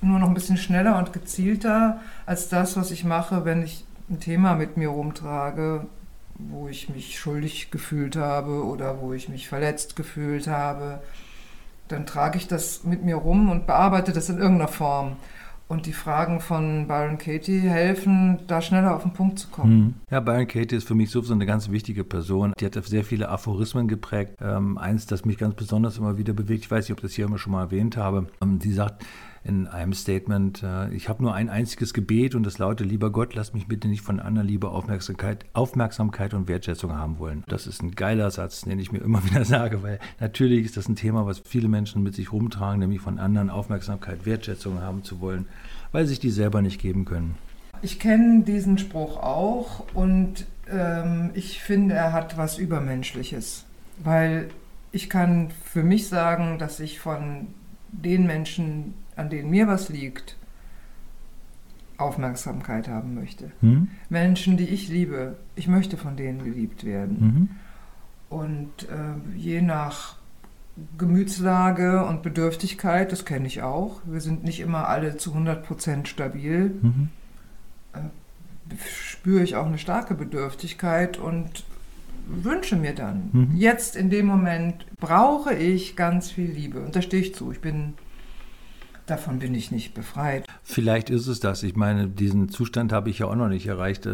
nur 0.00 0.18
noch 0.18 0.28
ein 0.28 0.34
bisschen 0.34 0.58
schneller 0.58 0.98
und 0.98 1.12
gezielter 1.12 2.00
als 2.26 2.48
das, 2.48 2.76
was 2.76 2.90
ich 2.90 3.04
mache, 3.04 3.44
wenn 3.44 3.62
ich 3.62 3.84
ein 4.10 4.20
Thema 4.20 4.54
mit 4.54 4.76
mir 4.76 4.88
rumtrage, 4.88 5.86
wo 6.34 6.68
ich 6.68 6.88
mich 6.88 7.18
schuldig 7.18 7.70
gefühlt 7.70 8.16
habe 8.16 8.64
oder 8.64 9.00
wo 9.00 9.12
ich 9.12 9.28
mich 9.28 9.48
verletzt 9.48 9.96
gefühlt 9.96 10.46
habe. 10.46 11.00
Dann 11.88 12.06
trage 12.06 12.38
ich 12.38 12.48
das 12.48 12.84
mit 12.84 13.04
mir 13.04 13.16
rum 13.16 13.50
und 13.50 13.66
bearbeite 13.66 14.12
das 14.12 14.28
in 14.28 14.38
irgendeiner 14.38 14.68
Form. 14.68 15.16
Und 15.66 15.86
die 15.86 15.92
Fragen 15.92 16.40
von 16.40 16.86
Byron 16.86 17.16
Katie 17.16 17.60
helfen, 17.60 18.38
da 18.46 18.60
schneller 18.60 18.94
auf 18.94 19.02
den 19.02 19.12
Punkt 19.12 19.38
zu 19.38 19.48
kommen. 19.48 20.00
Ja, 20.10 20.20
Byron 20.20 20.46
Katie 20.46 20.76
ist 20.76 20.86
für 20.86 20.94
mich 20.94 21.10
sowieso 21.10 21.32
eine 21.32 21.46
ganz 21.46 21.70
wichtige 21.70 22.04
Person. 22.04 22.52
Die 22.60 22.66
hat 22.66 22.74
sehr 22.84 23.04
viele 23.04 23.30
Aphorismen 23.30 23.88
geprägt. 23.88 24.36
Ähm, 24.42 24.76
eins, 24.76 25.06
das 25.06 25.24
mich 25.24 25.38
ganz 25.38 25.54
besonders 25.54 25.96
immer 25.96 26.18
wieder 26.18 26.34
bewegt, 26.34 26.64
ich 26.64 26.70
weiß 26.70 26.88
nicht, 26.88 26.96
ob 26.96 27.00
das 27.00 27.12
hier 27.12 27.24
immer 27.24 27.38
schon 27.38 27.52
mal 27.52 27.62
erwähnt 27.62 27.96
habe, 27.96 28.26
ähm, 28.42 28.58
die 28.58 28.72
sagt, 28.72 29.04
in 29.44 29.66
einem 29.66 29.92
Statement, 29.92 30.62
äh, 30.62 30.92
ich 30.94 31.08
habe 31.08 31.22
nur 31.22 31.34
ein 31.34 31.50
einziges 31.50 31.92
Gebet 31.92 32.34
und 32.34 32.44
das 32.44 32.58
lautet, 32.58 32.88
lieber 32.88 33.10
Gott, 33.10 33.34
lass 33.34 33.52
mich 33.52 33.68
bitte 33.68 33.88
nicht 33.88 34.00
von 34.00 34.18
anderen 34.18 34.48
Liebe, 34.48 34.70
Aufmerksamkeit, 34.70 35.44
Aufmerksamkeit 35.52 36.32
und 36.32 36.48
Wertschätzung 36.48 36.96
haben 36.96 37.18
wollen. 37.18 37.44
Das 37.46 37.66
ist 37.66 37.82
ein 37.82 37.92
geiler 37.92 38.30
Satz, 38.30 38.62
den 38.62 38.78
ich 38.78 38.90
mir 38.90 39.00
immer 39.00 39.24
wieder 39.30 39.44
sage, 39.44 39.82
weil 39.82 40.00
natürlich 40.18 40.64
ist 40.64 40.76
das 40.76 40.88
ein 40.88 40.96
Thema, 40.96 41.26
was 41.26 41.42
viele 41.44 41.68
Menschen 41.68 42.02
mit 42.02 42.14
sich 42.14 42.32
rumtragen, 42.32 42.80
nämlich 42.80 43.02
von 43.02 43.18
anderen 43.18 43.50
Aufmerksamkeit, 43.50 44.24
Wertschätzung 44.24 44.80
haben 44.80 45.04
zu 45.04 45.20
wollen, 45.20 45.46
weil 45.92 46.06
sich 46.06 46.18
die 46.18 46.30
selber 46.30 46.62
nicht 46.62 46.80
geben 46.80 47.04
können. 47.04 47.36
Ich 47.82 48.00
kenne 48.00 48.44
diesen 48.44 48.78
Spruch 48.78 49.18
auch 49.18 49.84
und 49.92 50.46
ähm, 50.70 51.30
ich 51.34 51.60
finde, 51.60 51.94
er 51.94 52.14
hat 52.14 52.38
was 52.38 52.56
Übermenschliches, 52.56 53.66
weil 54.02 54.48
ich 54.90 55.10
kann 55.10 55.50
für 55.64 55.82
mich 55.82 56.08
sagen, 56.08 56.58
dass 56.58 56.80
ich 56.80 56.98
von 56.98 57.48
den 57.92 58.26
Menschen, 58.26 58.94
an 59.16 59.30
denen 59.30 59.50
mir 59.50 59.66
was 59.68 59.88
liegt, 59.88 60.36
Aufmerksamkeit 61.96 62.88
haben 62.88 63.14
möchte. 63.14 63.52
Hm? 63.60 63.88
Menschen, 64.08 64.56
die 64.56 64.68
ich 64.68 64.88
liebe, 64.88 65.36
ich 65.54 65.68
möchte 65.68 65.96
von 65.96 66.16
denen 66.16 66.42
geliebt 66.44 66.84
werden. 66.84 67.18
Mhm. 67.20 67.48
Und 68.36 68.88
äh, 68.88 69.36
je 69.38 69.62
nach 69.62 70.16
Gemütslage 70.98 72.04
und 72.04 72.24
Bedürftigkeit, 72.24 73.12
das 73.12 73.24
kenne 73.24 73.46
ich 73.46 73.62
auch, 73.62 74.00
wir 74.06 74.20
sind 74.20 74.42
nicht 74.42 74.58
immer 74.58 74.88
alle 74.88 75.16
zu 75.16 75.32
100% 75.32 76.06
stabil, 76.06 76.74
Mhm. 76.82 77.08
spüre 78.84 79.44
ich 79.44 79.54
auch 79.54 79.66
eine 79.66 79.78
starke 79.78 80.14
Bedürftigkeit 80.14 81.16
und 81.18 81.64
wünsche 82.26 82.74
mir 82.74 82.94
dann, 82.94 83.28
Mhm. 83.32 83.56
jetzt 83.56 83.94
in 83.94 84.10
dem 84.10 84.26
Moment 84.26 84.84
brauche 84.98 85.54
ich 85.54 85.94
ganz 85.94 86.30
viel 86.30 86.50
Liebe. 86.50 86.80
Und 86.80 86.96
da 86.96 87.02
stehe 87.02 87.22
ich 87.22 87.34
zu. 87.36 87.52
Ich 87.52 87.60
bin, 87.60 87.94
davon 89.06 89.38
bin 89.38 89.54
ich 89.54 89.70
nicht 89.70 89.94
befreit. 89.94 90.46
Vielleicht 90.62 91.10
ist 91.10 91.26
es 91.26 91.40
das. 91.40 91.62
Ich 91.62 91.76
meine, 91.76 92.08
diesen 92.08 92.48
Zustand 92.48 92.92
habe 92.92 93.10
ich 93.10 93.20
ja 93.20 93.26
auch 93.26 93.34
noch 93.34 93.48
nicht 93.48 93.66
erreicht. 93.66 94.06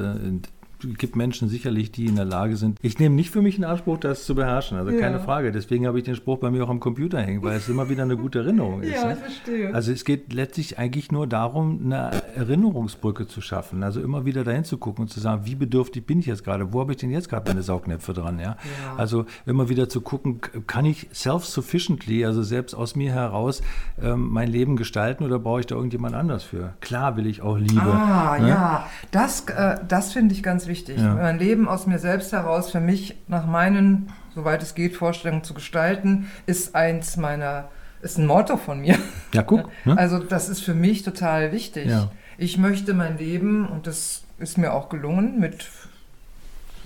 Es 0.84 0.98
gibt 0.98 1.16
Menschen 1.16 1.48
sicherlich, 1.48 1.92
die 1.92 2.06
in 2.06 2.16
der 2.16 2.24
Lage 2.24 2.56
sind. 2.56 2.78
Ich 2.82 2.98
nehme 2.98 3.14
nicht 3.14 3.30
für 3.30 3.42
mich 3.42 3.58
in 3.58 3.64
Anspruch, 3.64 3.98
das 3.98 4.24
zu 4.24 4.34
beherrschen. 4.34 4.78
Also 4.78 4.90
Ja. 4.92 5.00
keine 5.00 5.20
Frage. 5.20 5.52
Deswegen 5.52 5.86
habe 5.86 5.98
ich 5.98 6.04
den 6.04 6.16
Spruch 6.16 6.38
bei 6.38 6.50
mir 6.50 6.64
auch 6.64 6.68
am 6.70 6.80
Computer 6.80 7.20
hängen, 7.20 7.42
weil 7.42 7.56
es 7.56 7.68
immer 7.68 7.88
wieder 7.88 8.02
eine 8.04 8.16
gute 8.16 8.40
Erinnerung 8.40 8.82
ist. 8.82 9.04
ne? 9.04 9.16
verstehe. 9.16 9.74
Also 9.74 9.92
es 9.92 10.04
geht 10.04 10.32
letztlich 10.32 10.78
eigentlich 10.78 11.12
nur 11.12 11.26
darum, 11.26 11.80
eine 11.84 12.10
Erinnerungsbrücke 12.36 13.26
zu 13.26 13.40
schaffen. 13.40 13.82
Also 13.82 14.00
immer 14.00 14.24
wieder 14.24 14.44
dahin 14.44 14.64
zu 14.64 14.78
gucken 14.78 15.02
und 15.02 15.08
zu 15.08 15.20
sagen, 15.20 15.42
wie 15.44 15.54
bedürftig 15.54 16.06
bin 16.06 16.18
ich 16.20 16.26
jetzt 16.26 16.44
gerade? 16.44 16.72
Wo 16.72 16.80
habe 16.80 16.92
ich 16.92 16.98
denn 16.98 17.10
jetzt 17.10 17.28
gerade 17.28 17.48
meine 17.50 17.62
Saugnäpfe 17.62 18.12
dran? 18.12 18.38
Ja? 18.38 18.44
Ja. 18.46 18.56
Also 18.96 19.26
immer 19.46 19.68
wieder 19.68 19.88
zu 19.88 20.00
gucken, 20.00 20.40
kann 20.66 20.84
ich 20.84 21.08
self-sufficiently, 21.12 22.24
also 22.24 22.42
selbst 22.42 22.74
aus 22.74 22.96
mir 22.96 23.12
heraus, 23.12 23.62
ähm, 24.02 24.28
mein 24.30 24.48
Leben 24.48 24.76
gestalten 24.76 25.24
oder 25.24 25.38
brauche 25.38 25.60
ich 25.60 25.66
da 25.66 25.74
irgendjemand 25.74 26.14
anders 26.14 26.42
für? 26.42 26.74
Klar 26.80 27.16
will 27.16 27.26
ich 27.26 27.42
auch 27.42 27.58
Liebe. 27.58 27.80
Ah, 27.82 28.38
ne? 28.40 28.48
ja, 28.48 28.86
das, 29.10 29.44
äh, 29.48 29.76
das 29.86 30.12
finde 30.12 30.34
ich 30.34 30.42
ganz 30.42 30.62
wichtig. 30.62 30.69
Ja. 31.00 31.14
Mein 31.14 31.38
Leben 31.38 31.68
aus 31.68 31.86
mir 31.86 31.98
selbst 31.98 32.32
heraus, 32.32 32.70
für 32.70 32.80
mich 32.80 33.16
nach 33.28 33.46
meinen, 33.46 34.12
soweit 34.34 34.62
es 34.62 34.74
geht, 34.74 34.96
Vorstellungen 34.96 35.44
zu 35.44 35.54
gestalten, 35.54 36.30
ist 36.46 36.74
eins 36.74 37.16
meiner, 37.16 37.68
ist 38.02 38.18
ein 38.18 38.26
Motto 38.26 38.56
von 38.56 38.80
mir. 38.80 38.96
Ja, 39.32 39.42
guck. 39.42 39.68
Ne? 39.84 39.96
Also 39.98 40.18
das 40.18 40.48
ist 40.48 40.60
für 40.62 40.74
mich 40.74 41.02
total 41.02 41.52
wichtig. 41.52 41.86
Ja. 41.88 42.10
Ich 42.38 42.56
möchte 42.58 42.94
mein 42.94 43.18
Leben, 43.18 43.66
und 43.68 43.86
das 43.86 44.22
ist 44.38 44.56
mir 44.58 44.72
auch 44.72 44.88
gelungen, 44.88 45.38
mit 45.40 45.66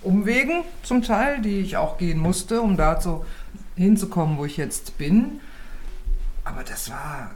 Umwegen 0.03 0.64
zum 0.83 1.03
Teil, 1.03 1.40
die 1.40 1.61
ich 1.61 1.77
auch 1.77 1.97
gehen 1.99 2.18
musste, 2.18 2.61
um 2.61 2.77
dazu 2.77 3.25
hinzukommen, 3.77 4.37
wo 4.38 4.44
ich 4.44 4.57
jetzt 4.57 4.99
bin. 4.99 5.40
Aber 6.44 6.62
das 6.62 6.90
war 6.90 7.31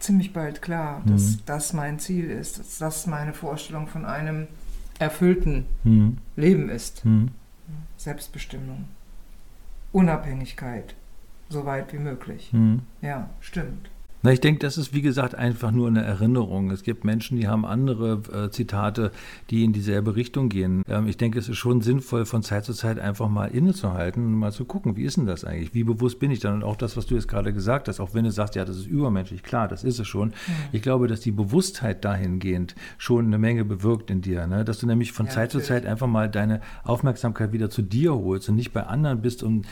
ziemlich 0.00 0.32
bald 0.32 0.60
klar, 0.62 1.02
dass 1.06 1.22
Mhm. 1.22 1.38
das 1.46 1.72
mein 1.72 1.98
Ziel 1.98 2.30
ist, 2.30 2.58
dass 2.58 2.78
das 2.78 3.06
meine 3.06 3.32
Vorstellung 3.32 3.86
von 3.86 4.04
einem 4.04 4.48
erfüllten 5.00 5.66
Hm, 5.82 6.18
Leben 6.36 6.68
ist. 6.68 7.02
hm. 7.04 7.30
Selbstbestimmung, 7.96 8.86
Unabhängigkeit, 9.92 10.94
so 11.48 11.66
weit 11.66 11.92
wie 11.92 11.98
möglich. 11.98 12.50
Hm. 12.52 12.82
Ja, 13.02 13.28
stimmt. 13.40 13.89
Na, 14.22 14.32
ich 14.32 14.40
denke, 14.40 14.58
das 14.58 14.76
ist 14.76 14.92
wie 14.92 15.00
gesagt 15.00 15.34
einfach 15.34 15.70
nur 15.70 15.88
eine 15.88 16.02
Erinnerung. 16.02 16.70
Es 16.70 16.82
gibt 16.82 17.04
Menschen, 17.04 17.38
die 17.38 17.48
haben 17.48 17.64
andere 17.64 18.20
äh, 18.30 18.50
Zitate, 18.50 19.12
die 19.48 19.64
in 19.64 19.72
dieselbe 19.72 20.14
Richtung 20.14 20.50
gehen. 20.50 20.82
Ähm, 20.88 21.06
ich 21.06 21.16
denke, 21.16 21.38
es 21.38 21.48
ist 21.48 21.56
schon 21.56 21.80
sinnvoll, 21.80 22.26
von 22.26 22.42
Zeit 22.42 22.66
zu 22.66 22.74
Zeit 22.74 22.98
einfach 22.98 23.30
mal 23.30 23.46
innezuhalten 23.46 24.22
und 24.22 24.34
mal 24.34 24.52
zu 24.52 24.66
gucken, 24.66 24.96
wie 24.96 25.04
ist 25.04 25.16
denn 25.16 25.24
das 25.24 25.46
eigentlich? 25.46 25.72
Wie 25.72 25.84
bewusst 25.84 26.18
bin 26.18 26.30
ich 26.30 26.40
dann? 26.40 26.56
Und 26.56 26.64
auch 26.64 26.76
das, 26.76 26.98
was 26.98 27.06
du 27.06 27.14
jetzt 27.14 27.28
gerade 27.28 27.54
gesagt 27.54 27.88
hast, 27.88 27.98
auch 27.98 28.12
wenn 28.12 28.24
du 28.24 28.30
sagst, 28.30 28.56
ja, 28.56 28.66
das 28.66 28.76
ist 28.76 28.86
übermenschlich, 28.86 29.42
klar, 29.42 29.68
das 29.68 29.84
ist 29.84 29.98
es 29.98 30.06
schon. 30.06 30.34
Ich 30.72 30.82
glaube, 30.82 31.08
dass 31.08 31.20
die 31.20 31.32
Bewusstheit 31.32 32.04
dahingehend 32.04 32.74
schon 32.98 33.24
eine 33.24 33.38
Menge 33.38 33.64
bewirkt 33.64 34.10
in 34.10 34.20
dir. 34.20 34.46
Ne? 34.46 34.66
Dass 34.66 34.80
du 34.80 34.86
nämlich 34.86 35.12
von 35.12 35.26
Ja, 35.26 35.32
Zeit 35.32 35.50
zu 35.50 35.58
natürlich. 35.58 35.82
Zeit 35.82 35.90
einfach 35.90 36.08
mal 36.08 36.28
deine 36.28 36.60
Aufmerksamkeit 36.84 37.54
wieder 37.54 37.70
zu 37.70 37.80
dir 37.80 38.14
holst 38.14 38.50
und 38.50 38.56
nicht 38.56 38.72
bei 38.74 38.82
anderen 38.82 39.22
bist 39.22 39.42
und 39.42 39.64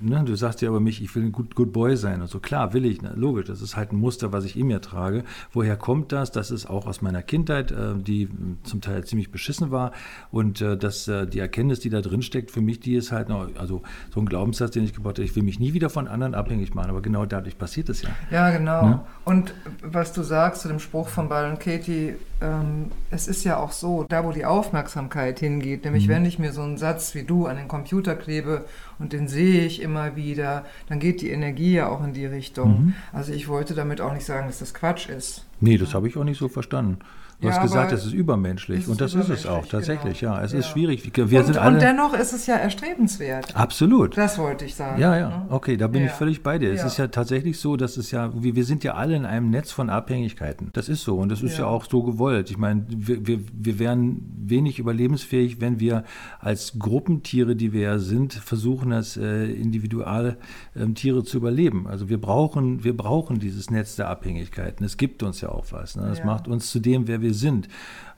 ne, 0.00 0.22
du 0.24 0.34
sagst 0.36 0.62
ja 0.62 0.68
über 0.68 0.80
mich, 0.80 1.02
ich 1.02 1.14
will 1.14 1.24
ein 1.24 1.32
good, 1.32 1.54
good 1.54 1.72
Boy 1.74 1.98
sein 1.98 2.22
und 2.22 2.28
so. 2.28 2.40
Klar, 2.40 2.72
will 2.72 2.86
ich, 2.86 3.02
ne? 3.02 3.12
logisch, 3.14 3.44
das 3.46 3.60
ist 3.60 3.76
halt 3.76 3.89
ein 3.92 3.96
Muster, 3.96 4.32
was 4.32 4.44
ich 4.44 4.56
in 4.56 4.66
mir 4.66 4.80
trage. 4.80 5.24
Woher 5.52 5.76
kommt 5.76 6.12
das? 6.12 6.30
Das 6.30 6.50
ist 6.50 6.68
auch 6.68 6.86
aus 6.86 7.02
meiner 7.02 7.22
Kindheit, 7.22 7.70
äh, 7.72 7.94
die 7.96 8.28
zum 8.62 8.80
Teil 8.80 9.04
ziemlich 9.04 9.30
beschissen 9.30 9.70
war 9.70 9.92
und 10.30 10.60
äh, 10.60 10.76
dass 10.76 11.08
äh, 11.08 11.26
die 11.26 11.38
Erkenntnis, 11.38 11.80
die 11.80 11.90
da 11.90 12.00
drin 12.00 12.22
steckt, 12.22 12.50
für 12.50 12.60
mich, 12.60 12.80
die 12.80 12.94
ist 12.94 13.12
halt 13.12 13.28
noch, 13.28 13.48
also 13.58 13.82
so 14.12 14.20
ein 14.20 14.26
Glaubenssatz, 14.26 14.72
den 14.72 14.84
ich 14.84 14.94
gebaut 14.94 15.18
habe, 15.18 15.24
ich 15.24 15.34
will 15.36 15.42
mich 15.42 15.58
nie 15.60 15.72
wieder 15.74 15.90
von 15.90 16.08
anderen 16.08 16.34
abhängig 16.34 16.74
machen, 16.74 16.90
aber 16.90 17.02
genau 17.02 17.26
dadurch 17.26 17.58
passiert 17.58 17.88
es 17.88 18.02
ja. 18.02 18.10
Ja, 18.30 18.50
genau. 18.50 18.86
Ne? 18.86 19.00
Und 19.24 19.54
was 19.82 20.12
du 20.12 20.22
sagst 20.22 20.62
zu 20.62 20.68
dem 20.68 20.80
Spruch 20.80 21.08
von 21.08 21.28
Byron 21.28 21.58
Katie, 21.58 22.14
ähm, 22.40 22.86
es 23.10 23.28
ist 23.28 23.44
ja 23.44 23.58
auch 23.58 23.72
so, 23.72 24.04
da 24.08 24.24
wo 24.24 24.32
die 24.32 24.44
Aufmerksamkeit 24.44 25.40
hingeht, 25.40 25.84
nämlich 25.84 26.06
Mhm. 26.06 26.12
wenn 26.12 26.24
ich 26.24 26.38
mir 26.38 26.52
so 26.52 26.62
einen 26.62 26.78
Satz 26.78 27.14
wie 27.14 27.22
du 27.22 27.46
an 27.46 27.56
den 27.56 27.68
Computer 27.68 28.14
klebe 28.14 28.64
und 29.00 29.12
den 29.12 29.26
sehe 29.26 29.66
ich 29.66 29.82
immer 29.82 30.14
wieder, 30.14 30.64
dann 30.88 31.00
geht 31.00 31.22
die 31.22 31.30
Energie 31.30 31.72
ja 31.72 31.88
auch 31.88 32.04
in 32.04 32.12
die 32.12 32.26
Richtung. 32.26 32.84
Mhm. 32.84 32.94
Also 33.12 33.32
ich 33.32 33.48
wollte 33.48 33.74
damit 33.74 34.00
auch 34.00 34.12
nicht 34.12 34.26
sagen, 34.26 34.46
dass 34.46 34.60
das 34.60 34.74
Quatsch 34.74 35.08
ist. 35.08 35.46
Nee, 35.60 35.78
das 35.78 35.94
habe 35.94 36.06
ich 36.06 36.16
auch 36.16 36.24
nicht 36.24 36.38
so 36.38 36.48
verstanden. 36.48 36.98
Du 37.40 37.48
Ja, 37.48 37.54
hast 37.54 37.62
gesagt, 37.62 37.86
aber 37.86 37.96
es 37.96 38.04
ist 38.04 38.12
übermenschlich 38.12 38.80
es 38.80 38.86
und 38.88 39.00
ist 39.00 39.00
das 39.00 39.14
ist 39.14 39.30
es 39.30 39.46
auch, 39.46 39.64
übermenschlich, 39.64 39.70
tatsächlich, 39.70 40.20
genau. 40.20 40.34
ja. 40.34 40.42
Es 40.42 40.52
Ja. 40.52 40.58
ist 40.58 40.68
schwierig. 40.68 41.10
Wir 41.16 41.22
und, 41.40 41.46
sind 41.46 41.56
und 41.56 41.62
alle... 41.62 41.78
dennoch 41.78 42.12
ist 42.12 42.32
es 42.34 42.46
ja 42.46 42.56
erstrebenswert. 42.56 43.56
Absolut. 43.56 44.16
Das 44.16 44.38
wollte 44.38 44.66
ich 44.66 44.74
sagen. 44.74 45.00
Ja, 45.00 45.16
ja, 45.16 45.28
ne? 45.30 45.46
okay, 45.48 45.76
da 45.78 45.86
bin 45.86 46.02
ich 46.02 46.08
Ja. 46.10 46.14
völlig 46.14 46.42
bei 46.42 46.58
dir. 46.58 46.70
Es 46.72 46.84
ist 46.84 46.98
ja 46.98 47.08
tatsächlich 47.08 47.58
so, 47.58 47.76
dass 47.76 47.96
es 47.96 48.10
ja, 48.10 48.30
wir, 48.34 48.56
wir 48.56 48.64
sind 48.64 48.84
ja 48.84 48.94
alle 48.94 49.16
in 49.16 49.24
einem 49.24 49.48
Netz 49.50 49.70
von 49.72 49.88
Abhängigkeiten. 49.88 50.68
Das 50.74 50.88
ist 50.90 51.02
so 51.02 51.16
und 51.16 51.30
das 51.30 51.42
ist 51.42 51.56
ja, 51.58 51.66
auch 51.66 51.84
so 51.88 52.02
gewollt. 52.02 52.50
Ich 52.50 52.58
meine, 52.58 52.84
wir, 52.88 53.26
wir, 53.26 53.40
wir 53.52 53.78
wären 53.78 54.20
wenig 54.44 54.78
überlebensfähig, 54.78 55.60
wenn 55.60 55.80
wir 55.80 56.04
als 56.40 56.78
Gruppentiere, 56.78 57.56
die 57.56 57.72
wir 57.72 57.80
ja 57.82 57.98
sind, 57.98 58.34
versuchen, 58.34 58.92
als 58.92 59.16
äh, 59.16 59.44
individuelle 59.50 60.36
ähm, 60.76 60.94
Tiere 60.94 61.24
zu 61.24 61.38
überleben. 61.38 61.86
Also 61.86 62.08
wir 62.10 62.20
brauchen, 62.20 62.84
wir 62.84 62.96
brauchen 62.96 63.38
dieses 63.38 63.70
Netz 63.70 63.96
der 63.96 64.08
Abhängigkeiten. 64.10 64.84
Es 64.84 64.96
gibt 64.98 65.22
uns 65.22 65.40
ja 65.40 65.48
auch 65.48 65.64
was. 65.70 65.96
Ne? 65.96 66.06
Das 66.08 66.22
macht 66.24 66.46
uns 66.48 66.70
zu 66.70 66.80
dem, 66.80 67.08
wer 67.08 67.22
wir 67.22 67.29
sind. 67.34 67.68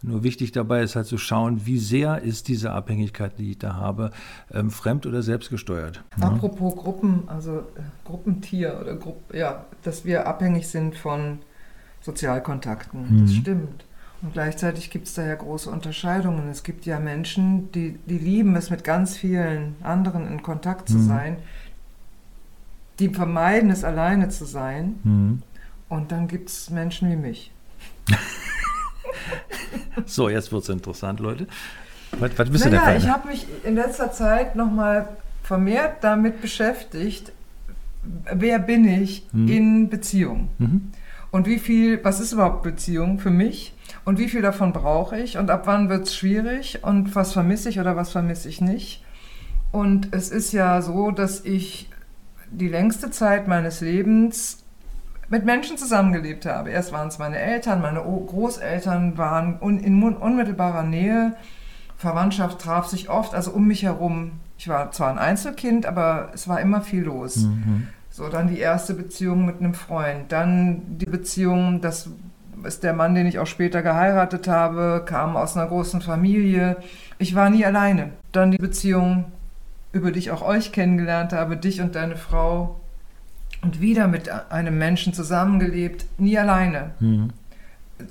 Nur 0.05 0.25
wichtig 0.25 0.51
dabei 0.51 0.83
ist 0.83 0.97
halt 0.97 1.07
zu 1.07 1.17
schauen, 1.17 1.65
wie 1.65 1.79
sehr 1.79 2.23
ist 2.23 2.49
diese 2.49 2.73
Abhängigkeit, 2.73 3.39
die 3.39 3.53
ich 3.53 3.59
da 3.59 3.75
habe, 3.75 4.11
ähm, 4.53 4.71
fremd 4.71 5.07
oder 5.07 5.23
selbstgesteuert. 5.23 6.03
Ne? 6.17 6.25
Apropos 6.27 6.75
Gruppen, 6.77 7.23
also 7.29 7.59
äh, 7.59 7.63
Gruppentier 8.05 8.79
oder 8.81 8.97
Grupp, 8.97 9.33
ja, 9.33 9.65
dass 9.83 10.05
wir 10.05 10.27
abhängig 10.27 10.67
sind 10.67 10.97
von 10.97 11.39
Sozialkontakten. 12.01 13.23
Das 13.23 13.31
Mhm. 13.33 13.41
stimmt. 13.41 13.85
Und 14.23 14.33
gleichzeitig 14.33 14.91
gibt 14.91 15.07
es 15.09 15.15
da 15.15 15.25
ja 15.25 15.35
große 15.35 15.71
Unterscheidungen. 15.71 16.49
Es 16.49 16.63
gibt 16.63 16.85
ja 16.87 16.99
Menschen, 17.01 17.71
die, 17.73 17.99
die 18.07 18.19
lieben 18.19 18.55
es, 18.57 18.71
mit 18.71 18.85
ganz 18.85 19.17
vielen 19.17 19.77
anderen 19.83 20.27
in 20.29 20.43
Kontakt 20.43 20.89
zu 20.89 20.97
Mhm. 20.99 21.07
sein. 21.09 21.37
Die 22.99 23.09
vermeiden 23.09 23.71
es, 23.71 23.85
alleine 23.85 24.29
zu 24.29 24.45
sein. 24.45 24.97
Mhm. 25.05 25.43
Und 25.89 26.13
dann 26.13 26.27
gibt 26.29 26.49
es 26.51 26.71
Menschen 26.71 27.11
wie 27.11 27.17
mich. 27.17 27.53
So, 30.07 30.29
jetzt 30.29 30.53
wird 30.53 30.63
es 30.63 30.69
interessant, 30.69 31.21
Leute. 31.21 31.47
Was, 32.19 32.31
was 32.39 32.51
bist 32.51 32.65
du 32.65 32.71
denn 32.71 32.81
Naja, 32.81 32.97
ich 32.99 33.09
habe 33.09 33.29
mich 33.29 33.47
in 33.65 33.75
letzter 33.75 34.13
Zeit 34.13 34.57
nochmal 34.57 35.09
vermehrt 35.43 36.03
damit 36.03 36.41
beschäftigt, 36.41 37.33
wer 38.33 38.59
bin 38.59 38.87
ich 38.87 39.27
Mhm. 39.33 39.49
in 39.49 39.89
Beziehung? 39.89 40.49
Mhm. 40.59 40.93
Und 41.31 41.47
wie 41.47 41.59
viel, 41.59 42.03
was 42.05 42.21
ist 42.21 42.33
überhaupt 42.33 42.63
Beziehung 42.63 43.19
für 43.19 43.31
mich? 43.31 43.75
Und 44.05 44.19
wie 44.19 44.29
viel 44.29 44.43
davon 44.43 44.73
brauche 44.73 45.19
ich? 45.19 45.39
Und 45.39 45.51
ab 45.51 45.63
wann 45.67 45.89
wird 45.89 46.07
es 46.07 46.15
schwierig? 46.15 46.81
Und 46.83 47.15
was 47.15 47.33
vermisse 47.33 47.69
ich 47.71 47.81
oder 47.81 47.97
was 47.97 48.11
vermisse 48.11 48.49
ich 48.49 48.61
nicht? 48.61 49.03
Und 49.71 50.09
es 50.15 50.29
ist 50.31 50.53
ja 50.53 50.83
so, 50.83 51.11
dass 51.11 51.45
ich 51.45 51.89
die 52.51 52.69
längste 52.69 53.11
Zeit 53.11 53.49
meines 53.49 53.81
Lebens 53.81 54.62
mit 55.33 55.47
Menschen 55.47 55.79
zusammengelebt 55.79 56.45
habe. 56.45 56.69
Erst 56.69 56.93
waren 56.93 57.09
es 57.09 57.19
meine 57.19 57.39
Eltern, 57.39 57.81
meine 57.81 58.05
O- 58.05 58.21
Großeltern 58.27 59.17
waren 59.17 59.57
un 59.63 59.79
in 59.79 60.03
un 60.03 60.15
unmittelbarer 60.15 60.83
Nähe. 60.83 61.33
Verwandtschaft 61.97 62.59
traf 62.61 62.87
sich 62.87 63.09
oft, 63.09 63.35
also 63.35 63.51
um 63.53 63.67
mich 63.67 63.83
herum. 63.83 64.33
Ich 64.59 64.69
war 64.69 64.93
zwar 64.93 65.11
ein 65.11 65.19
Einzelkind, 65.19 65.87
aber 65.87 66.29
es 66.35 66.49
war 66.49 66.61
immer 66.61 66.83
viel 66.83 67.05
los. 67.05 67.37
Mhm. 67.37 67.89
So, 68.11 68.29
dann 68.29 68.49
die 68.49 68.59
erste 68.59 68.93
Beziehung 68.93 69.47
mit 69.47 69.61
einem 69.61 69.73
Freund. 69.73 70.31
Dann 70.31 70.83
die 70.99 71.07
Beziehung, 71.07 71.81
das 71.81 72.11
ist 72.65 72.83
der 72.83 72.93
Mann, 72.93 73.15
den 73.15 73.27
ich 73.27 73.39
auch 73.39 73.47
später 73.47 73.81
geheiratet 73.81 74.49
habe, 74.49 75.03
kam 75.07 75.35
aus 75.39 75.57
einer 75.57 75.67
großen 75.67 76.03
Familie. 76.03 76.77
Ich 77.17 77.35
war 77.35 77.49
nie 77.49 77.65
alleine. 77.65 78.11
Dann 78.33 78.51
die 78.51 78.59
Beziehung, 78.59 79.25
über 79.93 80.13
die 80.13 80.19
ich 80.19 80.31
auch 80.31 80.43
euch 80.43 80.73
kennengelernt 80.73 81.33
habe, 81.33 81.57
dich 81.57 81.81
und 81.81 81.95
deine 81.95 82.17
Frau. 82.17 82.82
Und 83.63 83.81
wieder 83.81 84.09
mit 84.09 84.29
einem 84.29 84.77
Menschen 84.77 85.15
zusammengelebt, 85.15 86.07
nie 86.19 86.37
alleine. 86.37 86.91
Mhm. 87.01 87.31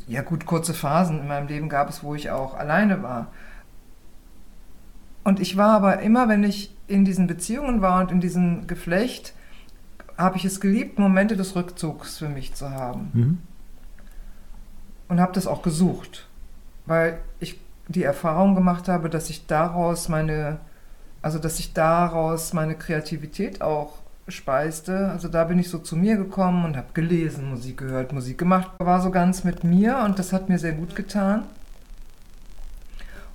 Ja 0.07 0.21
gut, 0.21 0.45
kurze 0.45 0.73
Phasen 0.73 1.19
in 1.19 1.27
meinem 1.27 1.47
Leben 1.47 1.67
gab 1.67 1.89
es, 1.89 2.03
wo 2.03 2.15
ich 2.15 2.31
auch 2.31 2.55
alleine 2.55 3.03
war. 3.03 3.27
Und 5.23 5.39
ich 5.39 5.57
war 5.57 5.75
aber 5.75 5.99
immer, 5.99 6.29
wenn 6.29 6.43
ich 6.43 6.75
in 6.87 7.05
diesen 7.05 7.27
Beziehungen 7.27 7.81
war 7.81 8.01
und 8.01 8.11
in 8.11 8.21
diesem 8.21 8.65
Geflecht, 8.65 9.33
habe 10.17 10.37
ich 10.37 10.45
es 10.45 10.59
geliebt, 10.59 10.99
Momente 10.99 11.35
des 11.35 11.55
Rückzugs 11.55 12.17
für 12.17 12.29
mich 12.29 12.53
zu 12.53 12.71
haben. 12.71 13.09
Mhm. 13.13 13.37
Und 15.07 15.19
habe 15.19 15.33
das 15.33 15.47
auch 15.47 15.61
gesucht, 15.61 16.27
weil 16.85 17.19
ich 17.39 17.59
die 17.87 18.03
Erfahrung 18.03 18.55
gemacht 18.55 18.87
habe, 18.87 19.09
dass 19.09 19.29
ich 19.29 19.47
daraus 19.47 20.07
meine, 20.07 20.59
also 21.21 21.39
dass 21.39 21.59
ich 21.59 21.73
daraus 21.73 22.53
meine 22.53 22.75
Kreativität 22.75 23.61
auch 23.61 24.00
speiste. 24.31 25.09
Also 25.09 25.27
da 25.27 25.43
bin 25.43 25.59
ich 25.59 25.69
so 25.69 25.77
zu 25.77 25.95
mir 25.95 26.17
gekommen 26.17 26.65
und 26.65 26.77
habe 26.77 26.93
gelesen, 26.93 27.49
Musik 27.49 27.77
gehört, 27.77 28.13
Musik 28.13 28.37
gemacht. 28.37 28.71
War 28.79 29.01
so 29.01 29.11
ganz 29.11 29.43
mit 29.43 29.63
mir 29.63 29.99
und 30.05 30.19
das 30.19 30.33
hat 30.33 30.49
mir 30.49 30.59
sehr 30.59 30.73
gut 30.73 30.95
getan. 30.95 31.43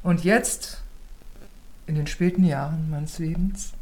Und 0.02 0.24
jetzt, 0.24 0.82
in 1.86 1.96
den 1.96 2.06
späten 2.06 2.44
Jahren 2.44 2.90
meines 2.90 3.18
Lebens, 3.18 3.72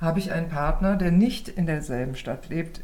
habe 0.00 0.18
ich 0.18 0.32
einen 0.32 0.48
Partner, 0.48 0.96
der 0.96 1.10
nicht 1.10 1.48
in 1.48 1.66
derselben 1.66 2.16
Stadt 2.16 2.48
lebt. 2.48 2.82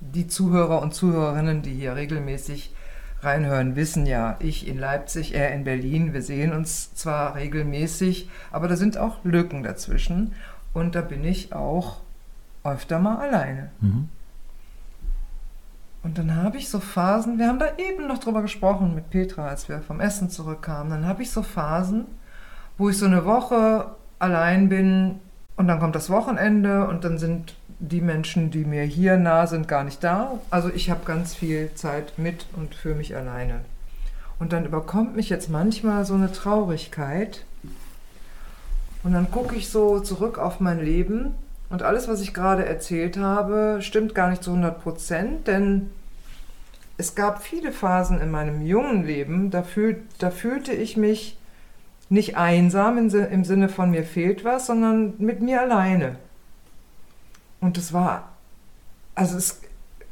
Die 0.00 0.26
Zuhörer 0.26 0.80
und 0.80 0.94
Zuhörerinnen, 0.94 1.62
die 1.62 1.74
hier 1.74 1.96
regelmäßig 1.96 2.72
reinhören, 3.20 3.74
wissen 3.74 4.06
ja, 4.06 4.36
ich 4.40 4.68
in 4.68 4.78
Leipzig, 4.78 5.34
er 5.34 5.52
in 5.52 5.64
Berlin. 5.64 6.12
Wir 6.12 6.22
sehen 6.22 6.52
uns 6.52 6.94
zwar 6.94 7.34
regelmäßig, 7.34 8.28
aber 8.50 8.68
da 8.68 8.76
sind 8.76 8.98
auch 8.98 9.24
Lücken 9.24 9.62
dazwischen. 9.62 10.34
Und 10.72 10.94
da 10.94 11.00
bin 11.00 11.24
ich 11.24 11.52
auch 11.52 12.00
öfter 12.64 12.98
mal 12.98 13.18
alleine. 13.18 13.70
Mhm. 13.80 14.08
Und 16.02 16.18
dann 16.18 16.36
habe 16.36 16.58
ich 16.58 16.68
so 16.68 16.80
Phasen, 16.80 17.38
wir 17.38 17.48
haben 17.48 17.58
da 17.58 17.76
eben 17.78 18.06
noch 18.06 18.18
drüber 18.18 18.42
gesprochen 18.42 18.94
mit 18.94 19.08
Petra, 19.08 19.48
als 19.48 19.68
wir 19.70 19.80
vom 19.80 20.00
Essen 20.00 20.28
zurückkamen. 20.28 20.90
Dann 20.90 21.06
habe 21.06 21.22
ich 21.22 21.30
so 21.30 21.42
Phasen, 21.42 22.04
wo 22.76 22.90
ich 22.90 22.98
so 22.98 23.06
eine 23.06 23.24
Woche 23.24 23.86
allein 24.18 24.68
bin 24.68 25.20
und 25.56 25.66
dann 25.66 25.80
kommt 25.80 25.94
das 25.94 26.10
Wochenende 26.10 26.86
und 26.86 27.04
dann 27.04 27.18
sind 27.18 27.54
die 27.78 28.02
Menschen, 28.02 28.50
die 28.50 28.64
mir 28.64 28.82
hier 28.82 29.16
nah 29.16 29.46
sind, 29.46 29.66
gar 29.66 29.84
nicht 29.84 30.04
da. 30.04 30.38
Also 30.50 30.68
ich 30.68 30.90
habe 30.90 31.04
ganz 31.04 31.34
viel 31.34 31.72
Zeit 31.74 32.18
mit 32.18 32.46
und 32.54 32.74
für 32.74 32.94
mich 32.94 33.16
alleine. 33.16 33.60
Und 34.38 34.52
dann 34.52 34.66
überkommt 34.66 35.16
mich 35.16 35.30
jetzt 35.30 35.48
manchmal 35.48 36.04
so 36.04 36.14
eine 36.14 36.32
Traurigkeit. 36.32 37.44
Und 39.04 39.12
dann 39.12 39.30
gucke 39.30 39.54
ich 39.54 39.70
so 39.70 40.00
zurück 40.00 40.38
auf 40.38 40.60
mein 40.60 40.84
Leben 40.84 41.34
und 41.74 41.82
alles, 41.82 42.06
was 42.06 42.20
ich 42.20 42.32
gerade 42.32 42.64
erzählt 42.64 43.16
habe, 43.16 43.78
stimmt 43.80 44.14
gar 44.14 44.30
nicht 44.30 44.44
zu 44.44 44.50
100 44.50 44.80
Prozent, 44.80 45.48
denn 45.48 45.90
es 46.98 47.16
gab 47.16 47.42
viele 47.42 47.72
Phasen 47.72 48.20
in 48.20 48.30
meinem 48.30 48.62
jungen 48.62 49.04
Leben, 49.04 49.50
da, 49.50 49.64
fühl, 49.64 50.00
da 50.20 50.30
fühlte 50.30 50.72
ich 50.72 50.96
mich 50.96 51.36
nicht 52.08 52.36
einsam 52.36 52.96
im, 52.96 53.12
im 53.12 53.44
Sinne 53.44 53.68
von 53.68 53.90
mir 53.90 54.04
fehlt 54.04 54.44
was, 54.44 54.66
sondern 54.66 55.14
mit 55.18 55.42
mir 55.42 55.62
alleine. 55.62 56.14
Und 57.60 57.76
es 57.76 57.92
war, 57.92 58.28
also 59.16 59.36
es, 59.36 59.60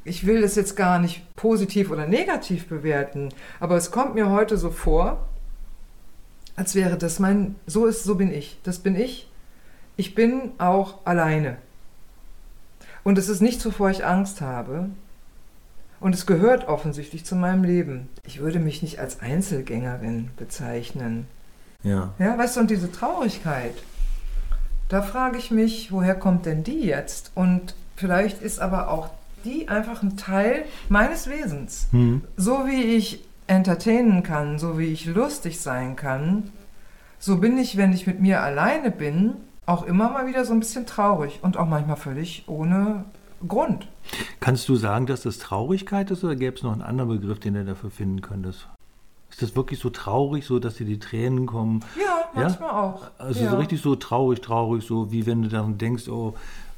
ich 0.03 0.27
will 0.27 0.43
das 0.43 0.57
jetzt 0.57 0.75
gar 0.75 0.99
nicht 0.99 1.23
positiv 1.37 1.93
oder 1.93 2.09
negativ 2.09 2.67
bewerten, 2.67 3.29
aber 3.61 3.77
es 3.77 3.93
kommt 3.93 4.17
mir 4.17 4.31
heute 4.31 4.57
so 4.57 4.73
vor, 4.73 5.29
als 6.57 6.75
wäre 6.75 6.99
das 6.99 7.21
mein, 7.21 7.55
so 7.69 7.87
ist, 7.87 8.03
so 8.03 8.17
bin 8.17 8.35
ich. 8.35 8.59
Das 8.65 8.81
bin 8.81 8.97
ich. 8.97 9.29
Ich 9.97 10.15
bin 10.15 10.53
auch 10.59 11.05
alleine. 11.05 11.57
Und 13.05 13.19
es 13.19 13.29
ist 13.29 13.43
nicht, 13.43 13.65
wovor 13.65 13.91
ich 13.91 14.05
Angst 14.05 14.41
habe. 14.41 14.91
Und 16.01 16.15
es 16.15 16.27
gehört 16.27 16.67
offensichtlich 16.67 17.25
zu 17.25 17.37
meinem 17.37 17.63
Leben. 17.63 18.09
Ich 18.27 18.41
würde 18.41 18.59
mich 18.59 18.83
nicht 18.83 18.99
als 18.99 19.21
Einzelgängerin 19.21 20.31
bezeichnen. 20.37 21.27
Ja. 21.83 22.13
Ja, 22.19 22.37
weißt 22.37 22.57
du, 22.57 22.61
und 22.61 22.71
diese 22.71 22.91
Traurigkeit, 22.91 23.75
da 24.89 25.03
frage 25.03 25.39
ich 25.39 25.51
mich, 25.51 25.93
woher 25.93 26.15
kommt 26.15 26.47
denn 26.47 26.65
die 26.65 26.83
jetzt? 26.83 27.33
Und 27.35 27.75
vielleicht 27.97 28.43
ist 28.43 28.61
aber 28.61 28.91
auch 28.91 29.11
die 29.45 29.69
einfach 29.69 30.03
ein 30.03 30.17
Teil 30.17 30.65
meines 30.89 31.29
Wesens. 31.29 31.89
Mhm. 31.93 32.23
So 32.37 32.67
wie 32.67 32.83
ich 32.83 33.25
entertainen 33.47 34.23
kann, 34.23 34.59
so 34.59 34.79
wie 34.79 34.87
ich 34.87 35.07
lustig 35.07 35.61
sein 35.61 35.97
kann, 35.97 36.51
so 37.19 37.39
bin 37.39 37.59
ich, 37.59 37.77
wenn 37.77 37.93
ich 37.93 38.07
mit 38.07 38.21
mir 38.21 38.43
alleine 38.43 38.91
bin, 38.91 39.35
auch 39.67 39.85
immer 39.85 40.11
mal 40.11 40.27
wieder 40.27 40.45
so 40.45 40.53
ein 40.53 40.61
bisschen 40.61 40.87
traurig 40.87 41.41
und 41.43 41.57
auch 41.57 41.67
manchmal 41.67 41.97
völlig 41.97 42.45
ohne 42.47 43.05
Grund. 43.47 43.89
Kannst 44.41 44.69
du 44.69 44.77
sagen, 44.77 45.07
dass 45.07 45.23
das 45.23 45.39
Traurigkeit 45.39 46.11
ist 46.11 46.25
oder 46.25 46.37
gäbe 46.37 46.57
es 46.57 46.63
noch 46.63 46.73
einen 46.73 46.83
anderen 46.83 47.11
Begriff, 47.11 47.41
den 47.41 47.55
du 47.55 47.65
dafür 47.65 47.91
finden 47.91 48.21
könntest? 48.21 48.69
Ist 49.31 49.41
das 49.41 49.57
wirklich 49.57 49.79
so 49.79 49.89
traurig, 49.91 50.45
so 50.45 50.59
dass 50.59 50.75
dir 50.75 50.87
die 50.87 50.99
Tränen 50.99 51.47
kommen? 51.47 51.85
Ja, 51.99 52.29
manchmal 52.35 52.71
auch. 52.71 53.11
Also 53.19 53.45
ja. 53.45 53.51
so 53.51 53.57
richtig 53.57 53.81
so 53.81 53.97
traurig, 53.97 54.43
traurig, 54.43 54.85
so 54.85 55.11
wie 55.11 55.27
wenn 55.27 55.43
du 55.43 55.49
dann 55.49 55.79
denkst, 55.79 56.09
oh, 56.09 56.35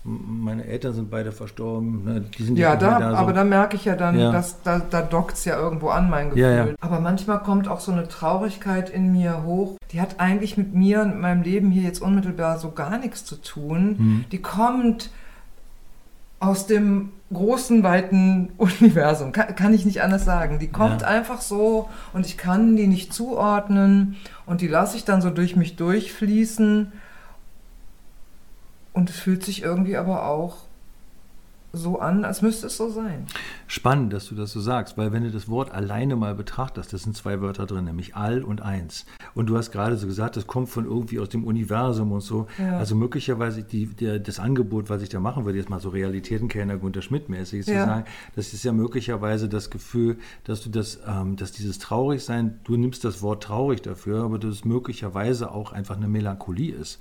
meine 0.07 0.67
Eltern 0.67 0.93
sind 0.93 1.11
beide 1.11 1.33
verstorben, 1.33 2.05
ne, 2.05 2.21
die 2.37 2.43
sind 2.43 2.59
Ja, 2.59 2.77
da, 2.77 3.01
da. 3.01 3.11
So. 3.13 3.17
aber 3.17 3.33
da 3.33 3.43
merke 3.43 3.75
ich 3.77 3.87
ja 3.87 3.97
dann, 3.97 4.19
Ja. 4.19 4.31
dass 4.31 4.61
da, 4.63 4.79
da 4.91 5.01
dockt 5.01 5.33
es 5.33 5.47
ja 5.47 5.59
irgendwo 5.59 5.89
an, 5.89 6.11
mein 6.11 6.29
Gefühl. 6.29 6.43
Ja, 6.43 6.67
ja. 6.67 6.75
Aber 6.83 7.01
manchmal 7.01 7.39
kommt 7.41 7.69
auch 7.69 7.81
so 7.81 7.91
eine 7.91 8.07
Traurigkeit 8.07 8.91
in 8.91 9.13
mir 9.13 9.45
hoch. 9.45 9.77
Die 9.93 10.03
hat 10.03 10.21
eigentlich 10.21 10.59
mit 10.59 10.75
mir 10.75 11.01
und 11.01 11.21
meinem 11.21 11.43
Leben 11.43 11.71
hier 11.71 11.83
jetzt 11.85 12.03
unmittelbar 12.03 12.59
so 12.59 12.73
gar 12.73 12.99
nichts 12.99 13.25
zu 13.25 13.37
tun. 13.37 13.97
Mhm. 13.99 14.25
Die 14.31 14.43
kommt 14.43 15.11
aus 16.39 16.67
dem 16.67 17.11
großen, 17.33 17.83
weiten 17.83 18.51
Universum. 18.59 19.33
Kann, 19.33 19.57
kann 19.57 19.73
ich 19.73 19.87
nicht 19.87 20.03
anders 20.03 20.27
sagen. 20.27 20.59
Die 20.59 20.69
kommt 20.69 21.01
Ja. 21.01 21.09
einfach 21.09 21.41
so 21.41 21.89
und 22.13 22.27
ich 22.27 22.37
kann 22.37 22.77
die 22.77 22.87
nicht 22.89 23.15
zuordnen 23.15 24.17
und 24.45 24.61
die 24.61 24.69
lasse 24.69 24.99
ich 24.99 25.07
dann 25.07 25.23
so 25.23 25.31
durch 25.31 25.57
mich 25.57 25.77
durchfließen. 25.77 26.93
Und 28.95 29.11
es 29.11 29.17
fühlt 29.17 29.45
sich 29.45 29.63
irgendwie 29.63 29.97
aber 29.97 30.27
auch 30.27 30.57
so 31.77 31.99
an, 31.99 32.25
als 32.25 32.41
müsste 32.41 32.69
es 32.69 32.77
so 32.77 32.89
sein. 32.89 33.27
Spannend, 33.67 34.13
dass 34.13 34.29
du 34.29 34.37
das 34.37 34.53
so 34.53 34.61
sagst, 34.61 34.97
weil 34.97 35.11
wenn 35.11 35.25
du 35.25 35.33
das 35.33 35.49
Wort 35.49 35.73
alleine 35.73 36.15
mal 36.15 36.35
betrachtest, 36.37 36.93
das 36.93 37.03
sind 37.03 37.17
zwei 37.17 37.41
Wörter 37.41 37.67
drin, 37.67 37.87
nämlich 37.87 38.15
all 38.15 38.45
und 38.45 38.63
eins. 38.63 39.07
Und 39.35 39.47
du 39.47 39.57
hast 39.57 39.73
gerade 39.73 39.97
so 39.97 40.07
gesagt, 40.07 40.37
das 40.37 40.47
kommt 40.47 40.69
von 40.69 40.85
irgendwie 40.85 41.19
aus 41.19 41.31
dem 41.31 41.43
Universum 41.45 42.13
und 42.13 42.21
so. 42.21 42.47
Ja. 42.59 42.79
Also 42.79 42.95
möglicherweise 42.95 43.65
die, 43.65 43.87
der, 43.87 44.21
das 44.21 44.39
Angebot, 44.39 44.89
was 44.89 45.03
ich 45.03 45.09
da 45.09 45.19
machen 45.19 45.45
würde, 45.45 45.59
jetzt 45.59 45.69
mal 45.69 45.81
so 45.81 45.89
Realitätenkenner 45.89 46.77
Gunter 46.77 47.03
Schmidt-mäßig 47.03 47.65
zu 47.65 47.73
Ja. 47.75 47.87
sagen, 47.87 48.05
das 48.37 48.53
ist 48.53 48.65
ja 48.65 48.73
möglicherweise 48.73 49.49
das 49.49 49.71
Gefühl, 49.71 50.19
dass 50.45 50.63
du 50.63 50.71
das, 50.71 51.01
ähm, 51.09 51.35
dass 51.35 51.51
dieses 51.51 51.81
Traurigsein, 51.81 52.61
du 52.63 52.77
nimmst 52.77 53.05
das 53.05 53.21
Wort 53.21 53.43
traurig 53.43 53.83
dafür, 53.83 54.23
aber 54.23 54.39
dass 54.39 54.53
es 54.53 54.65
möglicherweise 54.65 55.51
auch 55.51 55.73
einfach 55.73 55.97
eine 55.97 56.07
Melancholie 56.07 56.73
ist. 56.77 57.01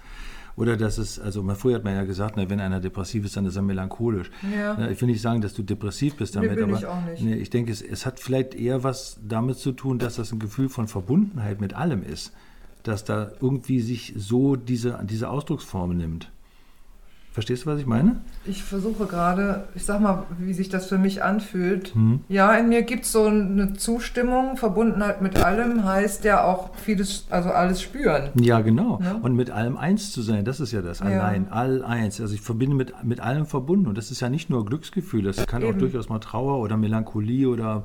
Oder 0.56 0.78
dass 0.78 0.98
es, 0.98 1.20
also 1.20 1.44
früher 1.56 1.76
hat 1.76 1.84
man 1.84 1.96
ja 1.96 2.04
gesagt, 2.04 2.38
na, 2.38 2.50
wenn 2.50 2.60
einer 2.60 2.80
depressiv 2.80 3.26
ist, 3.26 3.36
dann 3.36 3.46
ist 3.46 3.56
er 3.56 3.64
melancholisch. 3.64 4.30
Ja. 4.56 4.76
Na, 4.78 4.92
Ich 4.92 5.02
will 5.02 5.08
nicht 5.08 5.22
sagen, 5.22 5.42
dass 5.42 5.54
du 5.54 5.64
depressiv 5.64 6.16
bist 6.16 6.36
Nee, 6.36 6.42
damit, 6.42 6.56
bin 6.58 6.70
aber 6.70 6.78
ich 6.78 6.86
auch 6.86 7.02
nicht. 7.06 7.24
Nee, 7.24 7.36
ich 7.36 7.50
denke, 7.50 7.72
es, 7.72 7.82
es 7.82 8.06
hat 8.06 8.20
vielleicht 8.20 8.54
eher 8.54 8.84
was 8.84 9.20
damit 9.28 9.58
zu 9.58 9.72
tun, 9.72 9.98
dass 9.98 10.16
das 10.18 10.32
ein 10.32 10.40
Gefühl 10.40 10.70
von 10.70 10.88
Verbundenheit 10.88 11.60
mit 11.60 11.74
allem 11.74 12.04
ist. 12.04 12.34
Dass 12.84 13.04
da 13.04 13.32
irgendwie 13.40 13.80
sich 13.80 14.14
so 14.16 14.56
diese, 14.56 15.00
diese 15.04 15.30
Ausdrucksform 15.30 15.98
nimmt. 15.98 16.32
Verstehst 17.34 17.66
du, 17.66 17.72
was 17.72 17.80
ich 17.80 17.88
meine? 17.88 18.18
Ich 18.46 18.64
versuche 18.64 19.08
gerade, 19.08 19.64
ich 19.74 19.86
sag 19.86 20.00
mal, 20.00 20.28
wie 20.38 20.54
sich 20.54 20.70
das 20.70 20.86
für 20.86 21.00
mich 21.00 21.24
anfühlt. 21.24 21.96
Mhm. 21.96 22.20
Ja, 22.30 22.54
in 22.54 22.70
mir 22.70 22.84
gibt 22.84 23.06
es 23.06 23.12
so 23.12 23.26
eine 23.26 23.74
Zustimmung, 23.74 24.56
Verbundenheit 24.56 25.24
mit 25.24 25.44
allem 25.44 25.84
heißt 25.84 26.26
ja 26.26 26.44
auch 26.44 26.76
vieles, 26.76 27.26
also 27.32 27.50
alles 27.50 27.82
spüren. 27.82 28.30
Ja, 28.36 28.62
genau. 28.62 29.00
Ja. 29.04 29.14
Und 29.16 29.36
mit 29.36 29.50
allem 29.50 29.78
eins 29.78 30.12
zu 30.12 30.22
sein, 30.22 30.46
das 30.46 30.60
ist 30.60 30.74
ja 30.74 30.84
das. 30.84 31.00
Ja. 31.00 31.08
Allein, 31.08 31.48
all 31.50 31.84
eins. 31.84 32.22
Also 32.22 32.36
ich 32.36 32.42
verbinde 32.42 32.76
mit, 32.76 32.94
mit 33.04 33.20
allem 33.20 33.48
verbunden. 33.48 33.88
Und 33.88 33.98
das 33.98 34.12
ist 34.12 34.20
ja 34.20 34.30
nicht 34.30 34.52
nur 34.52 34.64
Glücksgefühl, 34.64 35.24
das 35.24 35.48
kann 35.48 35.64
auch 35.64 35.70
Eben. 35.70 35.80
durchaus 35.80 36.10
mal 36.10 36.20
Trauer 36.20 36.60
oder 36.60 36.78
Melancholie 36.78 37.50
oder 37.50 37.84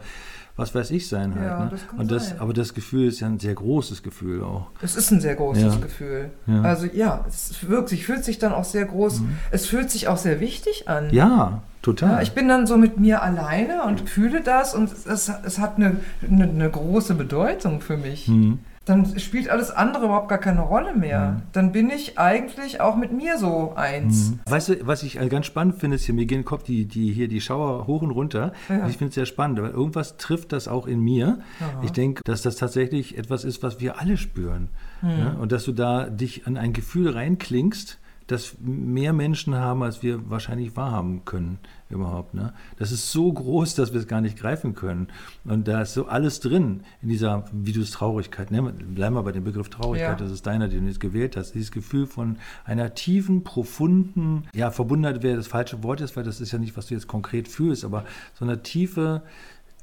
was 0.59 0.75
weiß 0.75 0.91
ich 0.91 1.09
sein 1.09 1.35
halt. 1.37 1.47
Ja, 1.47 1.65
ne? 1.65 1.69
das 1.71 1.87
kann 1.89 1.99
Und 2.01 2.11
das, 2.11 2.29
sein. 2.31 2.41
aber 2.41 2.53
das 2.53 2.75
Gefühl 2.75 3.07
ist 3.09 3.21
ja 3.21 3.29
ein 3.29 3.39
sehr 3.39 3.55
großes 3.55 4.03
Gefühl 4.03 4.43
auch. 4.43 4.67
Es 4.83 4.97
ist 4.97 5.11
ein 5.13 5.21
sehr 5.21 5.37
großes 5.37 5.63
Ja. 5.75 5.81
Gefühl. 5.81 6.31
Ja. 6.47 6.63
Also 6.63 6.87
ja, 6.93 7.25
es 7.29 7.67
wirkt 7.69 7.89
sich, 7.89 8.05
fühlt 8.05 8.25
sich 8.25 8.39
dann 8.39 8.53
auch 8.53 8.65
sehr 8.65 8.85
groß, 8.85 9.23
es 9.53 9.67
fühlt 9.67 9.91
sich 9.91 10.09
auch 10.09 10.17
sehr 10.19 10.41
wichtig 10.41 10.89
an. 10.89 11.07
Mhm. 11.09 11.15
Ja, 11.15 11.63
total. 11.81 12.11
Ja, 12.11 12.23
ich 12.23 12.33
bin 12.33 12.49
dann 12.49 12.67
so 12.67 12.77
mit 12.77 12.99
mir 12.99 13.23
alleine 13.23 13.85
und 13.85 14.11
fühle 14.11 14.43
das 14.43 14.75
und 14.75 14.91
es, 14.93 15.29
es 15.29 15.59
hat 15.59 15.77
eine, 15.77 15.97
eine, 16.29 16.45
eine 16.45 16.69
große 16.69 17.15
Bedeutung 17.15 17.81
für 17.81 17.97
mich. 17.97 18.27
Mhm. 18.29 18.59
Dann 18.89 19.19
spielt 19.19 19.51
alles 19.51 19.71
andere 19.71 20.07
überhaupt 20.07 20.29
gar 20.29 20.39
keine 20.39 20.61
Rolle 20.61 20.95
mehr. 20.95 21.33
Mhm. 21.33 21.43
Dann 21.53 21.73
bin 21.73 21.91
ich 21.91 22.19
eigentlich 22.19 22.81
auch 22.81 22.97
mit 22.97 23.13
mir 23.13 23.39
so 23.39 23.75
eins. 23.77 24.35
Weißt 24.47 24.69
du, 24.71 24.87
was 24.87 25.03
ich 25.03 25.21
äh, 25.21 25.29
ganz 25.29 25.47
spannend 25.47 25.77
finde, 25.77 25.97
ist 25.97 26.05
hier, 26.05 26.15
mir 26.15 26.27
gehen 26.27 26.45
Kopf 26.45 26.63
die, 26.63 26.87
die 26.87 27.13
hier 27.13 27.29
die 27.29 27.41
Schauer 27.41 27.87
hoch 27.87 28.03
und 28.03 28.11
runter. 28.11 28.53
Ja. 28.69 28.87
Ich 28.89 28.97
finde 28.97 29.11
es 29.11 29.15
sehr 29.15 29.27
spannend, 29.27 29.61
weil 29.61 29.71
irgendwas 29.71 30.17
trifft 30.17 30.53
das 30.53 30.69
auch 30.69 30.87
in 30.87 31.01
mir. 31.01 31.41
Ich 31.83 31.93
denke, 31.93 32.23
dass 32.25 32.43
das 32.43 32.57
tatsächlich 32.57 33.19
etwas 33.19 33.45
ist, 33.45 33.63
was 33.63 33.81
wir 33.81 34.01
alle 34.01 34.17
spüren. 34.17 34.69
Hm. 35.01 35.19
Ja? 35.19 35.31
Und 35.33 35.53
dass 35.53 35.65
du 35.65 35.73
da 35.73 36.09
dich 36.09 36.47
an 36.47 36.57
ein 36.57 36.73
Gefühl 36.73 37.11
reinklingst, 37.11 37.99
das 38.29 38.57
mehr 38.61 39.13
Menschen 39.15 39.55
haben, 39.55 39.83
als 39.83 40.03
wir 40.03 40.31
wahrscheinlich 40.31 40.77
wahrhaben 40.77 41.25
können 41.25 41.59
überhaupt. 41.89 42.35
Ne? 42.35 42.53
Das 42.77 42.93
ist 42.93 43.11
so 43.11 43.33
groß, 43.33 43.75
dass 43.75 43.95
wir 43.95 44.01
es 44.01 44.07
gar 44.07 44.21
nicht 44.21 44.39
greifen 44.39 44.75
können. 44.75 45.09
Und 45.45 45.67
da 45.67 45.81
ist 45.81 45.95
so 45.95 46.07
alles 46.07 46.41
drin 46.41 46.83
in 47.01 47.09
dieser, 47.09 47.47
wie 47.53 47.73
du 47.73 47.81
es 47.81 47.91
Traurigkeit, 47.91 48.51
ne? 48.51 48.63
bleiben 48.63 49.17
wir 49.17 49.23
bei 49.23 49.33
dem 49.33 49.45
Begriff 49.45 49.71
Traurigkeit, 49.71 50.21
Ja. 50.21 50.25
das 50.27 50.31
ist 50.31 50.47
deiner, 50.47 50.69
den 50.69 50.83
du 50.83 50.89
jetzt 50.89 51.01
gewählt 51.01 51.39
hast. 51.39 51.53
Dieses 51.55 51.73
Gefühl 51.73 52.07
von 52.07 52.37
einer 52.67 52.93
tiefen, 52.95 53.45
profunden, 53.45 54.45
ja, 54.55 54.71
Verbundenheit 54.71 55.23
wäre 55.23 55.37
das 55.37 55.47
falsche 55.47 55.83
Wort 55.83 56.03
ist, 56.03 56.15
weil 56.15 56.25
das 56.25 56.43
ist 56.43 56.53
ja 56.53 56.59
nicht, 56.59 56.77
was 56.77 56.87
du 56.87 56.95
jetzt 56.95 57.07
konkret 57.09 57.49
fühlst, 57.49 57.83
aber 57.85 58.05
so 58.35 58.45
eine 58.45 58.63
tiefe, 58.63 59.23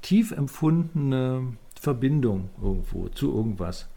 tief 0.04 0.32
empfundene 0.32 1.54
Verbindung 1.82 2.50
irgendwo 2.62 3.10
zu 3.10 3.36
irgendwas. 3.36 3.88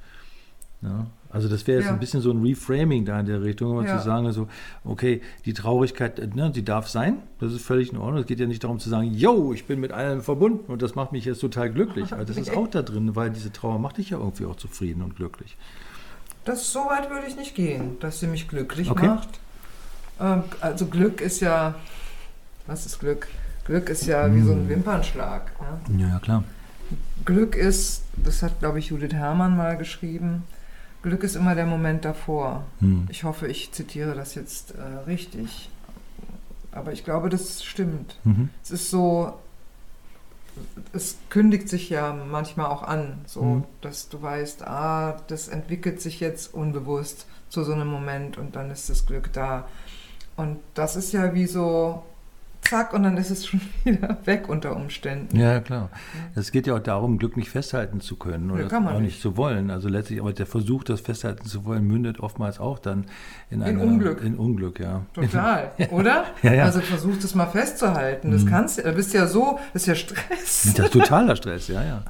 Ja, 0.81 1.07
also 1.31 1.49
das 1.49 1.67
wäre 1.67 1.79
jetzt 1.79 1.89
Ja. 1.89 1.93
ein 1.95 2.01
bisschen 2.01 2.21
so 2.21 2.31
ein 2.31 2.43
Reframing 2.43 3.05
da 3.05 3.21
in 3.21 3.27
der 3.27 3.43
Richtung, 3.43 3.77
um 3.77 3.85
Ja. 3.85 3.99
zu 3.99 4.03
sagen, 4.05 4.31
so, 4.33 4.49
okay, 4.85 5.21
die 5.45 5.53
Traurigkeit, 5.53 6.35
ne, 6.35 6.51
die 6.51 6.65
darf 6.65 6.89
sein, 6.89 7.19
das 7.41 7.53
ist 7.53 7.63
völlig 7.65 7.93
in 7.93 7.99
Ordnung. 7.99 8.21
Es 8.21 8.27
geht 8.27 8.41
ja 8.41 8.47
nicht 8.47 8.65
darum 8.65 8.79
zu 8.79 8.89
sagen, 8.89 9.13
yo, 9.13 9.53
ich 9.53 9.67
bin 9.67 9.79
mit 9.81 9.93
allen 9.93 10.23
verbunden 10.23 10.71
und 10.73 10.81
das 10.83 10.95
macht 10.95 11.13
mich 11.13 11.25
jetzt 11.25 11.41
total 11.41 11.71
glücklich. 11.71 12.13
Aber 12.13 12.25
das 12.25 12.37
ist 12.37 12.51
auch 12.57 12.69
da 12.69 12.83
drin, 12.83 13.15
weil 13.17 13.31
diese 13.31 13.53
Trauer 13.53 13.79
macht 13.79 13.99
dich 13.99 14.11
ja 14.11 14.19
irgendwie 14.19 14.47
auch 14.47 14.57
zufrieden 14.57 15.03
und 15.03 15.17
glücklich. 15.17 15.57
Das 16.45 16.73
so 16.73 16.81
weit 16.81 17.11
würde 17.11 17.27
ich 17.27 17.37
nicht 17.37 17.55
gehen, 17.55 17.99
dass 18.01 18.21
sie 18.21 18.27
mich 18.27 18.49
glücklich 18.49 18.91
Okay. 18.91 19.07
macht. 19.09 19.29
Ähm, 20.21 20.45
also 20.63 20.87
Glück 20.87 21.21
ist 21.21 21.41
ja, 21.41 21.75
was 22.67 22.87
ist 22.87 23.01
Glück? 23.01 23.29
Glück 23.67 23.91
ist 23.91 24.07
ja 24.07 24.35
wie 24.35 24.41
so 24.41 24.53
Hm. 24.53 24.61
ein 24.63 24.69
Wimpernschlag. 24.71 25.53
Ja? 25.61 25.99
Ja, 25.99 26.09
ja, 26.09 26.19
klar. 26.21 26.45
Glück 27.27 27.55
ist, 27.55 28.05
das 28.17 28.43
hat 28.43 28.61
glaube 28.61 28.79
ich 28.79 28.87
Judith 28.89 29.13
Herrmann 29.13 29.57
mal 29.59 29.77
geschrieben, 29.77 30.45
Glück 31.03 31.23
ist 31.23 31.37
immer 31.37 31.55
der 31.55 31.67
Moment 31.67 32.05
davor. 32.05 32.65
Hm. 32.81 33.07
Ich 33.11 33.25
hoffe, 33.25 33.47
ich 33.47 33.73
zitiere 33.73 34.15
das 34.15 34.35
jetzt 34.35 34.73
äh, 34.73 34.83
richtig. 35.07 35.71
Aber 36.73 36.93
ich 36.93 37.05
glaube, 37.05 37.29
das 37.29 37.65
stimmt. 37.65 38.17
Mhm. 38.25 38.51
Es 38.63 38.71
ist 38.71 38.91
so, 38.91 39.33
es 40.93 41.17
kündigt 41.31 41.69
sich 41.69 41.89
ja 41.89 42.13
manchmal 42.13 42.67
auch 42.67 42.83
an, 42.83 43.21
so 43.27 43.43
Mhm. 43.43 43.65
dass 43.81 44.09
du 44.09 44.21
weißt, 44.21 44.63
ah, 44.67 45.17
das 45.29 45.49
entwickelt 45.49 46.01
sich 46.01 46.21
jetzt 46.21 46.53
unbewusst 46.53 47.27
zu 47.49 47.65
so 47.65 47.73
einem 47.73 47.89
Moment 47.89 48.37
und 48.39 48.55
dann 48.57 48.71
ist 48.71 48.91
das 48.91 49.07
Glück 49.07 49.33
da. 49.33 49.67
Und 50.37 50.59
das 50.75 50.95
ist 50.95 51.13
ja 51.13 51.33
wie 51.35 51.47
so, 51.47 52.05
zack, 52.69 52.93
und 52.93 53.03
dann 53.03 53.17
ist 53.17 53.31
es 53.31 53.47
schon 53.47 53.61
wieder 53.85 54.19
weg 54.25 54.49
unter 54.49 54.75
Umständen. 54.77 55.39
Ja, 55.39 55.61
klar. 55.61 55.91
Es 56.35 56.53
geht 56.53 56.67
ja 56.67 56.75
auch 56.77 56.79
darum, 56.81 57.19
Glück 57.19 57.37
nicht 57.37 57.51
festhalten 57.51 58.01
zu 58.01 58.17
können 58.17 58.51
oder 58.51 58.67
Ja, 58.71 58.79
auch 58.79 58.93
nicht. 58.93 59.01
nicht. 59.01 59.23
zu 59.23 59.37
wollen. 59.37 59.71
Also 59.71 59.89
letztlich, 59.89 60.21
aber 60.21 60.33
der 60.33 60.47
Versuch, 60.47 60.85
das 60.85 61.01
festhalten 61.01 61.47
zu 61.47 61.65
wollen, 61.65 61.85
mündet 61.87 62.21
oftmals 62.21 62.59
auch 62.61 62.79
dann 62.79 63.07
in, 63.51 63.61
In 63.61 63.67
einer, 63.67 63.83
Unglück. 63.83 64.23
In 64.23 64.37
Unglück, 64.37 64.81
ja. 64.81 65.03
Total, 65.15 65.71
oder? 65.91 66.25
Ja, 66.43 66.53
ja. 66.53 66.65
Also 66.65 66.81
versuch 66.81 67.17
das 67.21 67.35
mal 67.35 67.47
festzuhalten. 67.47 68.31
Das 68.31 68.43
Mhm. 68.45 68.49
kannst 68.49 68.79
du, 68.79 68.83
da 68.83 68.93
bist 68.93 69.13
ja 69.15 69.27
so, 69.27 69.59
das 69.73 69.83
ist 69.83 69.87
ja 69.89 69.95
Stress. 69.95 70.73
Das 70.77 70.87
ist 70.87 70.93
totaler 70.93 71.37
Stress, 71.37 71.69
ja, 71.69 71.83
ja. 71.83 72.03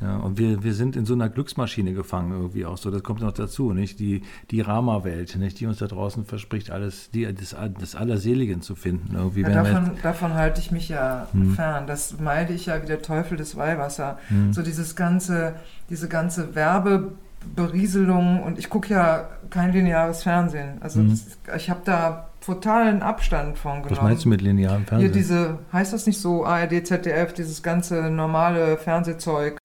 Ja, 0.00 0.16
und 0.18 0.36
wir, 0.36 0.62
wir 0.62 0.74
sind 0.74 0.94
in 0.94 1.06
so 1.06 1.14
einer 1.14 1.30
Glücksmaschine 1.30 1.94
gefangen 1.94 2.30
irgendwie 2.32 2.66
auch 2.66 2.76
so. 2.76 2.90
Das 2.90 3.02
kommt 3.02 3.20
noch 3.22 3.32
dazu, 3.32 3.72
nicht? 3.72 3.98
Die, 3.98 4.22
die 4.50 4.60
Rama-Welt, 4.60 5.36
nicht? 5.36 5.58
Die 5.58 5.66
uns 5.66 5.78
da 5.78 5.86
draußen 5.86 6.26
verspricht, 6.26 6.70
alles, 6.70 7.10
die, 7.12 7.24
das, 7.32 7.56
das 7.80 7.94
Allerseligen 7.94 8.60
zu 8.60 8.74
finden. 8.74 9.14
Irgendwie, 9.16 9.40
Ja, 9.40 9.48
wenn 9.48 9.54
wir- 9.54 9.62
davon, 9.72 9.90
davon 10.02 10.34
halte 10.34 10.60
ich 10.60 10.70
mich 10.70 10.90
ja 10.90 11.28
Hm. 11.32 11.54
fern. 11.54 11.86
Das 11.86 12.20
meide 12.20 12.52
ich 12.52 12.66
ja 12.66 12.82
wie 12.82 12.86
der 12.86 13.00
Teufel 13.00 13.38
des 13.38 13.56
Weihwasser. 13.56 14.18
Hm. 14.28 14.52
So 14.52 14.60
dieses 14.62 14.96
ganze, 14.96 15.54
diese 15.88 16.08
ganze 16.08 16.54
Werbeberieselung 16.54 18.42
und 18.42 18.58
ich 18.58 18.68
gucke 18.68 18.92
ja 18.92 19.28
kein 19.50 19.72
lineares 19.72 20.22
Fernsehen. 20.24 20.76
Also 20.80 21.00
Hm. 21.00 21.10
das, 21.10 21.38
ich 21.56 21.70
habe 21.70 21.80
da 21.84 22.28
totalen 22.44 23.02
Abstand 23.02 23.58
von 23.58 23.76
genommen. 23.82 23.90
was 23.96 24.02
meinst 24.02 24.24
du 24.24 24.28
mit 24.28 24.40
linearem 24.40 24.80
Hier 24.82 24.86
Fernsehen? 24.88 25.12
diese, 25.12 25.58
heißt 25.72 25.92
das 25.92 26.06
nicht 26.06 26.20
so, 26.20 26.44
ARD, 26.44 26.84
ZDF, 26.86 27.32
dieses 27.32 27.62
ganze 27.62 28.10
normale 28.10 28.76
Fernsehzeug, 28.76 29.56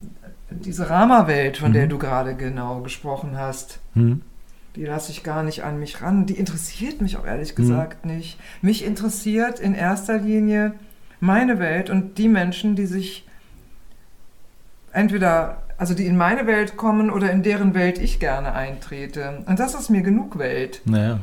diese 0.51 0.89
Rama-Welt, 0.89 1.57
von 1.57 1.73
der 1.73 1.85
Mhm. 1.85 1.89
du 1.89 1.97
gerade 1.97 2.35
genau 2.35 2.81
gesprochen 2.81 3.37
hast, 3.37 3.79
hm? 3.93 4.21
die 4.75 4.85
lasse 4.85 5.11
ich 5.11 5.23
gar 5.23 5.43
nicht 5.43 5.63
an 5.63 5.79
mich 5.79 6.01
ran. 6.01 6.25
Die 6.25 6.37
interessiert 6.37 7.01
mich 7.01 7.17
auch 7.17 7.25
ehrlich 7.25 7.51
Mhm. 7.51 7.55
gesagt 7.55 8.05
nicht. 8.05 8.39
Mich 8.61 8.85
interessiert 8.85 9.59
in 9.59 9.73
erster 9.75 10.17
Linie 10.17 10.73
meine 11.19 11.59
Welt 11.59 11.89
und 11.89 12.17
die 12.17 12.27
Menschen, 12.29 12.75
die 12.75 12.85
sich 12.85 13.25
entweder, 14.93 15.63
also 15.77 15.93
die 15.93 16.05
in 16.05 16.17
meine 16.17 16.47
Welt 16.47 16.77
kommen 16.77 17.09
oder 17.09 17.31
in 17.31 17.43
deren 17.43 17.73
Welt 17.73 17.97
ich 17.97 18.19
gerne 18.19 18.53
eintrete. 18.53 19.43
Und 19.45 19.59
das 19.59 19.73
ist 19.73 19.89
mir 19.89 20.01
genug 20.01 20.37
Welt. 20.37 20.81
Naja. 20.85 21.19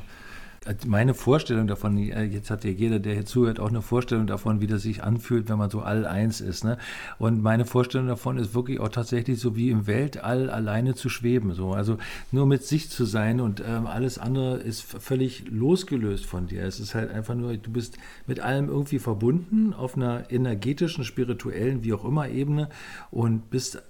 Meine 0.87 1.15
Vorstellung 1.15 1.67
davon, 1.67 1.97
äh, 1.97 2.25
jetzt 2.25 2.51
hat 2.51 2.65
ja 2.65 2.71
jeder, 2.71 2.99
der 2.99 3.15
hier 3.15 3.25
zuhört, 3.25 3.61
auch 3.61 3.69
eine 3.69 3.81
Vorstellung 3.81 4.27
davon, 4.27 4.61
wie 4.61 4.67
das 4.67 4.83
sich 4.83 5.03
anfühlt, 5.03 5.49
wenn 5.49 5.57
man 5.57 5.71
so 5.71 5.81
all 5.81 6.05
eins 6.05 6.41
ist. 6.41 6.65
Ne? 6.65 6.79
Und 7.19 7.43
meine 7.43 7.65
Vorstellung 7.65 8.09
davon 8.09 8.39
ist 8.39 8.55
wirklich 8.55 8.81
auch 8.81 8.89
tatsächlich 8.89 9.41
so 9.41 9.57
wie 9.57 9.71
im 9.71 9.87
Weltall 9.87 10.51
alleine 10.51 10.95
zu 10.95 11.09
schweben. 11.09 11.55
So. 11.55 11.73
Also 11.73 11.97
nur 12.33 12.47
mit 12.47 12.65
sich 12.65 12.91
zu 12.91 13.05
sein 13.05 13.41
und 13.41 13.63
ähm, 13.67 13.87
alles 13.87 14.19
andere 14.19 14.57
ist 14.57 14.83
völlig 14.83 15.45
losgelöst 15.49 16.27
von 16.27 16.49
dir. 16.49 16.65
Es 16.65 16.81
ist 16.81 16.95
halt 16.95 17.11
einfach 17.11 17.35
nur, 17.35 17.57
du 17.57 17.71
bist 17.71 17.97
mit 18.27 18.41
allem 18.41 18.69
irgendwie 18.69 18.99
verbunden 18.99 19.73
auf 19.73 19.97
einer 19.97 20.31
energetischen, 20.31 21.05
spirituellen, 21.05 21.83
wie 21.85 21.95
auch 21.95 22.05
immer 22.05 22.29
Ebene 22.29 22.69
und 23.11 23.49
bist 23.51 23.83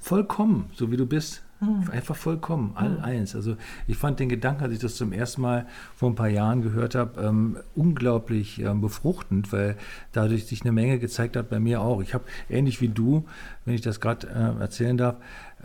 vollkommen, 0.00 0.70
so 0.74 0.90
wie 0.90 0.96
du 0.96 1.06
bist. 1.06 1.43
Einfach 1.90 2.16
vollkommen, 2.16 2.72
all 2.74 3.00
eins. 3.00 3.34
Also 3.34 3.56
ich 3.86 3.96
fand 3.96 4.20
den 4.20 4.28
Gedanken, 4.28 4.64
als 4.64 4.72
ich 4.72 4.78
das 4.78 4.96
zum 4.96 5.12
ersten 5.12 5.42
Mal 5.42 5.66
vor 5.94 6.10
ein 6.10 6.14
paar 6.14 6.28
Jahren 6.28 6.62
gehört 6.62 6.94
habe, 6.94 7.20
ähm, 7.20 7.58
unglaublich 7.74 8.60
ähm, 8.60 8.80
befruchtend, 8.80 9.52
weil 9.52 9.76
dadurch 10.12 10.46
sich 10.46 10.62
eine 10.62 10.72
Menge 10.72 10.98
gezeigt 10.98 11.36
hat 11.36 11.50
bei 11.50 11.60
mir 11.60 11.80
auch. 11.80 12.00
Ich 12.02 12.14
habe 12.14 12.24
ähnlich 12.48 12.80
wie 12.80 12.88
du, 12.88 13.24
wenn 13.64 13.74
ich 13.74 13.80
das 13.80 14.00
gerade 14.00 14.26
äh, 14.26 14.60
erzählen 14.60 14.96
darf, 14.96 15.16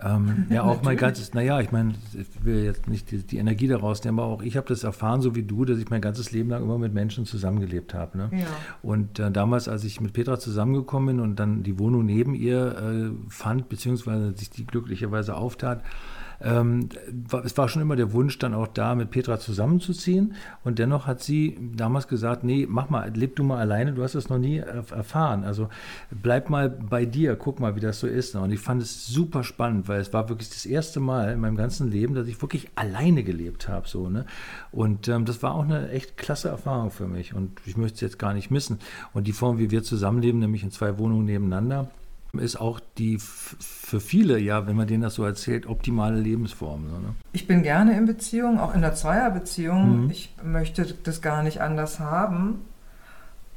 ähm, 0.04 0.46
ja 0.50 0.64
auch 0.64 0.84
mein 0.84 0.98
ganzes, 0.98 1.34
naja, 1.34 1.60
ich 1.60 1.72
meine, 1.72 1.94
ich 2.14 2.44
will 2.44 2.64
jetzt 2.64 2.88
nicht 2.88 3.12
die, 3.12 3.20
die 3.20 3.38
Energie 3.38 3.68
daraus 3.68 4.04
nehmen, 4.04 4.20
aber 4.20 4.28
auch 4.28 4.42
ich 4.42 4.58
habe 4.58 4.68
das 4.68 4.84
erfahren, 4.84 5.22
so 5.22 5.36
wie 5.36 5.44
du, 5.44 5.66
dass 5.66 5.78
ich 5.80 5.90
mein 5.90 6.02
ganzes 6.02 6.32
Leben 6.32 6.50
lang 6.50 6.64
immer 6.64 6.78
mit 6.78 6.94
Menschen 6.94 7.26
zusammengelebt 7.26 7.94
habe. 7.94 8.18
Ne? 8.18 8.30
Ja. 8.32 8.48
Und 8.82 9.20
äh, 9.20 9.32
damals, 9.32 9.68
als 9.68 9.84
ich 9.84 10.02
mit 10.02 10.14
Petra 10.14 10.40
zusammengekommen 10.40 11.18
bin 11.18 11.20
und 11.24 11.40
dann 11.40 11.64
die 11.64 11.80
Wohnung 11.80 12.06
neben 12.06 12.34
ihr 12.34 12.76
äh, 12.78 13.30
fand, 13.30 13.70
beziehungsweise 13.70 14.36
sich 14.36 14.50
die 14.50 14.66
glücklicherweise 14.66 15.36
auftat, 15.36 15.84
ähm, 16.42 16.90
es 17.44 17.58
war 17.58 17.68
schon 17.68 17.82
immer 17.82 17.96
der 17.96 18.14
Wunsch 18.14 18.38
dann 18.40 18.54
auch 18.54 18.68
da, 18.68 18.96
mit 18.96 19.12
Petra 19.12 19.40
zusammenzuziehen. 19.40 20.36
Und 20.64 20.80
dennoch 20.80 21.08
hat 21.08 21.22
sie 21.22 21.58
damals 21.76 22.08
gesagt, 22.08 22.44
nee, 22.44 22.66
mach 22.70 22.90
mal, 22.90 23.12
leb 23.14 23.36
du 23.36 23.44
mal 23.44 23.60
alleine, 23.60 23.94
du 23.94 24.04
hast 24.04 24.16
das 24.16 24.30
noch 24.30 24.38
nie 24.38 24.62
erf- 24.62 24.94
erfahren. 24.94 25.44
Also 25.44 25.70
bleib 26.10 26.50
mal 26.50 26.70
bei 26.70 27.06
dir, 27.06 27.36
guck 27.36 27.60
mal, 27.60 27.76
wie 27.76 27.82
das 27.82 28.00
so 28.00 28.08
ist. 28.08 28.36
Und 28.36 28.52
ich 28.52 28.60
fand 28.60 28.82
es 28.82 29.08
super 29.08 29.44
spannend, 29.44 29.88
weil 29.88 30.00
es 30.00 30.14
war 30.14 30.30
wirklich 30.30 30.50
das 30.50 30.66
erste 30.66 31.00
Mal 31.00 31.34
in 31.34 31.40
meinem 31.40 31.58
ganzen 31.58 31.92
Leben, 31.92 32.16
dass 32.16 32.28
ich 32.28 32.42
wirklich 32.42 32.70
alleine 32.76 33.24
gelebt 33.24 33.68
habe. 33.68 33.88
So, 33.88 34.10
ne? 34.10 34.26
Und 34.72 35.08
ähm, 35.08 35.26
das 35.26 35.44
war 35.44 35.56
auch 35.56 35.64
eine 35.64 35.90
echt 35.90 36.18
klasse 36.18 36.50
Erfahrung 36.50 36.92
für 36.92 37.08
mich. 37.08 37.34
Und 37.34 37.60
ich 37.66 37.76
möchte 37.78 37.96
es 37.96 38.02
jetzt 38.02 38.20
gar 38.20 38.34
nicht 38.34 38.50
missen. 38.50 38.80
Und 39.14 39.28
die 39.28 39.34
Form, 39.34 39.58
wie 39.60 39.72
wir 39.72 39.84
zusammenleben, 39.84 40.40
nämlich 40.40 40.64
in 40.64 40.72
zwei 40.72 40.98
Wohnungen 40.98 41.26
nebeneinander, 41.26 41.90
ist 42.38 42.62
auch 42.62 42.80
die 42.98 43.18
für 43.20 44.00
viele, 44.00 44.38
ja, 44.40 44.68
wenn 44.68 44.76
man 44.76 44.88
denen 44.88 45.02
das 45.02 45.16
so 45.16 45.24
erzählt, 45.24 45.66
optimale 45.66 46.20
Lebensform. 46.20 46.88
So, 46.90 47.00
ne? 47.00 47.16
Ich 47.32 47.48
bin 47.48 47.64
gerne 47.64 47.98
in 47.98 48.06
Beziehung, 48.06 48.60
auch 48.60 48.76
in 48.76 48.82
der 48.82 48.94
Zweierbeziehung. 48.94 50.04
Mhm. 50.04 50.12
Ich 50.12 50.36
möchte 50.44 50.86
das 51.04 51.22
gar 51.22 51.42
nicht 51.42 51.62
anders 51.62 52.00
haben. 52.00 52.66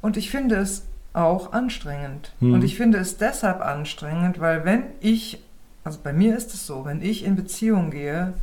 Und 0.01 0.17
ich 0.17 0.31
finde 0.31 0.55
es 0.55 0.85
auch 1.13 1.53
anstrengend. 1.53 2.33
Mhm. 2.39 2.53
Und 2.53 2.63
ich 2.63 2.75
finde 2.75 2.97
es 2.97 3.17
deshalb 3.17 3.61
anstrengend, 3.61 4.39
weil 4.39 4.65
wenn 4.65 4.83
ich, 4.99 5.43
also 5.83 5.99
bei 6.03 6.11
mir 6.11 6.35
ist 6.35 6.53
es 6.53 6.65
so, 6.65 6.85
wenn 6.85 7.01
ich 7.01 7.23
in 7.23 7.35
Beziehung 7.35 7.91
gehe, 7.91 8.33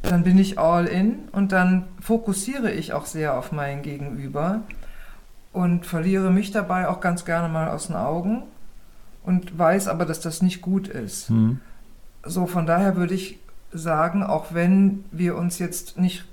dann 0.00 0.22
bin 0.22 0.38
ich 0.38 0.58
all 0.58 0.86
in 0.86 1.28
und 1.32 1.52
dann 1.52 1.84
fokussiere 2.00 2.70
ich 2.70 2.92
auch 2.94 3.04
sehr 3.04 3.36
auf 3.36 3.52
mein 3.52 3.82
Gegenüber 3.82 4.62
und 5.52 5.84
verliere 5.84 6.30
mich 6.30 6.52
dabei 6.52 6.88
auch 6.88 7.00
ganz 7.00 7.24
gerne 7.24 7.48
mal 7.52 7.68
aus 7.68 7.88
den 7.88 7.96
Augen 7.96 8.44
und 9.28 9.58
weiß 9.58 9.88
aber, 9.88 10.04
dass 10.06 10.20
das 10.20 10.42
nicht 10.42 10.60
gut 10.62 10.88
ist. 10.88 11.30
Mhm. 11.30 11.60
So, 12.24 12.46
von 12.46 12.66
daher 12.66 12.96
würde 12.96 13.14
ich 13.14 13.38
sagen, 13.72 14.22
auch 14.22 14.46
wenn 14.54 15.04
wir 15.12 15.36
uns 15.36 15.58
jetzt 15.58 15.98
nicht 15.98 16.24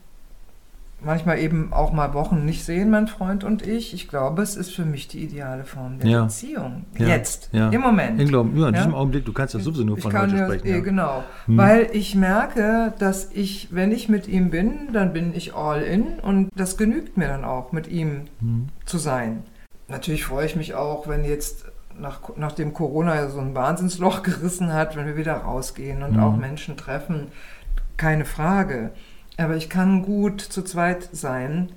manchmal 1.01 1.37
eben 1.39 1.71
auch 1.73 1.91
mal 1.91 2.13
Wochen 2.13 2.45
nicht 2.45 2.63
sehen, 2.63 2.89
mein 2.89 3.07
Freund 3.07 3.43
und 3.43 3.67
ich. 3.67 3.93
Ich 3.93 4.07
glaube, 4.07 4.41
es 4.41 4.55
ist 4.55 4.73
für 4.73 4.85
mich 4.85 5.07
die 5.07 5.19
ideale 5.23 5.63
Form 5.65 5.99
der 5.99 6.09
Ja. 6.09 6.23
Beziehung. 6.23 6.85
Ja, 6.97 7.07
Jetzt, 7.07 7.49
ja. 7.51 7.69
im 7.69 7.81
Moment. 7.81 8.19
Ich 8.21 8.29
glaube, 8.29 8.57
ja, 8.57 8.69
in 8.69 8.73
diesem 8.73 8.95
Augenblick, 8.95 9.25
du 9.25 9.33
kannst 9.33 9.53
ja 9.53 9.59
sowieso 9.59 9.83
nur 9.83 9.97
Ich 9.97 10.03
von 10.03 10.11
kann 10.11 10.31
heute 10.31 10.37
ja, 10.37 10.45
sprechen. 10.45 10.67
eh, 10.67 10.81
genau. 10.81 11.23
Hm. 11.45 11.57
Weil 11.57 11.89
ich 11.91 12.15
merke, 12.15 12.93
dass 12.97 13.29
ich, 13.33 13.67
wenn 13.71 13.91
ich 13.91 14.07
mit 14.09 14.27
ihm 14.27 14.49
bin, 14.49 14.93
dann 14.93 15.11
bin 15.13 15.35
ich 15.35 15.53
all 15.53 15.81
in 15.83 16.19
und 16.21 16.49
das 16.55 16.77
genügt 16.77 17.17
mir 17.17 17.27
dann 17.27 17.43
auch, 17.43 17.71
mit 17.73 17.87
ihm 17.89 18.21
Hm. 18.39 18.69
zu 18.85 18.97
sein. 18.97 19.43
Natürlich 19.89 20.23
freue 20.23 20.45
ich 20.47 20.55
mich 20.55 20.73
auch, 20.73 21.07
wenn 21.07 21.25
jetzt 21.25 21.65
nach, 21.99 22.19
nachdem 22.35 22.73
Corona 22.73 23.15
ja 23.15 23.29
so 23.29 23.39
ein 23.39 23.55
Wahnsinnsloch 23.55 24.23
gerissen 24.23 24.73
hat, 24.73 24.95
wenn 24.95 25.05
wir 25.05 25.17
wieder 25.17 25.35
rausgehen 25.37 26.03
und 26.03 26.13
Mhm. 26.13 26.19
auch 26.23 26.35
Menschen 26.35 26.77
treffen, 26.77 27.27
keine 27.97 28.25
Frage. 28.25 28.91
Aber 29.37 29.55
ich 29.55 29.69
kann 29.69 30.01
gut 30.03 30.41
zu 30.41 30.61
zweit 30.63 31.09
sein 31.11 31.69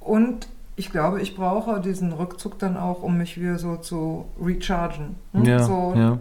und 0.00 0.48
ich 0.78 0.90
glaube, 0.90 1.22
ich 1.22 1.34
brauche 1.36 1.80
diesen 1.80 2.12
Rückzug 2.12 2.58
dann 2.58 2.76
auch, 2.76 3.02
um 3.02 3.16
mich 3.18 3.40
wieder 3.40 3.58
so 3.58 3.76
zu 3.76 4.26
rechargen. 4.42 5.16
hm? 5.32 5.44
Ja, 5.44 5.62
so 5.62 5.94
ja. 5.96 6.18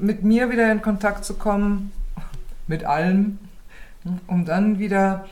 mit 0.00 0.22
mir 0.22 0.50
wieder 0.50 0.70
in 0.70 0.82
Kontakt 0.82 1.24
zu 1.24 1.34
kommen, 1.34 1.92
mit 2.66 2.84
allem, 2.84 3.38
hm, 4.02 4.20
um 4.26 4.44
dann 4.44 4.78
wieder 4.78 5.26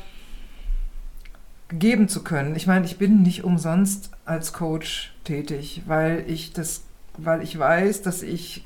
geben 1.69 2.09
zu 2.09 2.23
können. 2.23 2.55
Ich 2.55 2.67
meine, 2.67 2.85
ich 2.87 2.97
bin 2.97 3.23
nicht 3.23 3.43
umsonst 3.45 4.11
als 4.25 4.53
Coach 4.53 5.13
tätig, 5.27 5.83
weil 5.87 6.25
ich 6.27 6.53
das, 6.53 6.83
weil 7.19 7.43
ich 7.43 7.59
weiß, 7.59 8.03
dass 8.03 8.23
ich 8.23 8.65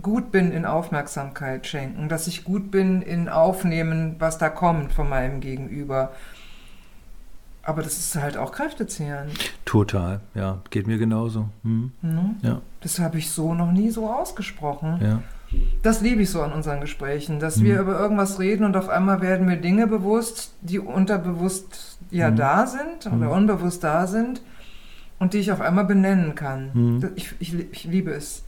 gut 0.00 0.30
bin 0.30 0.52
in 0.52 0.64
Aufmerksamkeit 0.64 1.66
schenken, 1.66 2.08
dass 2.08 2.28
ich 2.28 2.44
gut 2.44 2.70
bin 2.70 3.02
in 3.02 3.28
Aufnehmen, 3.28 4.14
was 4.20 4.38
da 4.38 4.48
kommt 4.48 4.92
von 4.92 5.08
meinem 5.08 5.40
Gegenüber. 5.40 6.12
Aber 7.64 7.82
das 7.82 7.98
ist 7.98 8.14
halt 8.16 8.36
auch 8.38 8.52
kräftezehrend. 8.52 9.32
Total, 9.66 10.20
ja. 10.34 10.58
Geht 10.70 10.86
mir 10.86 10.96
genauso. 10.96 11.48
Hm. 11.64 11.92
Ne? 12.00 12.34
Ja, 12.42 12.62
Das 12.80 12.98
habe 12.98 13.18
ich 13.18 13.30
so 13.30 13.52
noch 13.54 13.72
nie 13.72 13.90
so 13.90 14.08
ausgesprochen. 14.08 14.98
ja. 15.02 15.22
Das 15.82 16.02
liebe 16.02 16.20
ich 16.20 16.30
so 16.30 16.42
an 16.42 16.52
unseren 16.52 16.82
Gesprächen, 16.82 17.40
dass 17.40 17.56
Mhm. 17.56 17.64
wir 17.64 17.80
über 17.80 17.98
irgendwas 17.98 18.38
reden 18.38 18.64
und 18.64 18.76
auf 18.76 18.90
einmal 18.90 19.22
werden 19.22 19.46
mir 19.46 19.56
Dinge 19.56 19.86
bewusst, 19.86 20.52
die 20.60 20.78
unterbewusst 20.78 21.96
ja 22.10 22.30
Mhm. 22.30 22.36
da 22.36 22.66
sind 22.66 23.06
oder 23.06 23.26
Mhm. 23.26 23.30
unbewusst 23.30 23.82
da 23.82 24.06
sind 24.06 24.42
und 25.18 25.34
die 25.34 25.38
ich 25.38 25.52
auf 25.52 25.60
einmal 25.60 25.84
benennen 25.84 26.34
kann. 26.34 26.70
Mhm. 26.74 27.10
Ich, 27.14 27.34
ich, 27.38 27.54
ich 27.72 27.84
liebe 27.84 28.12
es, 28.12 28.44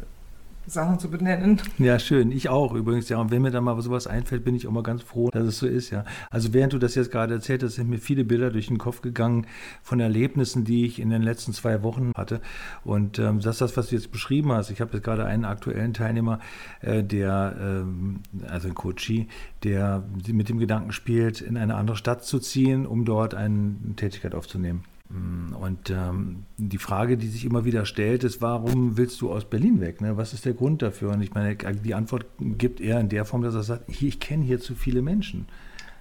Sachen 0.66 0.98
zu 0.98 1.10
benennen. 1.10 1.60
Ja, 1.78 1.98
schön. 1.98 2.30
Ich 2.32 2.48
auch 2.48 2.74
übrigens. 2.74 3.08
Ja, 3.08 3.18
und 3.18 3.30
wenn 3.30 3.42
mir 3.42 3.50
dann 3.50 3.64
mal 3.64 3.80
sowas 3.80 4.06
einfällt, 4.06 4.44
bin 4.44 4.54
ich 4.54 4.66
auch 4.66 4.72
mal 4.72 4.82
ganz 4.82 5.02
froh, 5.02 5.30
dass 5.30 5.44
es 5.44 5.58
so 5.58 5.66
ist, 5.66 5.90
ja. 5.90 6.04
Also 6.30 6.52
während 6.52 6.72
du 6.72 6.78
das 6.78 6.94
jetzt 6.94 7.10
gerade 7.10 7.34
erzählt 7.34 7.62
hast, 7.62 7.74
sind 7.74 7.88
mir 7.88 7.98
viele 7.98 8.24
Bilder 8.24 8.50
durch 8.50 8.68
den 8.68 8.78
Kopf 8.78 9.00
gegangen 9.02 9.46
von 9.82 10.00
Erlebnissen, 10.00 10.64
die 10.64 10.86
ich 10.86 11.00
in 11.00 11.10
den 11.10 11.22
letzten 11.22 11.52
zwei 11.52 11.82
Wochen 11.82 12.12
hatte. 12.16 12.40
Und 12.84 13.18
ähm, 13.18 13.40
das 13.40 13.56
ist 13.56 13.60
das, 13.60 13.76
was 13.76 13.88
du 13.88 13.96
jetzt 13.96 14.12
beschrieben 14.12 14.52
hast. 14.52 14.70
Ich 14.70 14.80
habe 14.80 14.92
jetzt 14.92 15.04
gerade 15.04 15.24
einen 15.24 15.44
aktuellen 15.44 15.92
Teilnehmer, 15.92 16.38
äh, 16.82 17.02
der, 17.02 17.56
ähm, 17.60 18.20
also 18.48 18.68
ein 18.68 18.74
Coachie, 18.74 19.28
der 19.64 20.04
mit 20.28 20.48
dem 20.48 20.58
Gedanken 20.58 20.92
spielt, 20.92 21.40
in 21.40 21.56
eine 21.56 21.74
andere 21.74 21.96
Stadt 21.96 22.24
zu 22.24 22.38
ziehen, 22.38 22.86
um 22.86 23.04
dort 23.04 23.34
eine 23.34 23.74
Tätigkeit 23.96 24.34
aufzunehmen. 24.34 24.84
Mm, 25.10 25.54
Und 25.54 25.90
ähm, 25.90 26.44
die 26.56 26.78
Frage, 26.78 27.16
die 27.16 27.26
sich 27.28 27.44
immer 27.44 27.64
wieder 27.64 27.84
stellt, 27.84 28.24
ist, 28.24 28.40
warum 28.40 28.96
willst 28.96 29.20
du 29.20 29.30
aus 29.32 29.44
Berlin 29.44 29.80
weg? 29.80 30.00
Ne? 30.00 30.16
Was 30.16 30.32
ist 30.32 30.44
der 30.44 30.54
Grund 30.54 30.82
dafür? 30.82 31.10
Und 31.12 31.20
ich 31.22 31.34
meine, 31.34 31.56
die 31.56 31.94
Antwort 31.94 32.26
gibt 32.38 32.80
er 32.80 33.00
in 33.00 33.08
der 33.08 33.24
Form, 33.24 33.42
dass 33.42 33.54
er 33.54 33.62
sagt, 33.62 33.88
ich, 33.88 34.02
ich 34.04 34.20
kenne 34.20 34.44
hier 34.44 34.60
zu 34.60 34.74
viele 34.74 35.02
Menschen. 35.02 35.46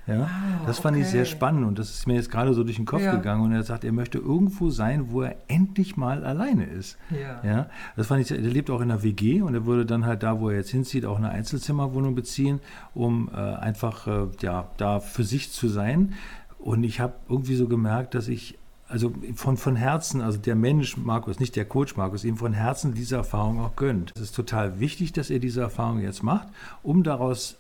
Ja, 0.07 0.22
Ah, 0.24 0.66
das 0.66 0.80
fand 0.80 0.97
ich 0.97 1.05
sehr 1.05 1.22
okay. 1.22 1.30
spannend 1.30 1.68
und 1.68 1.78
das 1.78 1.91
ist 1.91 2.07
mir 2.07 2.16
jetzt 2.16 2.32
gerade 2.32 2.55
so 2.55 2.64
durch 2.64 2.78
den 2.78 2.86
Kopf 2.86 3.01
Ja. 3.03 3.16
gegangen. 3.16 3.43
Und 3.43 3.51
er 3.51 3.62
sagt, 3.62 3.84
er 3.84 3.91
möchte 3.91 4.18
irgendwo 4.18 4.72
sein, 4.72 5.12
wo 5.12 5.22
er 5.22 5.36
endlich 5.47 5.97
mal 5.97 6.24
alleine 6.24 6.66
ist. 6.66 6.97
Ja. 7.12 7.41
Ja, 7.47 7.70
das 7.95 8.07
fand 8.07 8.22
ich, 8.22 8.28
der 8.30 8.39
lebt 8.39 8.72
auch 8.72 8.82
in 8.82 8.89
einer 8.89 9.03
WG 9.03 9.41
und 9.43 9.53
er 9.53 9.66
würde 9.68 9.86
dann 9.86 10.05
halt 10.07 10.24
da, 10.24 10.39
wo 10.39 10.49
er 10.49 10.55
jetzt 10.55 10.72
hinzieht, 10.72 11.05
auch 11.05 11.18
eine 11.18 11.30
Einzelzimmerwohnung 11.30 12.16
beziehen, 12.16 12.60
um 12.95 13.30
äh, 13.32 13.38
einfach 13.38 14.07
äh, 14.07 14.28
ja, 14.41 14.70
da 14.78 14.99
für 14.99 15.24
sich 15.24 15.51
zu 15.51 15.68
sein. 15.68 16.14
Und 16.57 16.84
ich 16.84 16.99
habe 16.99 17.14
irgendwie 17.30 17.55
so 17.55 17.68
gemerkt, 17.68 18.16
dass 18.16 18.28
ich 18.30 18.57
also 18.89 19.13
von, 19.35 19.55
von 19.57 19.75
Herzen, 19.75 20.21
also 20.21 20.37
der 20.37 20.55
Mensch 20.55 20.97
Markus, 20.97 21.39
nicht 21.39 21.55
der 21.55 21.65
Coach 21.65 21.95
Markus, 21.95 22.23
ihm 22.23 22.37
von 22.37 22.53
Herzen 22.53 22.93
diese 22.93 23.15
Erfahrung 23.15 23.59
auch 23.59 23.75
gönnt. 23.75 24.11
Es 24.15 24.21
ist 24.21 24.35
total 24.35 24.79
wichtig, 24.79 25.13
dass 25.13 25.29
er 25.29 25.39
diese 25.39 25.61
Erfahrung 25.61 26.01
jetzt 26.01 26.23
macht, 26.23 26.47
um 26.83 27.03
daraus 27.03 27.57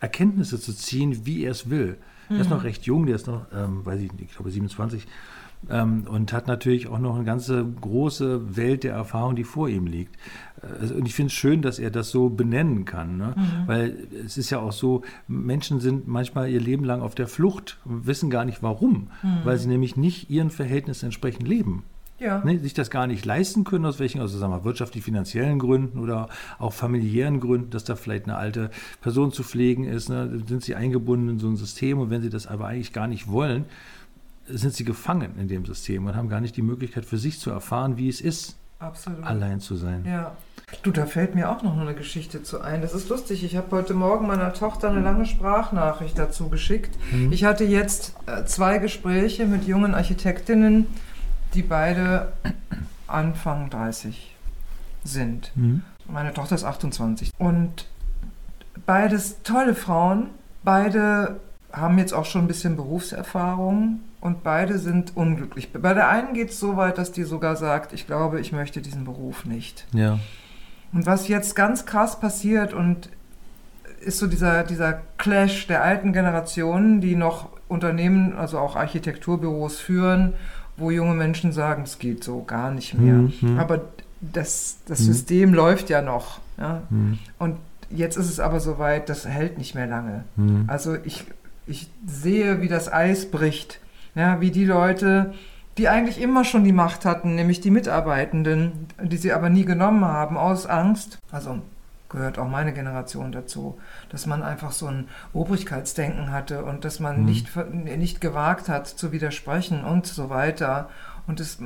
Erkenntnisse 0.00 0.60
zu 0.60 0.74
ziehen, 0.74 1.24
wie 1.24 1.44
er 1.44 1.52
es 1.52 1.70
will. 1.70 1.96
Er 2.28 2.40
ist 2.40 2.50
noch 2.50 2.64
recht 2.64 2.84
jung, 2.84 3.06
der 3.06 3.16
ist 3.16 3.26
noch, 3.26 3.46
ähm, 3.54 3.84
weiß 3.84 4.00
ich 4.00 4.12
nicht, 4.12 4.30
ich 4.30 4.32
glaube 4.32 4.50
27 4.50 5.06
ähm, 5.70 6.06
und 6.08 6.32
hat 6.32 6.46
natürlich 6.46 6.88
auch 6.88 6.98
noch 6.98 7.14
eine 7.14 7.24
ganze 7.24 7.64
große 7.64 8.56
Welt 8.56 8.84
der 8.84 8.94
Erfahrung, 8.94 9.36
die 9.36 9.44
vor 9.44 9.68
ihm 9.68 9.86
liegt. 9.86 10.16
Also, 10.80 10.94
und 10.94 11.06
ich 11.06 11.14
finde 11.14 11.28
es 11.28 11.32
schön, 11.32 11.60
dass 11.60 11.78
er 11.78 11.90
das 11.90 12.10
so 12.10 12.28
benennen 12.28 12.84
kann, 12.84 13.16
ne? 13.16 13.34
weil 13.66 13.96
es 14.24 14.38
ist 14.38 14.50
ja 14.50 14.60
auch 14.60 14.72
so, 14.72 15.02
Menschen 15.26 15.80
sind 15.80 16.06
manchmal 16.06 16.50
ihr 16.50 16.60
Leben 16.60 16.84
lang 16.84 17.00
auf 17.00 17.14
der 17.14 17.26
Flucht 17.26 17.78
und 17.84 18.06
wissen 18.06 18.30
gar 18.30 18.44
nicht 18.44 18.62
warum, 18.62 19.08
weil 19.44 19.58
sie 19.58 19.68
nämlich 19.68 19.96
nicht 19.96 20.30
ihren 20.30 20.50
Verhältnissen 20.50 21.06
entsprechend 21.06 21.48
leben. 21.48 21.84
Ja. 22.22 22.44
Ne, 22.44 22.56
sich 22.60 22.72
das 22.72 22.88
gar 22.88 23.08
nicht 23.08 23.24
leisten 23.24 23.64
können, 23.64 23.84
aus 23.84 23.98
welchen, 23.98 24.20
also 24.20 24.38
sagen 24.38 24.52
wir, 24.52 24.62
wirtschaftlich-finanziellen 24.62 25.58
Gründen 25.58 25.98
oder 25.98 26.28
auch 26.60 26.72
familiären 26.72 27.40
Gründen, 27.40 27.70
dass 27.70 27.82
da 27.82 27.96
vielleicht 27.96 28.26
eine 28.26 28.36
alte 28.36 28.70
Person 29.00 29.32
zu 29.32 29.42
pflegen 29.42 29.84
ist, 29.84 30.08
ne, 30.08 30.40
sind 30.46 30.62
sie 30.62 30.76
eingebunden 30.76 31.30
in 31.30 31.38
so 31.40 31.48
ein 31.48 31.56
System 31.56 31.98
und 31.98 32.10
wenn 32.10 32.22
sie 32.22 32.30
das 32.30 32.46
aber 32.46 32.68
eigentlich 32.68 32.92
gar 32.92 33.08
nicht 33.08 33.26
wollen, 33.26 33.64
sind 34.46 34.72
sie 34.72 34.84
gefangen 34.84 35.32
in 35.38 35.48
dem 35.48 35.64
System 35.64 36.06
und 36.06 36.14
haben 36.14 36.28
gar 36.28 36.40
nicht 36.40 36.56
die 36.56 36.62
Möglichkeit 36.62 37.04
für 37.04 37.18
sich 37.18 37.40
zu 37.40 37.50
erfahren, 37.50 37.96
wie 37.96 38.08
es 38.08 38.20
ist, 38.20 38.56
Absolut. 38.82 39.24
allein 39.24 39.60
zu 39.60 39.76
sein. 39.76 40.04
Ja. 40.06 40.32
Du, 40.82 40.90
da 40.90 41.06
fällt 41.06 41.34
mir 41.34 41.50
auch 41.50 41.62
noch 41.62 41.78
eine 41.78 41.94
Geschichte 41.94 42.42
zu 42.42 42.60
ein. 42.62 42.80
Das 42.80 42.94
ist 42.94 43.08
lustig. 43.10 43.44
Ich 43.44 43.56
habe 43.56 43.76
heute 43.76 43.92
Morgen 43.94 44.26
meiner 44.26 44.54
Tochter 44.54 44.88
eine 44.88 45.00
lange 45.00 45.26
Sprachnachricht 45.26 46.18
dazu 46.18 46.48
geschickt. 46.48 46.98
Ich 47.30 47.44
hatte 47.44 47.64
jetzt 47.64 48.14
äh, 48.26 48.44
zwei 48.46 48.78
Gespräche 48.78 49.46
mit 49.46 49.64
jungen 49.64 49.94
Architektinnen, 49.94 50.86
die 51.52 51.62
beide 51.62 52.32
Anfang 53.06 53.68
30 53.68 54.34
sind. 55.04 55.52
Mhm. 55.54 55.82
Meine 56.08 56.32
Tochter 56.32 56.54
ist 56.54 56.64
28. 56.64 57.32
Und 57.38 57.86
beides 58.86 59.42
tolle 59.42 59.74
Frauen. 59.74 60.30
Beide 60.64 61.40
haben 61.70 61.98
jetzt 61.98 62.14
auch 62.14 62.24
schon 62.24 62.44
ein 62.44 62.48
bisschen 62.48 62.76
Berufserfahrung 62.76 64.00
und 64.22 64.42
beide 64.42 64.78
sind 64.78 65.16
unglücklich. 65.16 65.72
Bei 65.72 65.92
der 65.92 66.08
einen 66.08 66.32
geht 66.32 66.50
es 66.50 66.60
so 66.60 66.76
weit, 66.76 66.96
dass 66.96 67.12
die 67.12 67.24
sogar 67.24 67.56
sagt, 67.56 67.92
ich 67.92 68.06
glaube, 68.06 68.40
ich 68.40 68.52
möchte 68.52 68.80
diesen 68.80 69.04
Beruf 69.04 69.44
nicht. 69.44 69.86
Ja. 69.92 70.18
Und 70.92 71.04
was 71.06 71.28
jetzt 71.28 71.54
ganz 71.56 71.84
krass 71.86 72.18
passiert 72.20 72.72
und 72.72 73.10
ist 74.00 74.18
so 74.18 74.26
dieser, 74.28 74.62
dieser 74.62 75.00
Clash 75.18 75.66
der 75.66 75.82
alten 75.82 76.12
Generationen, 76.12 77.00
die 77.00 77.16
noch 77.16 77.48
Unternehmen, 77.68 78.34
also 78.36 78.58
auch 78.58 78.76
Architekturbüros 78.76 79.78
führen, 79.80 80.34
wo 80.76 80.90
junge 80.90 81.14
Menschen 81.14 81.52
sagen, 81.52 81.82
es 81.82 81.98
geht 81.98 82.22
so 82.24 82.42
gar 82.44 82.70
nicht 82.70 82.94
mehr. 82.94 83.14
Mhm. 83.14 83.58
Aber 83.58 83.82
das, 84.20 84.78
das 84.86 85.00
Mhm. 85.00 85.04
System 85.04 85.54
läuft 85.54 85.90
ja 85.90 86.00
noch. 86.00 86.40
Ja? 86.58 86.82
Mhm. 86.90 87.18
Und 87.38 87.56
jetzt 87.90 88.16
ist 88.16 88.30
es 88.30 88.38
aber 88.40 88.60
soweit, 88.60 89.08
das 89.08 89.26
hält 89.26 89.58
nicht 89.58 89.74
mehr 89.74 89.86
lange. 89.86 90.24
Mhm. 90.36 90.64
Also 90.68 90.96
ich, 91.04 91.24
ich 91.66 91.90
sehe, 92.06 92.60
wie 92.60 92.68
das 92.68 92.92
Eis 92.92 93.30
bricht. 93.30 93.80
Ja, 94.14 94.40
wie 94.40 94.50
die 94.50 94.64
Leute, 94.66 95.32
die 95.78 95.88
eigentlich 95.88 96.20
immer 96.20 96.44
schon 96.44 96.64
die 96.64 96.72
Macht 96.72 97.04
hatten, 97.06 97.34
nämlich 97.34 97.60
die 97.60 97.70
Mitarbeitenden, 97.70 98.86
die 99.02 99.16
sie 99.16 99.32
aber 99.32 99.48
nie 99.48 99.64
genommen 99.64 100.04
haben, 100.04 100.36
aus 100.36 100.66
Angst. 100.66 101.18
Also 101.30 101.60
gehört 102.10 102.38
auch 102.38 102.48
meine 102.48 102.74
Generation 102.74 103.32
dazu, 103.32 103.78
dass 104.10 104.26
man 104.26 104.42
einfach 104.42 104.72
so 104.72 104.86
ein 104.86 105.08
Obrigkeitsdenken 105.32 106.30
hatte 106.30 106.62
und 106.64 106.84
dass 106.84 107.00
man 107.00 107.20
Mhm. 107.20 107.24
nicht, 107.24 107.48
nicht 107.96 108.20
gewagt 108.20 108.68
hat 108.68 108.86
zu 108.86 109.12
widersprechen 109.12 109.82
und 109.82 110.06
so 110.06 110.28
weiter. 110.28 110.90
Und 111.26 111.40
es 111.40 111.58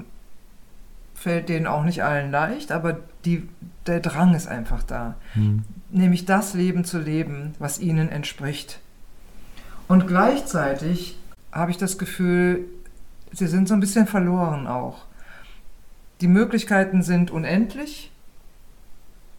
fällt 1.16 1.48
denen 1.48 1.66
auch 1.66 1.82
nicht 1.82 2.04
allen 2.04 2.30
leicht, 2.30 2.70
aber 2.70 2.98
die, 3.24 3.48
der 3.88 3.98
Drang 3.98 4.34
ist 4.34 4.46
einfach 4.46 4.84
da 4.84 5.14
Mhm. 5.34 5.64
nämlich 5.90 6.26
das 6.26 6.54
Leben 6.54 6.84
zu 6.84 6.98
leben, 7.00 7.54
was 7.58 7.80
ihnen 7.80 8.08
entspricht. 8.08 8.78
Und 9.88 10.06
gleichzeitig 10.06 11.18
habe 11.56 11.70
ich 11.70 11.78
das 11.78 11.98
Gefühl, 11.98 12.66
sie 13.32 13.46
sind 13.46 13.68
so 13.68 13.74
ein 13.74 13.80
bisschen 13.80 14.06
verloren 14.06 14.66
auch. 14.66 15.04
Die 16.20 16.28
Möglichkeiten 16.28 17.02
sind 17.02 17.30
unendlich, 17.30 18.10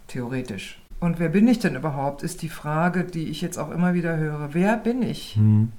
theoretisch. 0.07 0.81
Und 0.99 1.19
wer 1.19 1.29
bin 1.29 1.47
ich 1.47 1.59
denn 1.59 1.75
überhaupt, 1.75 2.23
ist 2.23 2.41
die 2.41 2.49
Frage, 2.49 3.03
die 3.03 3.29
ich 3.29 3.41
jetzt 3.41 3.57
auch 3.57 3.71
immer 3.71 3.93
wieder 3.93 4.17
höre. 4.17 4.53
Wer 4.53 4.77
bin 4.77 5.01
ich? 5.01 5.37
Mhm. 5.37 5.71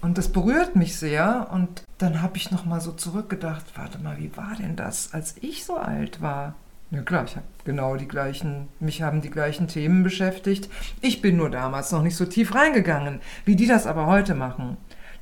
Und 0.00 0.16
das 0.16 0.28
berührt 0.28 0.76
mich 0.76 0.96
sehr. 0.96 1.48
Und 1.52 1.84
dann 1.98 2.22
habe 2.22 2.36
ich 2.36 2.50
noch 2.50 2.64
mal 2.64 2.80
so 2.80 2.92
zurückgedacht, 2.92 3.64
warte 3.74 3.98
mal, 3.98 4.18
wie 4.18 4.36
war 4.36 4.54
denn 4.58 4.76
das, 4.76 5.12
als 5.12 5.36
ich 5.40 5.64
so 5.64 5.76
alt 5.76 6.22
war? 6.22 6.54
Ja 6.92 7.02
klar, 7.02 7.24
ich 7.24 7.36
habe 7.36 7.46
genau 7.64 7.96
die 7.96 8.08
gleichen, 8.08 8.68
mich 8.80 9.02
haben 9.02 9.20
die 9.20 9.30
gleichen 9.30 9.68
Themen 9.68 10.02
beschäftigt. 10.02 10.68
Ich 11.00 11.22
bin 11.22 11.36
nur 11.36 11.50
damals 11.50 11.92
noch 11.92 12.02
nicht 12.02 12.16
so 12.16 12.24
tief 12.24 12.54
reingegangen, 12.54 13.20
wie 13.44 13.54
die 13.54 13.68
das 13.68 13.86
aber 13.86 14.06
heute 14.06 14.34
machen. 14.34 14.76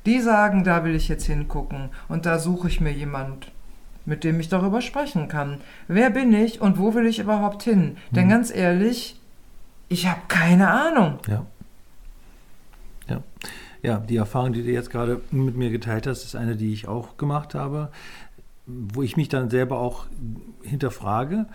Die 0.05 0.21
sagen, 0.21 0.63
da 0.63 0.83
will 0.83 0.95
ich 0.95 1.07
jetzt 1.07 1.25
hingucken 1.25 1.89
und 2.07 2.25
da 2.25 2.39
suche 2.39 2.67
ich 2.67 2.79
mir 2.81 2.91
jemand, 2.91 3.51
mit 4.05 4.23
dem 4.23 4.39
ich 4.39 4.49
darüber 4.49 4.81
sprechen 4.81 5.27
kann. 5.27 5.59
Wer 5.87 6.09
bin 6.09 6.33
ich 6.33 6.61
und 6.61 6.79
wo 6.79 6.93
will 6.93 7.05
ich 7.05 7.19
überhaupt 7.19 7.63
hin? 7.63 7.97
Denn 8.11 8.25
Mhm. 8.25 8.29
ganz 8.29 8.53
ehrlich, 8.55 9.19
ich 9.89 10.07
habe 10.07 10.21
keine 10.27 10.69
Ahnung. 10.69 11.19
Ja. 11.27 11.45
Ja. 13.07 13.23
Ja, 13.81 13.97
die 13.97 14.17
Erfahrung, 14.17 14.51
die 14.53 14.63
du 14.63 14.71
jetzt 14.71 14.89
gerade 14.89 15.21
mit 15.31 15.55
mir 15.55 15.69
geteilt 15.69 16.05
hast, 16.05 16.23
ist 16.25 16.35
eine, 16.35 16.55
die 16.57 16.73
ich 16.73 16.87
auch 16.87 17.15
gemacht 17.17 17.55
habe, 17.55 17.91
wo 18.65 19.01
ich 19.03 19.15
mich 19.15 19.29
dann 19.29 19.49
selber 19.49 19.79
auch 19.79 20.05
hinterfrage 20.63 21.45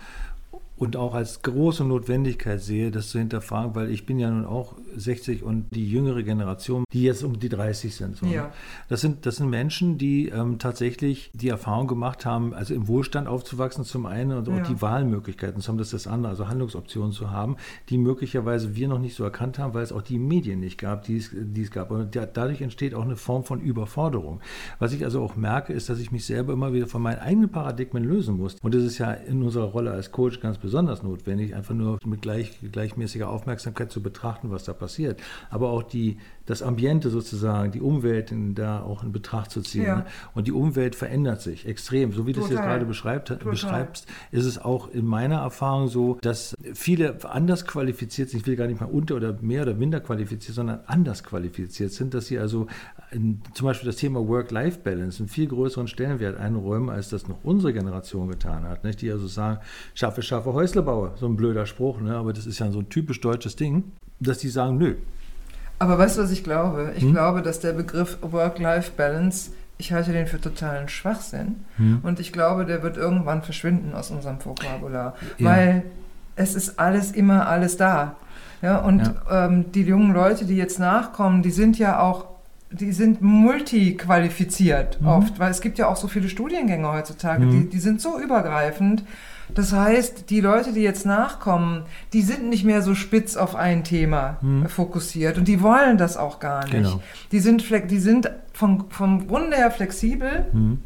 und 0.77 0.97
auch 0.97 1.13
als 1.13 1.41
große 1.41 1.85
Notwendigkeit 1.85 2.61
sehe, 2.61 2.91
das 2.91 3.09
zu 3.09 3.17
hinterfragen, 3.19 3.75
weil 3.75 3.89
ich 3.89 4.05
bin 4.05 4.19
ja 4.19 4.29
nun 4.29 4.45
auch 4.45 4.75
60 4.97 5.41
und 5.43 5.67
die 5.71 5.89
jüngere 5.89 6.21
Generation, 6.23 6.83
die 6.91 7.03
jetzt 7.03 7.23
um 7.23 7.39
die 7.39 7.47
30 7.47 7.95
sind. 7.95 8.17
So, 8.17 8.25
ne? 8.25 8.33
Ja. 8.33 8.51
Das 8.89 8.99
sind, 9.01 9.25
das 9.25 9.37
sind 9.37 9.49
Menschen, 9.49 9.97
die 9.97 10.27
ähm, 10.29 10.59
tatsächlich 10.59 11.31
die 11.33 11.47
Erfahrung 11.47 11.87
gemacht 11.87 12.25
haben, 12.25 12.53
also 12.53 12.73
im 12.73 12.87
Wohlstand 12.89 13.27
aufzuwachsen 13.29 13.85
zum 13.85 14.05
einen 14.05 14.37
und 14.37 14.49
auch 14.49 14.57
Ja. 14.57 14.63
die 14.63 14.81
Wahlmöglichkeiten 14.81 15.61
zu 15.61 15.69
haben, 15.69 15.77
das 15.77 15.93
ist 15.93 16.05
das 16.05 16.11
andere, 16.11 16.31
also 16.31 16.47
Handlungsoptionen 16.49 17.13
zu 17.13 17.31
haben, 17.31 17.55
die 17.89 17.97
möglicherweise 17.97 18.75
wir 18.75 18.87
noch 18.89 18.99
nicht 18.99 19.15
so 19.15 19.23
erkannt 19.23 19.59
haben, 19.59 19.73
weil 19.73 19.83
es 19.83 19.93
auch 19.93 20.01
die 20.01 20.19
Medien 20.19 20.59
nicht 20.59 20.77
gab, 20.77 21.03
die 21.03 21.17
es, 21.17 21.31
die 21.33 21.61
es 21.61 21.71
gab. 21.71 21.91
Und 21.91 22.15
da, 22.15 22.25
dadurch 22.25 22.61
entsteht 22.61 22.93
auch 22.95 23.03
eine 23.03 23.15
Form 23.15 23.45
von 23.45 23.61
Überforderung. 23.61 24.41
Was 24.79 24.91
ich 24.91 25.05
also 25.05 25.21
auch 25.21 25.37
merke, 25.37 25.71
ist, 25.71 25.87
dass 25.89 25.99
ich 25.99 26.11
mich 26.11 26.25
selber 26.25 26.51
immer 26.53 26.73
wieder 26.73 26.87
von 26.87 27.01
meinen 27.01 27.19
eigenen 27.19 27.49
Paradigmen 27.49 28.03
lösen 28.03 28.37
muss. 28.37 28.55
Und 28.61 28.73
das 28.75 28.83
ist 28.83 28.97
ja 28.97 29.11
in 29.11 29.41
unserer 29.41 29.65
Rolle 29.65 29.91
als 29.91 30.11
Coach 30.11 30.39
ganz 30.41 30.57
besonders 30.65 31.03
notwendig, 31.03 31.53
einfach 31.53 31.75
nur 31.75 31.99
mit 32.03 32.23
gleich, 32.23 32.59
gleichmäßiger 32.71 33.29
Aufmerksamkeit 33.29 33.91
zu 33.91 34.01
betrachten, 34.01 34.49
was 34.49 34.63
da 34.63 34.73
passiert. 34.73 35.21
Aber 35.51 35.69
auch 35.69 35.83
die, 35.83 36.17
das 36.45 36.61
Ambiente 36.61 37.09
sozusagen, 37.09 37.71
die 37.71 37.81
Umwelt 37.81 38.31
in, 38.31 38.55
da 38.55 38.81
auch 38.81 39.03
in 39.03 39.11
Betracht 39.11 39.51
zu 39.51 39.61
ziehen. 39.61 39.85
Ja. 39.85 39.95
Ne? 39.97 40.05
Und 40.33 40.47
die 40.47 40.51
Umwelt 40.51 40.95
verändert 40.95 41.41
sich 41.41 41.65
extrem. 41.65 42.11
So 42.13 42.27
wie 42.27 42.33
du 42.33 42.41
es 42.41 42.49
jetzt 42.49 42.61
gerade 42.61 42.85
beschreibst, 42.85 44.07
ist 44.31 44.45
es 44.45 44.57
auch 44.57 44.89
in 44.89 45.05
meiner 45.05 45.37
Erfahrung 45.37 45.87
so, 45.87 46.17
dass 46.21 46.55
viele 46.73 47.23
anders 47.25 47.65
qualifiziert 47.65 48.29
sind. 48.29 48.41
Ich 48.41 48.47
will 48.47 48.55
gar 48.55 48.67
nicht 48.67 48.79
mal 48.79 48.87
unter 48.87 49.15
oder 49.15 49.33
mehr 49.41 49.63
oder 49.63 49.73
minder 49.73 49.99
qualifiziert, 49.99 50.55
sondern 50.55 50.79
anders 50.85 51.23
qualifiziert 51.23 51.91
sind, 51.91 52.13
dass 52.13 52.27
sie 52.27 52.37
also 52.37 52.67
in, 53.11 53.41
zum 53.53 53.65
Beispiel 53.65 53.87
das 53.87 53.95
Thema 53.97 54.27
Work-Life-Balance 54.27 55.19
einen 55.19 55.29
viel 55.29 55.47
größeren 55.47 55.87
Stellenwert 55.87 56.37
einräumen, 56.37 56.89
als 56.89 57.09
das 57.09 57.27
noch 57.27 57.37
unsere 57.43 57.73
Generation 57.73 58.27
getan 58.29 58.63
hat. 58.63 58.83
Nicht? 58.83 59.01
Die 59.01 59.11
also 59.11 59.27
sagen, 59.27 59.59
schaffe, 59.93 60.21
schaffe, 60.21 60.53
Häuslebauer. 60.53 61.13
So 61.17 61.25
ein 61.27 61.35
blöder 61.35 61.65
Spruch, 61.65 62.01
ne? 62.01 62.15
aber 62.15 62.33
das 62.33 62.45
ist 62.45 62.59
ja 62.59 62.71
so 62.71 62.79
ein 62.79 62.89
typisch 62.89 63.21
deutsches 63.21 63.55
Ding, 63.55 63.83
dass 64.19 64.39
die 64.39 64.49
sagen, 64.49 64.77
nö. 64.77 64.95
Aber 65.79 65.97
weißt 65.97 66.17
du, 66.17 66.23
was 66.23 66.31
ich 66.31 66.43
glaube? 66.43 66.93
Ich 66.95 67.03
Hm? 67.03 67.11
glaube, 67.11 67.41
dass 67.41 67.59
der 67.59 67.73
Begriff 67.73 68.17
Work-Life-Balance, 68.21 69.51
ich 69.77 69.91
halte 69.91 70.13
den 70.13 70.27
für 70.27 70.39
totalen 70.39 70.87
Schwachsinn. 70.87 71.65
Hm? 71.77 71.99
Und 72.03 72.19
ich 72.19 72.31
glaube, 72.31 72.65
der 72.65 72.81
wird 72.81 72.95
irgendwann 72.97 73.43
verschwinden 73.43 73.93
aus 73.93 74.09
unserem 74.11 74.37
Vokabular. 74.43 75.15
Ja. 75.37 75.49
Weil 75.49 75.83
es 76.37 76.55
ist 76.55 76.79
alles 76.79 77.11
immer 77.11 77.47
alles 77.47 77.75
da. 77.77 78.15
Ja, 78.61 78.77
und 78.79 79.01
Ähm, 79.29 79.71
die 79.73 79.81
jungen 79.83 80.13
Leute, 80.13 80.45
die 80.45 80.55
jetzt 80.55 80.79
nachkommen, 80.79 81.41
die 81.43 81.51
sind 81.51 81.77
ja 81.77 81.99
auch, 81.99 82.25
die 82.71 82.91
sind 82.93 83.21
multiqualifiziert 83.21 85.01
Mhm. 85.01 85.07
oft, 85.07 85.39
weil 85.39 85.51
es 85.51 85.61
gibt 85.61 85.77
ja 85.77 85.87
auch 85.87 85.95
so 85.97 86.07
viele 86.07 86.29
Studiengänge 86.29 86.91
heutzutage, 86.91 87.45
Mhm. 87.45 87.51
die, 87.51 87.69
die 87.69 87.79
sind 87.79 88.01
so 88.01 88.19
übergreifend. 88.19 89.03
Das 89.53 89.71
heißt, 89.73 90.29
die 90.29 90.41
Leute, 90.41 90.73
die 90.73 90.81
jetzt 90.81 91.05
nachkommen, 91.05 91.83
die 92.13 92.21
sind 92.23 92.49
nicht 92.49 92.63
mehr 92.65 92.81
so 92.81 92.95
spitz 92.95 93.37
auf 93.37 93.55
ein 93.55 93.83
Thema 93.83 94.37
Mhm. 94.41 94.67
fokussiert 94.67 95.37
und 95.37 95.47
die 95.47 95.61
wollen 95.61 95.97
das 95.97 96.17
auch 96.17 96.39
gar 96.39 96.63
nicht. 96.63 96.71
Genau. 96.73 97.01
Die 97.31 97.39
sind, 97.39 97.63
die 97.91 97.99
sind 97.99 98.31
vom, 98.53 98.89
vom 98.89 99.27
Grunde 99.27 99.55
her 99.57 99.71
flexibel 99.71 100.45
Hm? 100.51 100.79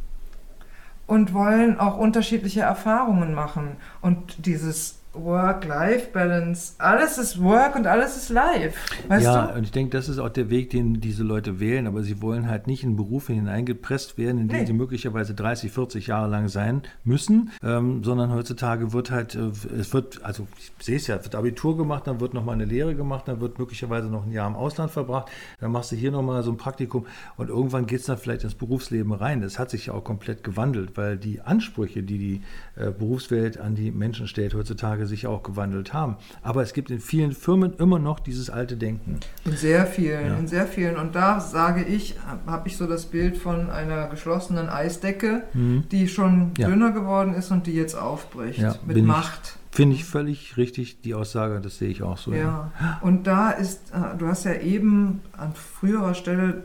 und 1.07 1.33
wollen 1.33 1.79
auch 1.79 1.97
unterschiedliche 1.97 2.61
Erfahrungen 2.61 3.33
machen. 3.33 3.77
Und 4.01 4.45
dieses 4.45 4.98
Work-Life-Balance, 5.23 6.73
alles 6.77 7.17
ist 7.17 7.41
Work 7.41 7.75
und 7.75 7.87
alles 7.87 8.15
ist 8.17 8.29
Life. 8.29 8.77
Weißt 9.07 9.23
ja, 9.23 9.47
du? 9.47 9.55
und 9.57 9.63
ich 9.63 9.71
denke, 9.71 9.95
das 9.95 10.09
ist 10.09 10.19
auch 10.19 10.29
der 10.29 10.49
Weg, 10.49 10.69
den 10.69 10.99
diese 11.01 11.23
Leute 11.23 11.59
wählen, 11.59 11.87
aber 11.87 12.03
sie 12.03 12.21
wollen 12.21 12.47
halt 12.49 12.67
nicht 12.67 12.83
in 12.83 12.95
Berufe 12.95 13.33
hineingepresst 13.33 14.17
werden, 14.17 14.39
in 14.39 14.47
denen 14.47 14.61
Nee. 14.61 14.65
sie 14.67 14.73
möglicherweise 14.73 15.33
30, 15.33 15.71
40 15.71 16.07
Jahre 16.07 16.29
lang 16.29 16.47
sein 16.47 16.81
müssen, 17.03 17.51
ähm, 17.63 18.03
sondern 18.03 18.31
heutzutage 18.33 18.93
wird 18.93 19.11
halt, 19.11 19.35
äh, 19.35 19.51
es 19.79 19.93
wird, 19.93 20.23
also 20.23 20.47
ich 20.57 20.71
sehe 20.85 20.97
es 20.97 21.07
ja, 21.07 21.23
wird 21.23 21.35
Abitur 21.35 21.77
gemacht, 21.77 22.07
dann 22.07 22.19
wird 22.19 22.33
nochmal 22.33 22.55
eine 22.55 22.65
Lehre 22.65 22.95
gemacht, 22.95 23.27
dann 23.27 23.39
wird 23.41 23.59
möglicherweise 23.59 24.07
noch 24.07 24.25
ein 24.25 24.31
Jahr 24.31 24.47
im 24.47 24.55
Ausland 24.55 24.91
verbracht, 24.91 25.29
dann 25.59 25.71
machst 25.71 25.91
du 25.91 25.95
hier 25.95 26.11
nochmal 26.11 26.43
so 26.43 26.51
ein 26.51 26.57
Praktikum 26.57 27.05
und 27.37 27.49
irgendwann 27.49 27.85
geht 27.85 28.01
es 28.01 28.05
dann 28.05 28.17
vielleicht 28.17 28.43
ins 28.43 28.55
Berufsleben 28.55 29.13
rein. 29.13 29.41
Das 29.41 29.59
hat 29.59 29.69
sich 29.69 29.87
ja 29.87 29.93
auch 29.93 30.03
komplett 30.03 30.43
gewandelt, 30.43 30.91
weil 30.95 31.17
die 31.17 31.41
Ansprüche, 31.41 32.03
die 32.03 32.17
die 32.17 32.41
äh, 32.75 32.91
Berufswelt 32.91 33.57
an 33.59 33.75
die 33.75 33.91
Menschen 33.91 34.27
stellt, 34.27 34.53
heutzutage 34.53 35.07
sich 35.09 35.27
auch 35.27 35.43
gewandelt 35.43 35.91
haben. 35.93 36.15
Aber 36.41 36.61
es 36.61 36.71
gibt 36.73 36.89
in 36.91 37.01
vielen 37.01 37.33
Firmen 37.33 37.73
immer 37.77 37.99
noch 37.99 38.19
dieses 38.21 38.49
alte 38.49 38.77
Denken. 38.77 39.19
In 39.43 39.57
sehr 39.57 39.85
vielen, 39.85 40.25
Ja. 40.27 40.37
in 40.37 40.47
sehr 40.47 40.65
vielen. 40.65 40.95
Und 40.95 41.15
da 41.15 41.41
sage 41.41 41.83
ich, 41.83 42.15
habe 42.47 42.67
ich 42.69 42.77
so 42.77 42.87
das 42.87 43.05
Bild 43.07 43.35
von 43.37 43.69
einer 43.69 44.07
geschlossenen 44.07 44.69
Eisdecke, 44.69 45.43
Mhm. 45.53 45.83
die 45.91 46.07
schon 46.07 46.51
Ja. 46.57 46.67
dünner 46.69 46.91
geworden 46.91 47.33
ist 47.33 47.51
und 47.51 47.67
die 47.67 47.73
jetzt 47.73 47.95
aufbricht 47.95 48.59
Ja, 48.59 48.75
mit 48.85 49.03
Macht. 49.03 49.57
Finde 49.71 49.95
ich 49.95 50.05
völlig 50.05 50.57
richtig, 50.57 51.01
die 51.01 51.13
Aussage, 51.13 51.59
das 51.61 51.77
sehe 51.77 51.89
ich 51.89 52.01
auch 52.01 52.17
so. 52.17 52.33
Ja, 52.33 52.71
und 53.01 53.27
da 53.27 53.51
ist, 53.51 53.91
äh, 53.93 54.17
du 54.17 54.27
hast 54.27 54.45
ja 54.45 54.53
eben 54.55 55.21
an 55.37 55.53
früherer 55.53 56.15
Stelle 56.15 56.63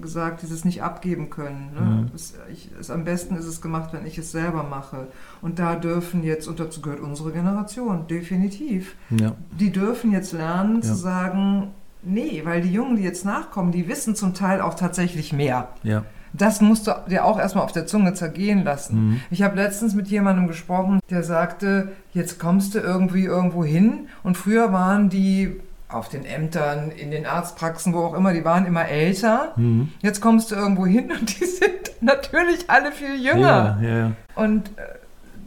gesagt, 0.00 0.42
dieses 0.42 0.64
nicht 0.64 0.82
abgeben 0.82 1.30
können. 1.30 1.70
Ne? 1.74 1.80
Mhm. 1.80 2.10
Es, 2.14 2.34
ich, 2.52 2.70
es, 2.78 2.90
am 2.90 3.04
besten 3.04 3.36
ist 3.36 3.46
es 3.46 3.60
gemacht, 3.60 3.90
wenn 3.92 4.06
ich 4.06 4.18
es 4.18 4.32
selber 4.32 4.62
mache. 4.62 5.08
Und 5.42 5.58
da 5.58 5.76
dürfen 5.76 6.22
jetzt, 6.22 6.48
und 6.48 6.60
dazu 6.60 6.80
gehört 6.80 7.00
unsere 7.00 7.32
Generation, 7.32 8.06
definitiv, 8.08 8.94
Ja, 9.10 9.32
die 9.58 9.70
dürfen 9.70 10.12
jetzt 10.12 10.32
lernen 10.32 10.76
Ja. 10.76 10.82
zu 10.82 10.94
sagen, 10.94 11.68
nee, 12.02 12.42
weil 12.44 12.62
die 12.62 12.72
Jungen, 12.72 12.96
die 12.96 13.02
jetzt 13.02 13.24
nachkommen, 13.24 13.72
die 13.72 13.88
wissen 13.88 14.14
zum 14.14 14.34
Teil 14.34 14.60
auch 14.60 14.74
tatsächlich 14.74 15.32
mehr. 15.32 15.68
ja. 15.82 16.04
Das 16.32 16.60
musst 16.60 16.86
du 16.86 16.92
dir 17.10 17.24
auch 17.24 17.40
erstmal 17.40 17.64
auf 17.64 17.72
der 17.72 17.88
Zunge 17.88 18.14
zergehen 18.14 18.62
lassen. 18.62 19.08
Mhm. 19.08 19.20
Ich 19.32 19.42
habe 19.42 19.56
letztens 19.56 19.96
mit 19.96 20.06
jemandem 20.06 20.46
gesprochen, 20.46 21.00
der 21.10 21.24
sagte, 21.24 21.90
jetzt 22.12 22.38
kommst 22.38 22.76
du 22.76 22.78
irgendwie 22.78 23.24
irgendwo 23.24 23.64
hin 23.64 24.06
und 24.22 24.36
früher 24.36 24.72
waren 24.72 25.08
die 25.10 25.56
auf 25.90 26.08
den 26.08 26.24
Ämtern, 26.24 26.90
in 26.90 27.10
den 27.10 27.26
Arztpraxen, 27.26 27.92
wo 27.92 28.00
auch 28.00 28.14
immer, 28.14 28.32
die 28.32 28.44
waren 28.44 28.66
immer 28.66 28.88
älter. 28.88 29.52
Mhm. 29.56 29.92
Jetzt 30.00 30.20
kommst 30.20 30.50
du 30.50 30.54
irgendwo 30.54 30.86
hin 30.86 31.10
und 31.10 31.40
die 31.40 31.44
sind 31.46 31.92
natürlich 32.00 32.68
alle 32.68 32.92
viel 32.92 33.16
jünger. 33.16 33.78
Ja, 33.82 33.88
ja. 33.88 34.12
Und 34.34 34.68
äh, 34.78 34.82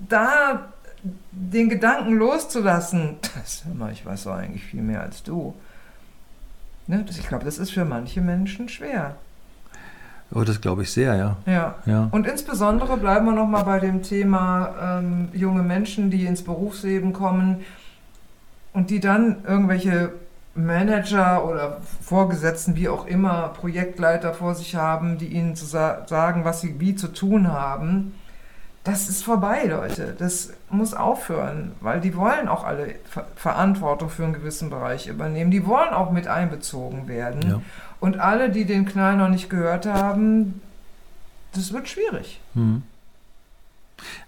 da 0.10 0.68
den 1.32 1.70
Gedanken 1.70 2.14
loszulassen, 2.14 3.18
das, 3.36 3.64
hör 3.66 3.74
mal, 3.74 3.92
ich 3.92 4.06
weiß 4.06 4.26
doch 4.26 4.36
eigentlich 4.36 4.64
viel 4.64 4.82
mehr 4.82 5.02
als 5.02 5.24
du. 5.24 5.54
Ne? 6.88 7.04
Das, 7.08 7.18
ich 7.18 7.28
glaube, 7.28 7.46
das 7.46 7.58
ist 7.58 7.72
für 7.72 7.86
manche 7.86 8.22
Menschen 8.22 8.70
schwer. 8.70 9.16
Oh, 10.36 10.44
das 10.44 10.62
glaube 10.62 10.82
ich 10.82 10.92
sehr, 10.92 11.16
ja. 11.16 11.38
Ja. 11.46 11.76
Ja. 11.86 12.08
Und 12.12 12.26
insbesondere 12.26 12.98
bleiben 12.98 13.26
wir 13.26 13.34
nochmal 13.34 13.64
bei 13.66 13.80
dem 13.80 14.02
Thema 14.02 15.00
ähm, 15.00 15.30
junge 15.32 15.62
Menschen, 15.62 16.10
die 16.10 16.26
ins 16.26 16.44
Berufsleben 16.44 17.14
kommen 17.14 17.62
und 18.74 18.90
die 18.90 19.00
dann 19.00 19.44
irgendwelche 19.46 20.12
Manager 20.56 21.48
oder 21.48 21.82
Vorgesetzten, 22.02 22.76
wie 22.76 22.88
auch 22.88 23.06
immer, 23.08 23.50
Projektleiter 23.50 24.34
vor 24.34 24.54
sich 24.54 24.76
haben, 24.76 25.18
die 25.18 25.28
ihnen 25.28 25.56
zu 25.56 25.66
sa 25.66 26.06
sagen, 26.08 26.46
was 26.46 26.62
sie 26.62 26.80
wie 26.80 26.96
zu 26.96 27.08
tun 27.08 27.52
haben. 27.52 28.14
Das 28.84 29.08
ist 29.08 29.24
vorbei, 29.24 29.64
Leute. 29.66 30.14
Das 30.18 30.52
muss 30.70 30.94
aufhören, 30.94 31.72
weil 31.80 32.02
die 32.02 32.16
wollen 32.16 32.48
auch 32.50 32.66
alle 32.66 32.96
Ver 33.10 33.26
Verantwortung 33.36 34.10
für 34.10 34.26
einen 34.26 34.34
gewissen 34.34 34.70
Bereich 34.70 35.08
übernehmen. 35.08 35.52
Die 35.52 35.66
wollen 35.66 35.94
auch 35.94 36.12
mit 36.12 36.28
einbezogen 36.28 37.08
werden. 37.08 37.42
Ja. 37.50 37.62
Und 38.00 38.20
alle, 38.20 38.50
die 38.50 38.66
den 38.66 38.86
Knall 38.86 39.16
noch 39.16 39.30
nicht 39.30 39.50
gehört 39.50 39.86
haben, 39.86 40.62
das 41.54 41.72
wird 41.72 41.88
schwierig. 41.88 42.42
Mhm. 42.54 42.84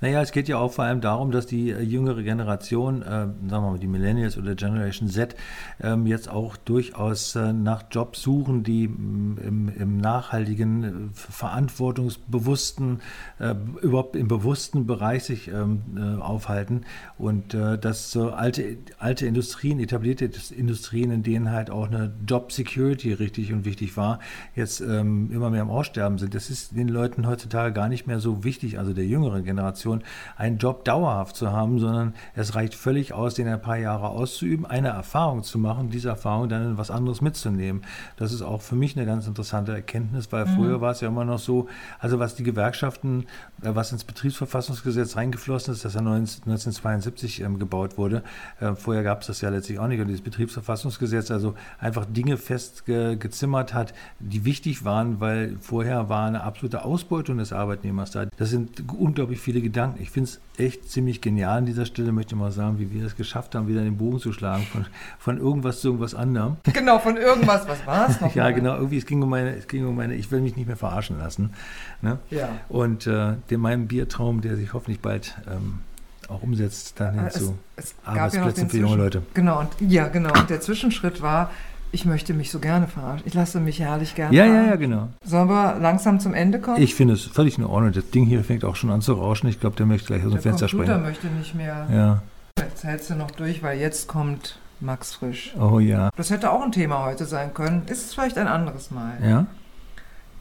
Naja, 0.02 0.22
es 0.22 0.32
geht 0.32 0.48
ja 0.48 0.58
auch 0.58 0.74
vor 0.74 0.86
allem 0.86 1.02
darum, 1.02 1.32
dass 1.32 1.46
die 1.48 1.72
äh, 1.72 1.82
jüngere 1.82 2.24
Generation, 2.24 3.02
äh, 3.02 3.06
sagen 3.06 3.36
wir 3.50 3.62
mal 3.62 3.80
die 3.80 3.88
Millennials 3.88 4.38
oder 4.38 4.56
Generation 4.56 5.10
Z, 5.10 5.36
ähm, 5.82 6.06
jetzt 6.08 6.30
auch 6.30 6.58
durchaus 6.58 7.36
äh, 7.36 7.54
nach 7.54 7.84
Jobs 7.92 8.22
suchen, 8.22 8.64
die 8.64 8.86
im, 8.86 9.72
im 9.78 9.98
nachhaltigen, 9.98 10.84
äh, 10.84 10.90
verantwortungsbewussten, 11.14 13.02
äh, 13.40 13.56
überhaupt 13.82 14.16
im 14.16 14.28
bewussten 14.28 14.86
Bereich 14.86 15.24
sich 15.24 15.48
ähm, 15.48 15.82
äh, 15.98 16.22
aufhalten. 16.22 16.82
Und 17.18 17.54
dass 17.56 18.16
alte, 18.18 18.78
alte 18.98 19.26
Industrien, 19.26 19.80
etablierte 19.80 20.30
Industrien, 20.56 21.12
in 21.12 21.24
denen 21.24 21.52
halt 21.52 21.70
auch 21.70 21.88
eine 21.88 22.14
Job 22.28 22.52
Security 22.52 23.14
richtig 23.14 23.54
und 23.54 23.66
wichtig 23.66 23.96
war, 23.98 24.20
jetzt 24.56 24.82
ähm, 24.82 25.30
immer 25.32 25.50
mehr 25.50 25.62
am 25.62 25.70
Aussterben 25.70 26.18
sind. 26.18 26.34
Das 26.36 26.50
ist 26.50 26.76
den 26.76 26.88
Leuten 26.88 27.28
heutzutage 27.28 27.74
gar 27.74 27.90
nicht 27.90 28.08
mehr 28.08 28.20
so 28.20 28.44
wichtig, 28.44 28.80
also 28.80 28.94
der 28.94 29.06
jüngeren 29.06 29.44
Generation, 29.44 29.65
Situation, 29.74 30.04
einen 30.38 30.58
Job 30.58 30.86
dauerhaft 30.86 31.36
zu 31.36 31.52
haben, 31.52 31.80
sondern 31.80 32.14
es 32.36 32.56
reicht 32.56 32.76
völlig 32.76 33.14
aus, 33.14 33.36
den 33.36 33.48
ein 33.48 33.62
paar 33.62 33.78
Jahre 33.78 34.10
auszuüben, 34.10 34.66
eine 34.66 34.90
Erfahrung 34.90 35.44
zu 35.44 35.60
machen, 35.60 35.90
diese 35.90 36.10
Erfahrung 36.10 36.50
dann 36.50 36.64
in 36.64 36.78
was 36.78 36.92
anderes 36.92 37.22
mitzunehmen. 37.22 37.82
Das 38.18 38.32
ist 38.32 38.42
auch 38.42 38.62
für 38.62 38.76
mich 38.76 38.96
eine 38.96 39.06
ganz 39.06 39.28
interessante 39.28 39.74
Erkenntnis, 39.74 40.32
weil 40.32 40.46
mhm. 40.46 40.56
früher 40.56 40.82
war 40.82 40.92
es 40.92 41.02
ja 41.02 41.08
immer 41.08 41.26
noch 41.26 41.40
so, 41.40 41.68
also 42.00 42.20
was 42.20 42.36
die 42.36 42.44
Gewerkschaften, 42.44 43.26
äh, 43.62 43.70
was 43.74 43.92
ins 43.92 44.04
Betriebsverfassungsgesetz 44.04 45.16
reingeflossen 45.16 45.74
ist, 45.74 45.86
das 45.86 45.94
ja 45.94 46.00
1972 46.00 47.42
ähm, 47.42 47.60
gebaut 47.60 47.98
wurde. 47.98 48.24
Äh, 48.60 48.76
vorher 48.76 49.04
gab 49.04 49.22
es 49.22 49.28
das 49.28 49.42
ja 49.42 49.50
letztlich 49.50 49.80
auch 49.80 49.88
nicht. 49.88 50.00
Und 50.00 50.08
dieses 50.08 50.22
Betriebsverfassungsgesetz 50.22 51.32
also 51.32 51.56
einfach 51.80 52.06
Dinge 52.06 52.38
festgezimmert 52.38 53.74
hat, 53.74 53.94
die 54.20 54.46
wichtig 54.46 54.86
waren, 54.86 55.20
weil 55.20 55.58
vorher 55.60 56.10
war 56.10 56.28
eine 56.28 56.44
absolute 56.44 56.86
Ausbeutung 56.86 57.38
des 57.38 57.54
Arbeitnehmers 57.54 58.12
da. 58.12 58.26
Das 58.38 58.50
sind 58.50 58.84
unglaublich 58.98 59.40
viele 59.40 59.55
Gedanken. 59.62 60.02
Ich 60.02 60.10
finde 60.10 60.30
es 60.30 60.40
echt 60.58 60.90
ziemlich 60.90 61.22
genial 61.22 61.60
an 61.60 61.66
dieser 61.66 61.86
Stelle, 61.86 62.12
möchte 62.12 62.36
ich 62.36 62.40
mal 62.40 62.52
sagen, 62.52 62.80
wie 62.80 62.92
wir 62.92 63.06
es 63.06 63.16
geschafft 63.16 63.56
haben, 63.56 63.68
wieder 63.68 63.84
den 63.84 63.98
Bogen 63.98 64.20
zu 64.20 64.34
schlagen 64.34 64.64
von, 64.64 64.86
von 65.20 65.38
irgendwas 65.38 65.82
zu 65.82 65.90
irgendwas 65.90 66.16
anderem. 66.16 66.58
Genau, 66.64 67.00
von 67.00 67.18
irgendwas. 67.18 67.68
Was 67.68 67.86
war 67.86 68.10
es 68.10 68.22
noch? 68.22 68.36
ja, 68.36 68.52
genau. 68.52 68.76
Irgendwie, 68.76 68.98
es 68.98 69.06
ging 69.06 69.22
um 69.22 69.30
meine, 69.30 69.56
es 69.56 69.68
ging 69.68 69.86
um 69.86 69.96
meine, 69.96 70.16
ich 70.16 70.32
will 70.32 70.42
mich 70.42 70.56
nicht 70.56 70.68
mehr 70.68 70.78
verarschen 70.78 71.18
lassen. 71.18 71.54
Ne? 72.02 72.20
Ja. 72.30 72.50
Und 72.70 73.08
äh, 73.08 73.34
den 73.50 73.60
meinem 73.60 73.88
Biertraum, 73.88 74.42
der 74.42 74.56
sich 74.56 74.74
hoffentlich 74.74 75.00
bald 75.00 75.36
ähm, 75.50 75.80
auch 76.28 76.42
umsetzt, 76.42 77.00
dann 77.00 77.20
hin 77.20 77.30
zu 77.30 77.58
Arbeitsplätzen 78.04 78.64
ja 78.64 78.70
für 78.70 78.78
junge 78.78 78.96
Leute. 78.96 79.22
Genau, 79.34 79.60
und, 79.60 79.70
ja, 79.80 80.08
genau. 80.08 80.34
Und 80.34 80.50
der 80.50 80.62
Zwischenschritt 80.62 81.22
war, 81.22 81.52
ich 81.92 82.06
möchte 82.06 82.34
mich 82.34 82.52
so 82.52 82.60
gerne 82.60 82.88
verarschen. 82.88 83.26
Ich 83.26 83.34
lasse 83.34 83.60
mich 83.60 83.80
herrlich 83.80 84.16
gerne. 84.16 84.36
Ja, 84.36 84.46
ja, 84.46 84.64
ja, 84.68 84.76
genau. 84.76 85.10
Sollen 85.24 85.50
wir 85.50 85.80
langsam 85.80 86.20
zum 86.20 86.34
Ende 86.34 86.60
kommen? 86.60 86.82
Ich 86.82 86.96
finde 86.96 87.14
es 87.14 87.24
völlig 87.24 87.58
in 87.58 87.64
Ordnung. 87.64 87.94
Das 87.94 88.10
Ding 88.10 88.26
hier 88.26 88.44
fängt 88.44 88.66
auch 88.66 88.76
schon 88.76 88.92
an 88.92 89.02
zu 89.02 89.14
rauschen. 89.14 89.48
Ich 89.48 89.60
glaube, 89.60 89.76
der 89.76 89.86
möchte 89.86 90.08
gleich 90.08 90.26
aus 90.26 90.32
dem 90.32 90.42
Fenster 90.42 90.68
springen. 90.68 90.88
Der 90.88 90.98
möchte 90.98 91.28
nicht 91.28 91.56
mehr. 91.56 91.88
Ja. 91.92 92.22
Jetzt 92.60 92.84
hältst 92.84 93.10
du 93.10 93.16
noch 93.16 93.32
durch, 93.32 93.64
weil 93.64 93.80
jetzt 93.80 94.08
kommt 94.08 94.60
Max 94.80 95.16
Frisch. 95.16 95.56
Oh 95.60 95.80
ja. 95.80 96.10
Das 96.16 96.30
hätte 96.30 96.52
auch 96.52 96.62
ein 96.62 96.72
Thema 96.72 97.06
heute 97.06 97.26
sein 97.26 97.54
können. 97.54 97.84
Ist 97.88 98.06
es 98.06 98.14
vielleicht 98.14 98.38
ein 98.38 98.48
anderes 98.48 98.92
Mal. 98.92 99.18
Ja. 99.24 99.46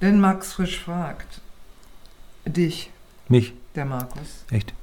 Denn 0.01 0.21
Max 0.21 0.55
Frisch 0.55 0.81
fragt 0.81 1.41
dich. 2.45 2.91
Mich? 3.29 3.55
Der 3.75 3.85
Markus. 3.85 4.45
Echt? 4.51 4.75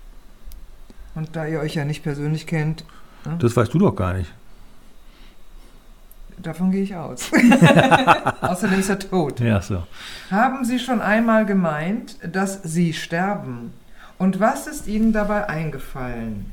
Und 1.15 1.35
da 1.35 1.45
ihr 1.45 1.59
euch 1.59 1.75
ja 1.75 1.85
nicht 1.85 2.03
persönlich 2.03 2.47
kennt. 2.47 2.85
Ne? 3.25 3.37
Das 3.39 3.55
weißt 3.55 3.73
du 3.73 3.79
doch 3.79 3.95
gar 3.95 4.13
nicht. 4.13 4.31
Davon 6.41 6.71
gehe 6.71 6.83
ich 6.83 6.95
aus. 6.95 7.31
Außerdem 8.41 8.79
ist 8.79 8.89
er 8.89 8.99
tot. 8.99 9.39
Ja, 9.39 9.61
so. 9.61 9.83
Haben 10.29 10.65
Sie 10.65 10.79
schon 10.79 11.01
einmal 11.01 11.45
gemeint, 11.45 12.17
dass 12.23 12.63
Sie 12.63 12.93
sterben? 12.93 13.73
Und 14.17 14.39
was 14.39 14.67
ist 14.67 14.87
Ihnen 14.87 15.13
dabei 15.13 15.49
eingefallen? 15.49 16.51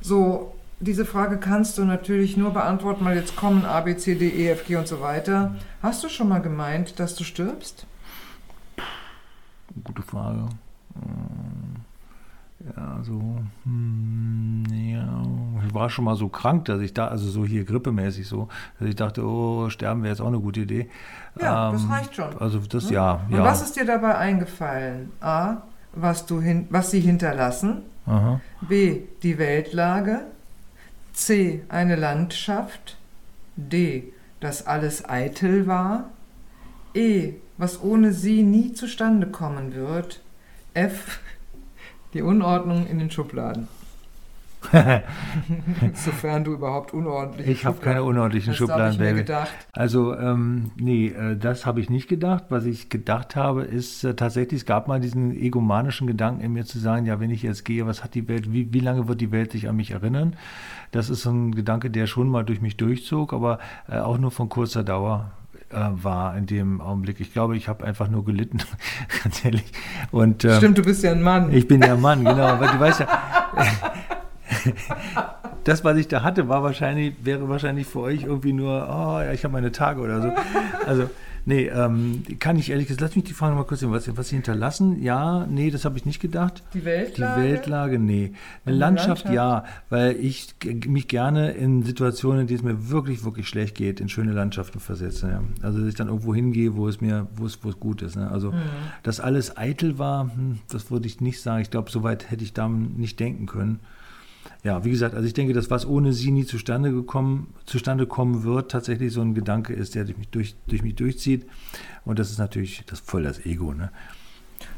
So, 0.00 0.54
diese 0.78 1.04
Frage 1.04 1.38
kannst 1.38 1.78
du 1.78 1.84
natürlich 1.84 2.36
nur 2.36 2.52
beantworten, 2.52 3.04
weil 3.04 3.16
jetzt 3.16 3.36
kommen 3.36 3.64
A, 3.64 3.80
B, 3.80 3.96
C, 3.96 4.14
D, 4.14 4.28
E, 4.28 4.50
F, 4.50 4.66
G 4.66 4.76
und 4.76 4.86
so 4.86 5.00
weiter. 5.00 5.56
Hast 5.82 6.04
du 6.04 6.08
schon 6.08 6.28
mal 6.28 6.40
gemeint, 6.40 7.00
dass 7.00 7.14
du 7.14 7.24
stirbst? 7.24 7.86
Gute 9.84 10.02
Frage. 10.02 10.48
Ja, 12.74 12.98
so, 13.02 13.20
hm, 13.64 14.64
ja, 14.72 15.22
ich 15.66 15.74
war 15.74 15.88
schon 15.88 16.04
mal 16.04 16.16
so 16.16 16.28
krank, 16.28 16.64
dass 16.64 16.80
ich 16.80 16.94
da, 16.94 17.08
also 17.08 17.28
so 17.28 17.44
hier 17.44 17.64
grippemäßig 17.64 18.26
so, 18.26 18.48
dass 18.78 18.88
ich 18.88 18.96
dachte, 18.96 19.24
oh, 19.24 19.68
sterben 19.68 20.02
wäre 20.02 20.12
jetzt 20.12 20.20
auch 20.20 20.26
eine 20.26 20.40
gute 20.40 20.60
Idee. 20.60 20.88
Ja, 21.40 21.68
ähm, 21.68 21.74
das 21.74 21.88
reicht 21.88 22.14
schon. 22.16 22.36
Also 22.38 22.58
das, 22.58 22.88
hm? 22.88 22.94
ja, 22.94 23.20
Und 23.30 23.38
was 23.38 23.62
ist 23.62 23.76
dir 23.76 23.84
dabei 23.84 24.16
eingefallen? 24.16 25.12
A, 25.20 25.58
was, 25.92 26.26
du 26.26 26.40
hin, 26.40 26.66
was 26.70 26.90
sie 26.90 27.00
hinterlassen. 27.00 27.82
Aha. 28.06 28.40
B, 28.60 29.02
die 29.22 29.38
Weltlage. 29.38 30.22
C, 31.12 31.62
eine 31.68 31.96
Landschaft. 31.96 32.96
D, 33.56 34.12
dass 34.40 34.66
alles 34.66 35.08
eitel 35.08 35.66
war. 35.66 36.10
E, 36.94 37.34
was 37.58 37.82
ohne 37.82 38.12
sie 38.12 38.42
nie 38.42 38.72
zustande 38.72 39.26
kommen 39.28 39.74
wird. 39.74 40.20
F, 40.74 41.20
die 42.16 42.22
Unordnung 42.22 42.86
in 42.86 42.98
den 42.98 43.10
Schubladen. 43.10 43.68
Sofern 45.94 46.42
du 46.42 46.54
überhaupt 46.54 46.92
unordentlich 46.92 47.46
Ich 47.46 47.66
habe 47.66 47.78
keine 47.78 48.02
unordentlichen 48.02 48.50
das 48.50 48.56
Schubladen, 48.56 48.98
mir 48.98 49.14
gedacht. 49.14 49.52
Also, 49.72 50.16
ähm, 50.16 50.72
nee, 50.76 51.08
äh, 51.08 51.36
das 51.36 51.66
habe 51.66 51.80
ich 51.80 51.90
nicht 51.90 52.08
gedacht. 52.08 52.44
Was 52.48 52.64
ich 52.64 52.88
gedacht 52.88 53.36
habe, 53.36 53.62
ist 53.62 54.02
äh, 54.02 54.14
tatsächlich, 54.14 54.62
es 54.62 54.66
gab 54.66 54.88
mal 54.88 54.98
diesen 54.98 55.36
egomanischen 55.36 56.06
Gedanken 56.06 56.40
in 56.40 56.52
mir 56.52 56.64
zu 56.64 56.78
sagen, 56.78 57.06
ja, 57.06 57.20
wenn 57.20 57.30
ich 57.30 57.42
jetzt 57.42 57.64
gehe, 57.64 57.86
was 57.86 58.02
hat 58.02 58.14
die 58.14 58.26
Welt, 58.28 58.52
wie, 58.52 58.72
wie 58.72 58.80
lange 58.80 59.06
wird 59.06 59.20
die 59.20 59.30
Welt 59.30 59.52
sich 59.52 59.68
an 59.68 59.76
mich 59.76 59.92
erinnern? 59.92 60.34
Das 60.90 61.10
ist 61.10 61.22
so 61.22 61.30
ein 61.30 61.54
Gedanke, 61.54 61.90
der 61.90 62.06
schon 62.06 62.28
mal 62.28 62.44
durch 62.44 62.60
mich 62.60 62.76
durchzog, 62.76 63.32
aber 63.32 63.58
äh, 63.88 63.98
auch 63.98 64.18
nur 64.18 64.30
von 64.30 64.48
kurzer 64.48 64.82
Dauer 64.82 65.30
äh, 65.70 65.76
war 65.76 66.36
in 66.36 66.46
dem 66.46 66.80
Augenblick. 66.80 67.20
Ich 67.20 67.32
glaube, 67.32 67.56
ich 67.56 67.68
habe 67.68 67.84
einfach 67.84 68.08
nur 68.08 68.24
gelitten, 68.24 68.58
ganz 69.22 69.44
ehrlich. 69.44 69.64
Und, 70.10 70.44
ähm, 70.44 70.56
Stimmt, 70.56 70.78
du 70.78 70.82
bist 70.82 71.02
ja 71.02 71.12
ein 71.12 71.22
Mann. 71.22 71.52
Ich 71.52 71.66
bin 71.66 71.82
ja 71.82 71.94
ein 71.94 72.00
Mann, 72.00 72.18
genau. 72.24 72.46
Aber 72.46 72.68
du 72.68 72.78
weißt 72.78 73.00
ja, 73.00 73.06
das, 75.64 75.84
was 75.84 75.96
ich 75.96 76.08
da 76.08 76.22
hatte, 76.22 76.48
war 76.48 76.62
wahrscheinlich, 76.62 77.14
wäre 77.22 77.48
wahrscheinlich 77.48 77.86
für 77.86 78.00
euch 78.00 78.22
irgendwie 78.22 78.52
nur, 78.52 78.88
oh 78.88 79.20
ja, 79.20 79.32
ich 79.32 79.44
habe 79.44 79.52
meine 79.52 79.72
Tage 79.72 80.00
oder 80.00 80.22
so. 80.22 80.32
Also 80.86 81.10
Nee, 81.48 81.68
ähm, 81.68 82.24
kann 82.40 82.58
ich 82.58 82.70
ehrlich 82.70 82.88
gesagt, 82.88 83.02
lass 83.02 83.14
mich 83.14 83.24
die 83.24 83.32
Frage 83.32 83.52
nochmal 83.52 83.68
kurz 83.68 83.78
sehen, 83.78 83.92
was, 83.92 84.14
was 84.16 84.30
Sie 84.30 84.34
hinterlassen? 84.34 85.00
Ja, 85.00 85.46
nee, 85.46 85.70
das 85.70 85.84
habe 85.84 85.96
ich 85.96 86.04
nicht 86.04 86.18
gedacht. 86.18 86.64
Die 86.74 86.84
Weltlage? 86.84 87.40
Die 87.40 87.48
Weltlage, 87.48 87.98
nee. 88.00 88.32
Eine 88.64 88.76
Landschaft, 88.76 89.26
Landschaft, 89.26 89.34
ja, 89.34 89.64
weil 89.88 90.16
ich 90.16 90.56
mich 90.88 91.06
gerne 91.06 91.52
in 91.52 91.84
Situationen, 91.84 92.40
in 92.40 92.46
denen 92.48 92.58
es 92.58 92.64
mir 92.64 92.90
wirklich, 92.90 93.24
wirklich 93.24 93.46
schlecht 93.46 93.76
geht, 93.76 94.00
in 94.00 94.08
schöne 94.08 94.32
Landschaften 94.32 94.80
versetze. 94.80 95.28
Ja. 95.28 95.42
Also, 95.62 95.78
dass 95.78 95.88
ich 95.88 95.94
dann 95.94 96.08
irgendwo 96.08 96.34
hingehe, 96.34 96.74
wo 96.74 96.88
es 96.88 97.00
mir, 97.00 97.28
wo 97.36 97.46
es, 97.46 97.62
wo 97.62 97.68
es 97.68 97.78
gut 97.78 98.02
ist. 98.02 98.16
Ne? 98.16 98.28
Also, 98.28 98.50
mhm. 98.50 98.56
dass 99.04 99.20
alles 99.20 99.56
eitel 99.56 100.00
war, 100.00 100.24
hm, 100.24 100.58
das 100.68 100.90
würde 100.90 101.06
ich 101.06 101.20
nicht 101.20 101.40
sagen. 101.40 101.62
Ich 101.62 101.70
glaube, 101.70 101.92
so 101.92 102.02
weit 102.02 102.28
hätte 102.28 102.42
ich 102.42 102.54
da 102.54 102.68
nicht 102.68 103.20
denken 103.20 103.46
können 103.46 103.78
ja, 104.66 104.84
wie 104.84 104.90
gesagt, 104.90 105.14
also 105.14 105.24
ich 105.24 105.32
denke, 105.32 105.52
dass 105.52 105.70
was 105.70 105.86
ohne 105.86 106.12
sie 106.12 106.32
nie 106.32 106.44
zustande 106.44 106.90
gekommen, 106.90 107.54
zustande 107.66 108.04
kommen 108.08 108.42
wird, 108.42 108.72
tatsächlich 108.72 109.12
so 109.12 109.20
ein 109.20 109.32
Gedanke 109.32 109.72
ist, 109.72 109.94
der 109.94 110.04
durch 110.04 110.18
mich, 110.18 110.28
durch, 110.30 110.56
durch 110.66 110.82
mich 110.82 110.96
durchzieht. 110.96 111.46
Und 112.04 112.18
das 112.18 112.32
ist 112.32 112.38
natürlich 112.38 112.82
das 112.84 112.98
voll 112.98 113.22
das 113.22 113.46
Ego, 113.46 113.72
ne? 113.72 113.92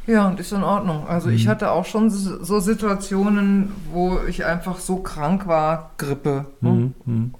Ja, 0.07 0.29
und 0.29 0.41
ist 0.41 0.53
in 0.53 0.63
Ordnung. 0.63 1.07
Also 1.07 1.31
mhm. 1.31 1.37
ich 1.37 1.49
hatte 1.49 1.71
auch 1.71 1.87
schon 1.87 2.11
so 2.11 2.61
Situationen, 2.61 3.73
wo 3.91 4.21
ich 4.29 4.45
einfach 4.45 4.79
so 4.79 4.97
krank 4.97 5.47
war, 5.47 5.93
Grippe. 5.97 6.45
Ne? 6.61 6.71
Mhm. 6.71 6.95
Mhm. 7.07 7.35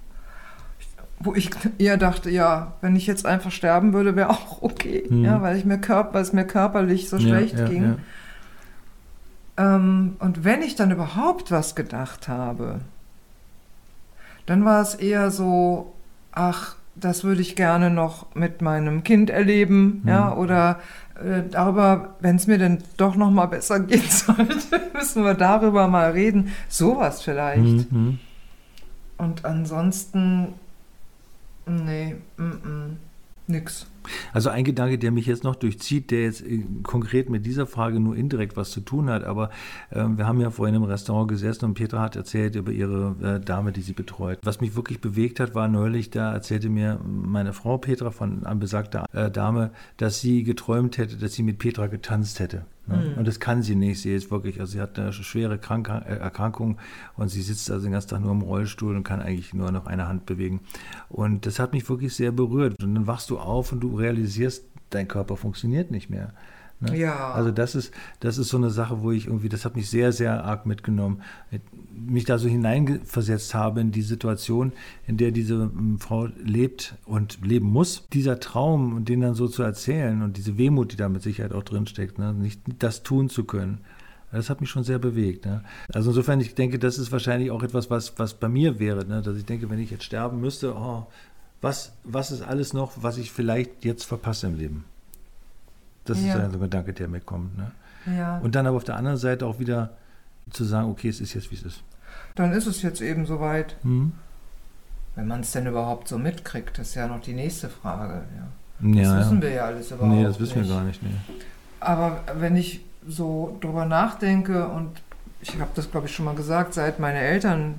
Wo 1.19 1.35
ich 1.35 1.51
eher 1.77 1.97
dachte, 1.97 2.31
ja, 2.31 2.73
wenn 2.81 2.95
ich 2.95 3.05
jetzt 3.05 3.27
einfach 3.27 3.51
sterben 3.51 3.93
würde, 3.93 4.15
wäre 4.15 4.31
auch 4.31 4.63
okay. 4.63 5.05
Mhm. 5.07 5.23
Ja, 5.23 5.43
weil, 5.43 5.55
ich 5.55 5.65
mir 5.65 5.77
Körper, 5.77 6.15
weil 6.15 6.23
es 6.23 6.33
mir 6.33 6.45
körperlich 6.45 7.09
so 7.09 7.17
ja, 7.17 7.27
schlecht 7.27 7.59
ja, 7.59 7.67
ging. 7.67 7.83
Ja. 7.83 7.95
Ähm, 9.59 10.15
und 10.19 10.45
wenn 10.45 10.61
ich 10.61 10.75
dann 10.75 10.89
überhaupt 10.89 11.51
was 11.51 11.75
gedacht 11.75 12.29
habe, 12.29 12.79
dann 14.45 14.63
war 14.63 14.81
es 14.81 14.95
eher 14.95 15.29
so, 15.31 15.93
ach, 16.31 16.77
das 16.95 17.23
würde 17.25 17.41
ich 17.41 17.55
gerne 17.57 17.89
noch 17.89 18.33
mit 18.35 18.61
meinem 18.61 19.03
Kind 19.03 19.29
erleben, 19.29 20.01
mhm. 20.03 20.09
ja, 20.09 20.33
oder 20.33 20.79
äh, 21.15 21.43
darüber, 21.51 22.15
wenn 22.21 22.37
es 22.37 22.47
mir 22.47 22.57
denn 22.57 22.79
doch 22.95 23.15
noch 23.15 23.31
mal 23.31 23.47
besser 23.47 23.79
gehen 23.81 24.09
sollte, 24.09 24.81
müssen 24.93 25.25
wir 25.25 25.33
darüber 25.33 25.87
mal 25.89 26.11
reden. 26.11 26.53
Sowas 26.69 27.21
vielleicht. 27.21 27.91
Mhm. 27.91 28.19
Und 29.17 29.43
ansonsten, 29.43 30.53
nee, 31.65 32.15
mm 32.37 32.43
-mm, 32.43 32.95
nix. 33.47 33.85
Also 34.33 34.49
ein 34.49 34.63
Gedanke, 34.63 34.97
der 34.97 35.11
mich 35.11 35.25
jetzt 35.25 35.43
noch 35.43 35.55
durchzieht, 35.55 36.11
der 36.11 36.23
jetzt 36.23 36.41
äh, 36.41 36.63
konkret 36.83 37.29
mit 37.29 37.45
dieser 37.45 37.67
Frage 37.67 37.99
nur 37.99 38.15
indirekt 38.15 38.57
was 38.57 38.71
zu 38.71 38.81
tun 38.81 39.09
hat, 39.09 39.23
aber 39.23 39.49
äh, 39.89 40.03
wir 40.03 40.27
haben 40.27 40.41
ja 40.41 40.51
vorhin 40.51 40.75
im 40.75 40.83
Restaurant 40.83 41.29
gesessen 41.29 41.65
und 41.65 41.73
Petra 41.73 42.01
hat 42.01 42.15
erzählt 42.15 42.55
über 42.55 42.71
ihre 42.71 43.15
äh, 43.21 43.39
Dame, 43.39 43.71
die 43.71 43.81
sie 43.81 43.93
betreut. 43.93 44.39
Was 44.43 44.61
mich 44.61 44.75
wirklich 44.75 45.01
bewegt 45.01 45.39
hat, 45.39 45.55
war 45.55 45.67
neulich, 45.67 46.09
da 46.09 46.33
erzählte 46.33 46.69
mir 46.69 46.99
meine 47.05 47.53
Frau 47.53 47.77
Petra 47.77 48.11
von 48.11 48.41
besagter 48.59 49.05
äh, 49.13 49.29
Dame, 49.31 49.71
dass 49.97 50.21
sie 50.21 50.43
geträumt 50.43 50.97
hätte, 50.97 51.17
dass 51.17 51.33
sie 51.33 51.43
mit 51.43 51.59
Petra 51.59 51.87
getanzt 51.87 52.39
hätte. 52.39 52.65
Ne? 52.89 53.11
Mhm. 53.11 53.17
Und 53.19 53.27
das 53.27 53.39
kann 53.39 53.63
sie 53.63 53.75
nicht. 53.75 54.01
Sie 54.01 54.13
ist 54.13 54.31
wirklich, 54.31 54.59
also 54.59 54.73
sie 54.73 54.81
hat 54.81 54.99
eine 54.99 55.13
schwere 55.13 55.57
Krank 55.57 55.89
äh, 55.89 56.15
Erkrankung 56.15 56.77
und 57.15 57.29
sie 57.29 57.41
sitzt 57.41 57.71
also 57.71 57.85
den 57.85 57.93
ganzen 57.93 58.09
Tag 58.09 58.21
nur 58.21 58.31
im 58.31 58.41
Rollstuhl 58.41 58.95
und 58.95 59.03
kann 59.03 59.21
eigentlich 59.21 59.53
nur 59.53 59.71
noch 59.71 59.87
eine 59.87 60.07
Hand 60.07 60.25
bewegen. 60.25 60.61
Und 61.07 61.45
das 61.45 61.59
hat 61.59 61.73
mich 61.73 61.87
wirklich 61.89 62.13
sehr 62.13 62.31
berührt. 62.31 62.81
Und 62.83 62.95
dann 62.95 63.07
wachst 63.07 63.29
du 63.29 63.39
auf 63.39 63.71
und 63.71 63.79
du 63.79 63.95
realisierst, 63.95 64.65
dein 64.89 65.07
Körper 65.07 65.37
funktioniert 65.37 65.91
nicht 65.91 66.09
mehr. 66.09 66.33
Ne? 66.79 66.97
Ja. 66.97 67.31
Also 67.31 67.51
das 67.51 67.75
ist, 67.75 67.93
das 68.21 68.37
ist 68.37 68.49
so 68.49 68.57
eine 68.57 68.69
Sache, 68.69 69.01
wo 69.01 69.11
ich 69.11 69.27
irgendwie, 69.27 69.49
das 69.49 69.65
hat 69.65 69.75
mich 69.75 69.89
sehr, 69.89 70.11
sehr 70.13 70.43
arg 70.45 70.65
mitgenommen, 70.65 71.21
mich 71.91 72.25
da 72.25 72.37
so 72.37 72.47
hineinversetzt 72.47 73.53
habe 73.53 73.81
in 73.81 73.91
die 73.91 74.01
Situation, 74.01 74.71
in 75.05 75.17
der 75.17 75.31
diese 75.31 75.55
ähm, 75.55 75.99
Frau 75.99 76.29
lebt 76.43 76.95
und 77.05 77.45
leben 77.45 77.67
muss. 77.67 78.07
Dieser 78.13 78.39
Traum 78.39 78.95
und 78.95 79.09
den 79.09 79.21
dann 79.21 79.35
so 79.35 79.47
zu 79.47 79.63
erzählen 79.63 80.21
und 80.21 80.37
diese 80.37 80.57
Wehmut, 80.57 80.93
die 80.93 80.97
da 80.97 81.09
mit 81.09 81.21
Sicherheit 81.21 81.53
auch 81.53 81.63
drinsteckt, 81.63 82.17
ne? 82.17 82.33
nicht 82.33 82.61
das 82.79 83.03
tun 83.03 83.29
zu 83.29 83.43
können, 83.43 83.79
Das 84.31 84.49
hat 84.49 84.61
mich 84.61 84.69
schon 84.69 84.83
sehr 84.83 84.99
bewegt. 84.99 85.45
Ne? 85.45 85.63
Also 85.91 86.11
insofern, 86.11 86.39
ich 86.39 86.55
denke, 86.55 86.79
das 86.79 86.97
ist 86.97 87.11
wahrscheinlich 87.11 87.51
auch 87.51 87.63
etwas, 87.63 87.89
was, 87.89 88.17
was 88.17 88.35
bei 88.35 88.47
mir 88.47 88.79
wäre, 88.79 89.05
ne? 89.05 89.21
dass 89.21 89.35
ich 89.35 89.45
denke, 89.45 89.69
wenn 89.69 89.79
ich 89.79 89.91
jetzt 89.91 90.05
sterben 90.05 90.39
müsste, 90.39 90.75
oh, 90.75 91.07
was, 91.61 91.93
was 92.05 92.31
ist 92.31 92.41
alles 92.41 92.71
noch, 92.73 92.93
was 93.01 93.17
ich 93.17 93.31
vielleicht 93.31 93.83
jetzt 93.83 94.05
verpasse 94.05 94.47
im 94.47 94.55
Leben? 94.55 94.85
Das 96.09 96.19
Ja. 96.21 96.33
ist 96.33 96.39
ja 96.39 96.49
so 96.49 96.55
ein 96.57 96.61
Gedanke, 96.61 96.93
der 96.93 97.07
mir 97.07 97.19
kommt. 97.21 97.57
Ne? 97.57 97.71
Ja. 98.17 98.37
Und 98.39 98.55
dann 98.55 98.65
aber 98.67 98.77
auf 98.77 98.83
der 98.83 98.95
anderen 98.95 99.17
Seite 99.17 99.45
auch 99.45 99.59
wieder 99.59 99.91
zu 100.51 100.63
sagen, 100.63 100.89
okay, 100.89 101.09
es 101.09 101.19
ist 101.21 101.33
jetzt, 101.33 101.51
wie 101.51 101.55
es 101.55 101.63
ist. 101.63 101.83
Dann 102.35 102.51
ist 102.53 102.65
es 102.65 102.81
jetzt 102.81 103.01
eben 103.01 103.25
soweit. 103.25 103.75
Mhm. 103.83 104.13
Wenn 105.15 105.27
man 105.27 105.41
es 105.41 105.51
denn 105.51 105.67
überhaupt 105.67 106.07
so 106.07 106.17
mitkriegt, 106.17 106.77
das 106.77 106.89
ist 106.89 106.95
ja 106.95 107.07
noch 107.07 107.21
die 107.21 107.33
nächste 107.33 107.69
Frage. 107.69 108.23
Ja. 108.37 108.89
Ja, 108.89 109.15
Das 109.15 109.25
wissen 109.25 109.37
ja. 109.37 109.41
wir 109.43 109.49
ja 109.51 109.65
alles 109.65 109.91
überhaupt 109.91 110.13
Nee, 110.15 110.23
das 110.23 110.39
wissen 110.39 110.59
nicht. 110.61 110.69
wir 110.69 110.75
gar 110.75 110.83
nicht. 110.85 111.03
Nee. 111.03 111.09
Aber 111.81 112.21
wenn 112.35 112.55
ich 112.55 112.81
so 113.07 113.57
drüber 113.61 113.85
nachdenke 113.85 114.67
und 114.67 114.89
ich 115.41 115.59
habe 115.59 115.71
das 115.75 115.89
glaube 115.91 116.07
ich 116.07 116.15
schon 116.15 116.25
mal 116.25 116.35
gesagt, 116.35 116.73
seit 116.73 116.99
meine 116.99 117.19
Eltern, 117.19 117.75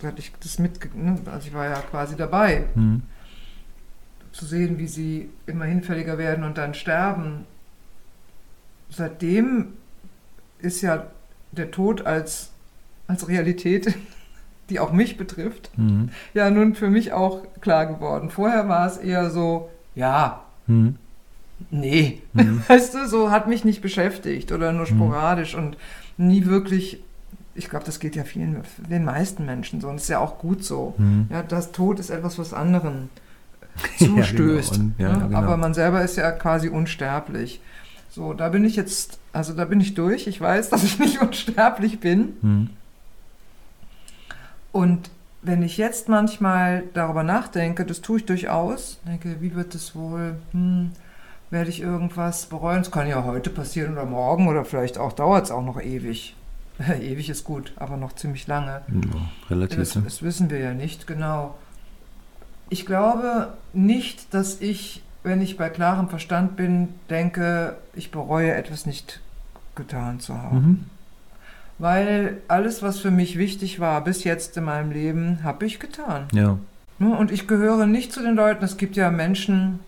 seit 0.00 0.18
ich 0.18 0.32
das 0.40 0.58
mitge... 0.58 0.88
Ne, 0.94 1.18
also 1.26 1.48
ich 1.48 1.54
war 1.54 1.66
ja 1.66 1.74
quasi 1.90 2.16
dabei, 2.16 2.64
Mhm. 2.74 3.02
zu 4.32 4.44
sehen, 4.46 4.78
wie 4.78 4.86
sie 4.88 5.28
immer 5.46 5.64
hinfälliger 5.64 6.18
werden 6.18 6.44
und 6.44 6.58
dann 6.58 6.74
sterben. 6.74 7.44
Seitdem 8.96 9.68
ist 10.60 10.80
ja 10.82 11.06
der 11.52 11.70
Tod 11.70 12.06
als, 12.06 12.50
als 13.06 13.28
Realität, 13.28 13.94
die 14.70 14.80
auch 14.80 14.92
mich 14.92 15.16
betrifft, 15.16 15.70
Mhm. 15.76 16.08
ja 16.32 16.50
nun 16.50 16.74
für 16.74 16.88
mich 16.90 17.12
auch 17.12 17.42
klar 17.60 17.86
geworden. 17.86 18.30
Vorher 18.30 18.68
war 18.68 18.86
es 18.86 18.96
eher 18.96 19.30
so, 19.30 19.68
ja, 19.94 20.42
Mhm. 20.66 20.96
nee, 21.70 22.22
Mhm. 22.32 22.62
weißt 22.68 22.94
du, 22.94 23.06
so 23.06 23.30
hat 23.30 23.48
mich 23.48 23.64
nicht 23.64 23.82
beschäftigt 23.82 24.52
oder 24.52 24.72
nur 24.72 24.86
sporadisch 24.86 25.54
und 25.54 25.76
nie 26.16 26.46
wirklich, 26.46 27.02
ich 27.54 27.68
glaube, 27.68 27.84
das 27.84 28.00
geht 28.00 28.16
ja 28.16 28.24
vielen, 28.24 28.62
den 28.88 29.04
meisten 29.04 29.44
Menschen 29.44 29.80
so 29.80 29.88
und 29.88 29.96
ist 29.96 30.08
ja 30.08 30.18
auch 30.18 30.38
gut 30.38 30.64
so. 30.64 30.94
Mhm. 30.98 31.26
Ja, 31.30 31.42
das 31.42 31.72
Tod 31.72 31.98
ist 32.00 32.10
etwas, 32.10 32.38
was 32.38 32.54
anderen 32.54 33.10
Ja, 33.98 34.06
zustößt. 34.06 34.72
genau. 34.74 34.84
Und- 34.84 34.94
ja, 34.98 35.12
ne? 35.16 35.24
genau. 35.26 35.38
Aber 35.38 35.56
man 35.56 35.74
selber 35.74 36.02
ist 36.02 36.16
ja 36.16 36.30
quasi 36.32 36.68
unsterblich. 36.68 37.60
So, 38.14 38.32
da 38.32 38.48
bin 38.48 38.64
ich 38.64 38.76
jetzt, 38.76 39.18
also 39.32 39.54
da 39.54 39.64
bin 39.64 39.80
ich 39.80 39.94
durch. 39.94 40.28
Ich 40.28 40.40
weiß, 40.40 40.70
dass 40.70 40.84
ich 40.84 40.98
nicht 41.00 41.20
unsterblich 41.20 41.98
bin. 41.98 42.36
Mhm. 42.42 42.70
Und 44.70 45.10
wenn 45.42 45.62
ich 45.62 45.76
jetzt 45.76 46.08
manchmal 46.08 46.84
darüber 46.94 47.24
nachdenke, 47.24 47.84
das 47.84 48.00
tue 48.00 48.18
ich 48.18 48.24
durchaus, 48.24 49.00
denke, 49.06 49.36
wie 49.40 49.54
wird 49.56 49.74
es 49.74 49.96
wohl, 49.96 50.36
hm, 50.52 50.92
werde 51.50 51.70
ich 51.70 51.80
irgendwas 51.80 52.46
bereuen? 52.46 52.82
Es 52.82 52.90
kann 52.90 53.08
ja 53.08 53.24
heute 53.24 53.50
passieren 53.50 53.92
oder 53.92 54.06
morgen 54.06 54.48
oder 54.48 54.64
vielleicht 54.64 54.96
auch 54.96 55.12
dauert 55.12 55.46
es 55.46 55.50
auch 55.50 55.64
noch 55.64 55.80
ewig. 55.80 56.36
ewig 57.00 57.28
ist 57.28 57.42
gut, 57.42 57.72
aber 57.76 57.96
noch 57.96 58.14
ziemlich 58.14 58.46
lange. 58.46 58.82
Ja, 58.88 59.20
relativ. 59.50 59.78
Das, 59.78 59.96
ne? 59.96 60.02
das 60.02 60.22
wissen 60.22 60.50
wir 60.50 60.58
ja 60.58 60.72
nicht 60.72 61.08
genau. 61.08 61.56
Ich 62.70 62.86
glaube 62.86 63.54
nicht, 63.72 64.32
dass 64.32 64.60
ich, 64.60 65.03
wenn 65.24 65.42
ich 65.42 65.56
bei 65.56 65.70
klarem 65.70 66.08
Verstand 66.08 66.54
bin, 66.54 66.90
denke, 67.10 67.76
ich 67.94 68.12
bereue 68.12 68.54
etwas 68.54 68.86
nicht 68.86 69.20
getan 69.74 70.20
zu 70.20 70.40
haben. 70.40 70.56
Mhm. 70.56 70.84
Weil 71.78 72.36
alles, 72.46 72.82
was 72.82 73.00
für 73.00 73.10
mich 73.10 73.36
wichtig 73.36 73.80
war 73.80 74.04
bis 74.04 74.22
jetzt 74.22 74.56
in 74.56 74.64
meinem 74.64 74.92
Leben, 74.92 75.40
habe 75.42 75.66
ich 75.66 75.80
getan. 75.80 76.28
Ja. 76.32 76.58
Ne, 76.98 77.16
Und 77.16 77.32
ich 77.32 77.48
gehöre 77.48 77.86
nicht 77.86 78.12
zu 78.12 78.22
den 78.22 78.36
Leuten, 78.36 78.64
es 78.64 78.76
gibt 78.76 78.94
ja 78.94 79.10
Menschen, 79.10 79.80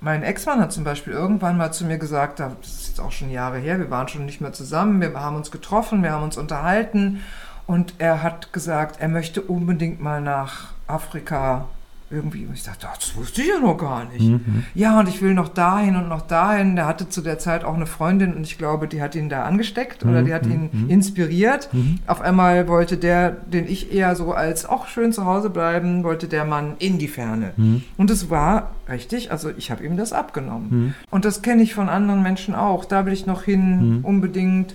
mein 0.00 0.22
Ex-Mann 0.22 0.60
hat 0.60 0.72
zum 0.72 0.84
Beispiel 0.84 1.12
irgendwann 1.12 1.56
mal 1.56 1.72
zu 1.72 1.86
mir 1.86 1.96
gesagt, 1.96 2.40
das 2.40 2.52
ist 2.62 2.88
jetzt 2.88 3.00
auch 3.00 3.12
schon 3.12 3.30
Jahre 3.30 3.58
her, 3.58 3.78
wir 3.78 3.90
waren 3.90 4.08
schon 4.08 4.26
nicht 4.26 4.40
mehr 4.40 4.52
zusammen, 4.52 5.00
wir 5.00 5.14
haben 5.14 5.36
uns 5.36 5.50
getroffen, 5.50 6.02
wir 6.02 6.12
haben 6.12 6.24
uns 6.24 6.36
unterhalten 6.36 7.20
und 7.66 7.94
er 7.98 8.22
hat 8.22 8.52
gesagt, 8.52 9.00
er 9.00 9.08
möchte 9.08 9.40
unbedingt 9.40 10.00
mal 10.00 10.20
nach 10.20 10.72
Afrika 10.86 11.66
irgendwie. 12.10 12.44
Und 12.46 12.54
ich 12.54 12.62
dachte, 12.64 12.88
"Ach, 12.90 12.96
das 12.96 13.14
wusste 13.16 13.40
ich 13.42 13.48
ja 13.48 13.58
noch 13.60 13.76
gar 13.78 14.04
nicht. 14.06 14.20
Mhm. 14.22 14.64
Ja, 14.74 14.98
und 15.00 15.08
ich 15.08 15.22
will 15.22 15.32
noch 15.34 15.48
dahin 15.48 15.94
und 15.96 16.08
noch 16.08 16.22
dahin. 16.22 16.74
Der 16.76 16.86
hatte 16.86 17.08
zu 17.08 17.20
der 17.20 17.38
Zeit 17.38 17.62
auch 17.64 17.74
eine 17.74 17.86
Freundin 17.86 18.34
und 18.34 18.42
ich 18.42 18.58
glaube, 18.58 18.88
die 18.88 19.00
hat 19.00 19.14
ihn 19.14 19.28
da 19.28 19.44
angesteckt 19.44 20.04
oder 20.04 20.22
Mhm, 20.22 20.26
die 20.26 20.34
hat 20.34 20.46
ihn 20.46 20.70
mhm. 20.72 20.90
inspiriert. 20.90 21.72
Mhm. 21.72 21.98
Auf 22.06 22.20
einmal 22.20 22.66
wollte 22.68 22.96
der, 22.96 23.30
den 23.30 23.68
ich 23.68 23.92
eher 23.92 24.16
so 24.16 24.32
als 24.32 24.66
auch 24.66 24.88
schön 24.88 25.12
zu 25.12 25.24
Hause 25.24 25.50
bleiben, 25.50 26.02
wollte 26.04 26.26
der 26.28 26.44
Mann 26.44 26.74
in 26.80 26.98
die 26.98 27.08
Ferne. 27.08 27.52
Mhm. 27.56 27.82
Und 27.96 28.10
es 28.10 28.28
war 28.28 28.70
richtig, 28.88 29.30
also 29.30 29.50
ich 29.56 29.70
habe 29.70 29.84
ihm 29.84 29.96
das 29.96 30.12
abgenommen. 30.12 30.68
Mhm. 30.70 30.94
Und 31.10 31.24
das 31.24 31.42
kenne 31.42 31.62
ich 31.62 31.74
von 31.74 31.88
anderen 31.88 32.22
Menschen 32.22 32.54
auch. 32.56 32.84
Da 32.84 33.06
will 33.06 33.12
ich 33.12 33.26
noch 33.26 33.44
hin, 33.44 33.98
Mhm. 33.98 34.04
unbedingt. 34.04 34.74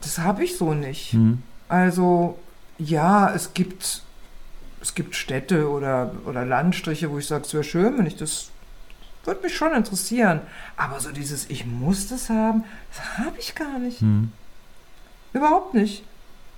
Das 0.00 0.18
habe 0.18 0.44
ich 0.44 0.56
so 0.56 0.72
nicht. 0.72 1.12
Mhm. 1.14 1.42
Also 1.68 2.38
ja, 2.78 3.30
es 3.34 3.52
gibt, 3.52 4.02
es 4.80 4.94
gibt 4.94 5.14
Städte 5.14 5.68
oder, 5.68 6.12
oder 6.26 6.44
Landstriche, 6.44 7.10
wo 7.10 7.18
ich 7.18 7.26
sage, 7.26 7.44
es 7.44 7.52
wäre 7.52 7.64
schön, 7.64 7.98
wenn 7.98 8.06
ich 8.06 8.16
das, 8.16 8.50
würde 9.24 9.42
mich 9.42 9.54
schon 9.54 9.74
interessieren. 9.74 10.40
Aber 10.76 10.98
so 11.00 11.10
dieses, 11.10 11.50
ich 11.50 11.66
muss 11.66 12.08
das 12.08 12.30
haben, 12.30 12.64
das 12.94 13.18
habe 13.18 13.38
ich 13.38 13.54
gar 13.54 13.78
nicht. 13.78 14.00
Mhm. 14.00 14.32
Überhaupt 15.32 15.74
nicht. 15.74 16.04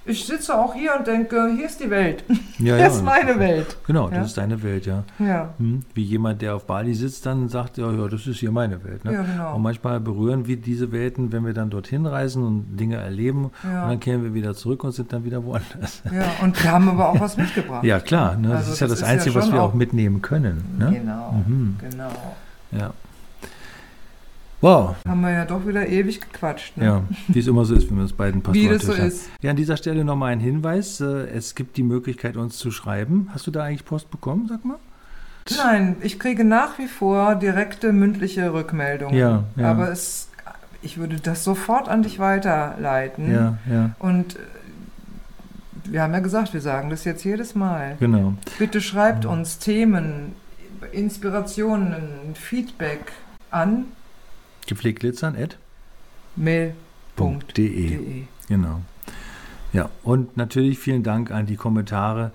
Ich 0.04 0.24
sitze 0.24 0.58
auch 0.58 0.74
hier 0.74 0.94
und 0.98 1.06
denke, 1.06 1.52
hier 1.56 1.66
ist 1.66 1.78
die 1.78 1.88
Welt. 1.88 2.24
Ja, 2.28 2.34
Hier 2.58 2.76
ja. 2.78 2.86
ist 2.88 3.04
meine 3.04 3.38
Welt. 3.38 3.76
Genau, 3.86 4.08
das 4.08 4.16
Ja. 4.18 4.24
ist 4.24 4.36
deine 4.36 4.62
Welt, 4.62 4.84
ja. 4.84 5.04
Ja, 5.20 5.50
Hm, 5.58 5.82
Wie 5.94 6.02
jemand, 6.02 6.42
der 6.42 6.56
auf 6.56 6.66
Bali 6.66 6.92
sitzt, 6.94 7.24
dann 7.24 7.48
sagt, 7.48 7.78
ja, 7.78 7.90
ja, 7.92 8.08
das 8.08 8.26
ist 8.26 8.38
hier 8.40 8.50
meine 8.50 8.82
Welt. 8.84 9.04
Ne? 9.04 9.12
ja 9.12 9.22
genau. 9.22 9.54
Und 9.54 9.62
manchmal 9.62 10.00
berühren 10.00 10.46
wir 10.48 10.56
diese 10.56 10.90
Welten, 10.90 11.30
wenn 11.30 11.46
wir 11.46 11.54
dann 11.54 11.70
dorthin 11.70 12.04
reisen 12.06 12.42
und 12.44 12.76
Dinge 12.76 12.96
erleben. 12.96 13.44
Und 13.44 13.52
dann 13.72 14.00
kehren 14.00 14.24
wir 14.24 14.34
wieder 14.34 14.54
zurück 14.54 14.82
und 14.82 14.90
sind 14.92 15.12
dann 15.12 15.24
wieder 15.24 15.44
woanders. 15.44 16.02
Ja, 16.12 16.24
und 16.42 16.60
wir 16.62 16.72
haben 16.72 16.88
aber 16.88 17.10
auch 17.10 17.20
was 17.20 17.36
mitgebracht. 17.36 17.84
Ja, 17.84 18.00
klar. 18.00 18.36
Ne? 18.36 18.48
Das 18.48 18.58
Also 18.58 18.72
ist 18.72 18.80
ja 18.80 18.86
das 18.88 18.98
das, 19.00 19.08
ist 19.08 19.12
Einzige, 19.14 19.34
was 19.36 19.52
wir 19.52 19.62
auch 19.62 19.70
auch- 19.70 19.74
mitnehmen 19.74 20.20
können. 20.20 20.64
Ne? 20.78 20.98
Genau, 21.00 21.32
Mhm. 21.46 21.76
genau. 21.80 22.10
Ja. 22.72 22.92
Wow. 24.62 24.94
Haben 25.06 25.20
wir 25.20 25.30
ja 25.32 25.44
doch 25.44 25.66
wieder 25.66 25.86
ewig 25.86 26.20
gequatscht. 26.20 26.76
Ne? 26.76 26.84
Ja, 26.84 27.02
wie 27.28 27.38
es 27.40 27.46
immer 27.48 27.64
so 27.64 27.74
ist, 27.74 27.90
wenn 27.90 27.96
wir 27.98 28.02
uns 28.04 28.12
beiden 28.12 28.40
passen. 28.42 28.54
Wie 28.54 28.68
das 28.68 28.82
so 28.82 28.92
ist. 28.92 29.28
Ja, 29.42 29.50
an 29.50 29.56
dieser 29.56 29.76
Stelle 29.76 30.04
nochmal 30.04 30.32
ein 30.32 30.40
Hinweis. 30.40 31.00
äh, 31.00 31.26
Es 31.34 31.54
gibt 31.54 31.76
die 31.76 31.82
Möglichkeit, 31.82 32.36
uns 32.36 32.56
zu 32.58 32.70
schreiben. 32.70 33.28
Hast 33.34 33.46
du 33.46 33.50
da 33.50 33.64
eigentlich 33.64 33.84
Post 33.84 34.10
bekommen, 34.10 34.46
sag 34.48 34.64
mal? 34.64 34.78
Nein, 35.56 35.96
ich 36.00 36.18
kriege 36.20 36.44
nach 36.44 36.78
wie 36.78 36.86
vor 36.86 37.34
direkte 37.34 37.92
mündliche 37.92 38.52
Rückmeldungen. 38.52 39.16
Ja, 39.18 39.42
ja. 39.56 39.70
Aber 39.72 39.90
es, 39.90 40.28
ich 40.80 40.96
würde 40.98 41.16
das 41.20 41.42
sofort 41.42 41.88
an 41.88 42.04
dich 42.04 42.20
weiterleiten. 42.20 43.32
Ja, 43.34 43.58
ja, 43.68 43.90
Und 43.98 44.36
äh, 44.36 44.38
wir 45.86 46.02
haben 46.02 46.12
ja 46.12 46.20
gesagt, 46.20 46.54
wir 46.54 46.60
sagen 46.60 46.90
das 46.90 47.04
jetzt 47.04 47.24
jedes 47.24 47.56
Mal. 47.56 47.96
genau. 47.98 48.34
Bitte 48.60 48.80
schreibt 48.80 49.24
uns 49.26 49.58
Themen, 49.58 50.36
Inspirationen, 50.92 52.04
Feedback 52.34 53.12
an 53.50 53.86
Gepflegt 54.66 55.00
glitzern, 55.00 55.36
at 55.36 55.58
mail.de. 56.36 56.74
.de. 57.56 58.22
Genau. 58.48 58.80
Ja, 59.72 59.88
und 60.02 60.36
natürlich 60.36 60.78
vielen 60.78 61.02
Dank 61.02 61.30
an 61.30 61.46
die 61.46 61.56
Kommentare, 61.56 62.30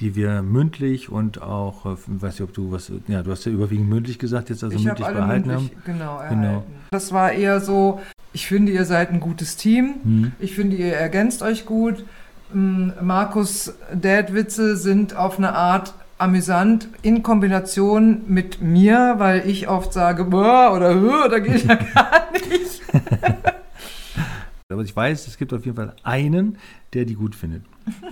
die 0.00 0.14
wir 0.14 0.42
mündlich 0.42 1.10
und 1.10 1.40
auch, 1.40 1.86
äh, 1.86 1.96
weiß 2.06 2.34
nicht, 2.34 2.42
ob 2.42 2.52
du 2.54 2.72
was, 2.72 2.90
ja, 3.08 3.22
du 3.22 3.30
hast 3.30 3.44
ja 3.44 3.52
überwiegend 3.52 3.88
mündlich 3.88 4.18
gesagt, 4.18 4.50
jetzt 4.50 4.64
also 4.64 4.76
ich 4.76 4.84
mündlich 4.84 5.06
alle 5.06 5.16
behalten 5.16 5.48
mündlich, 5.48 5.70
haben. 5.70 5.82
genau, 5.84 6.18
erhalten. 6.18 6.42
Genau. 6.42 6.64
Das 6.90 7.12
war 7.12 7.32
eher 7.32 7.60
so, 7.60 8.00
ich 8.32 8.46
finde, 8.46 8.72
ihr 8.72 8.84
seid 8.84 9.10
ein 9.10 9.20
gutes 9.20 9.56
Team. 9.56 9.94
Hm. 10.02 10.32
Ich 10.38 10.54
finde, 10.54 10.76
ihr 10.76 10.94
ergänzt 10.94 11.42
euch 11.42 11.66
gut. 11.66 12.04
Mm, 12.52 12.90
Markus 13.00 13.74
Dad-Witze 13.94 14.76
sind 14.76 15.16
auf 15.16 15.38
eine 15.38 15.54
Art 15.54 15.94
amüsant 16.22 16.88
in 17.02 17.22
Kombination 17.22 18.22
mit 18.26 18.60
mir, 18.62 19.14
weil 19.18 19.46
ich 19.48 19.68
oft 19.68 19.92
sage, 19.92 20.24
boah, 20.24 20.72
oder 20.74 20.94
"Hö, 20.94 21.28
da 21.28 21.38
geht 21.38 21.64
ja 21.64 21.74
gar 21.94 22.30
nicht. 22.32 22.80
Aber 24.68 24.82
ich 24.82 24.96
weiß, 24.96 25.26
es 25.26 25.36
gibt 25.36 25.52
auf 25.52 25.66
jeden 25.66 25.76
Fall 25.76 25.94
einen, 26.02 26.56
der 26.94 27.04
die 27.04 27.14
gut 27.14 27.34
findet. 27.34 27.62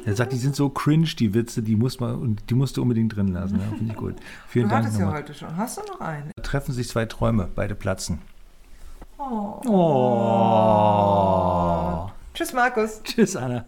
Der 0.05 0.15
sagt, 0.15 0.33
die 0.33 0.37
sind 0.37 0.55
so 0.55 0.69
cringe, 0.69 1.07
die 1.19 1.33
Witze, 1.33 1.63
die 1.63 1.75
muss 1.77 2.01
man 2.01 2.17
und 2.17 2.43
die 2.51 2.55
musst 2.55 2.77
du 2.77 2.83
unbedingt 2.83 3.17
drin 3.17 3.29
lassen. 3.29 3.59
Ja, 3.61 3.65
finde 3.79 3.93
ich 3.93 3.99
gut. 3.99 4.17
Vielen 4.49 4.67
Du 4.69 4.71
Dank 4.75 4.85
hattest 4.85 5.01
ja 5.01 5.11
heute 5.11 5.33
schon. 5.33 5.57
Hast 5.57 5.79
du 5.79 5.83
noch 5.91 6.01
einen? 6.03 6.31
Da 6.37 6.43
treffen 6.43 6.73
sich 6.75 6.87
zwei 6.89 7.07
Träume, 7.07 7.49
beide 7.55 7.75
platzen. 7.75 8.19
Oh. 9.17 9.63
Oh. 9.69 10.91
Tschüss, 12.35 12.53
Markus. 12.53 13.01
Tschüss, 13.05 13.37
Anna. 13.37 13.65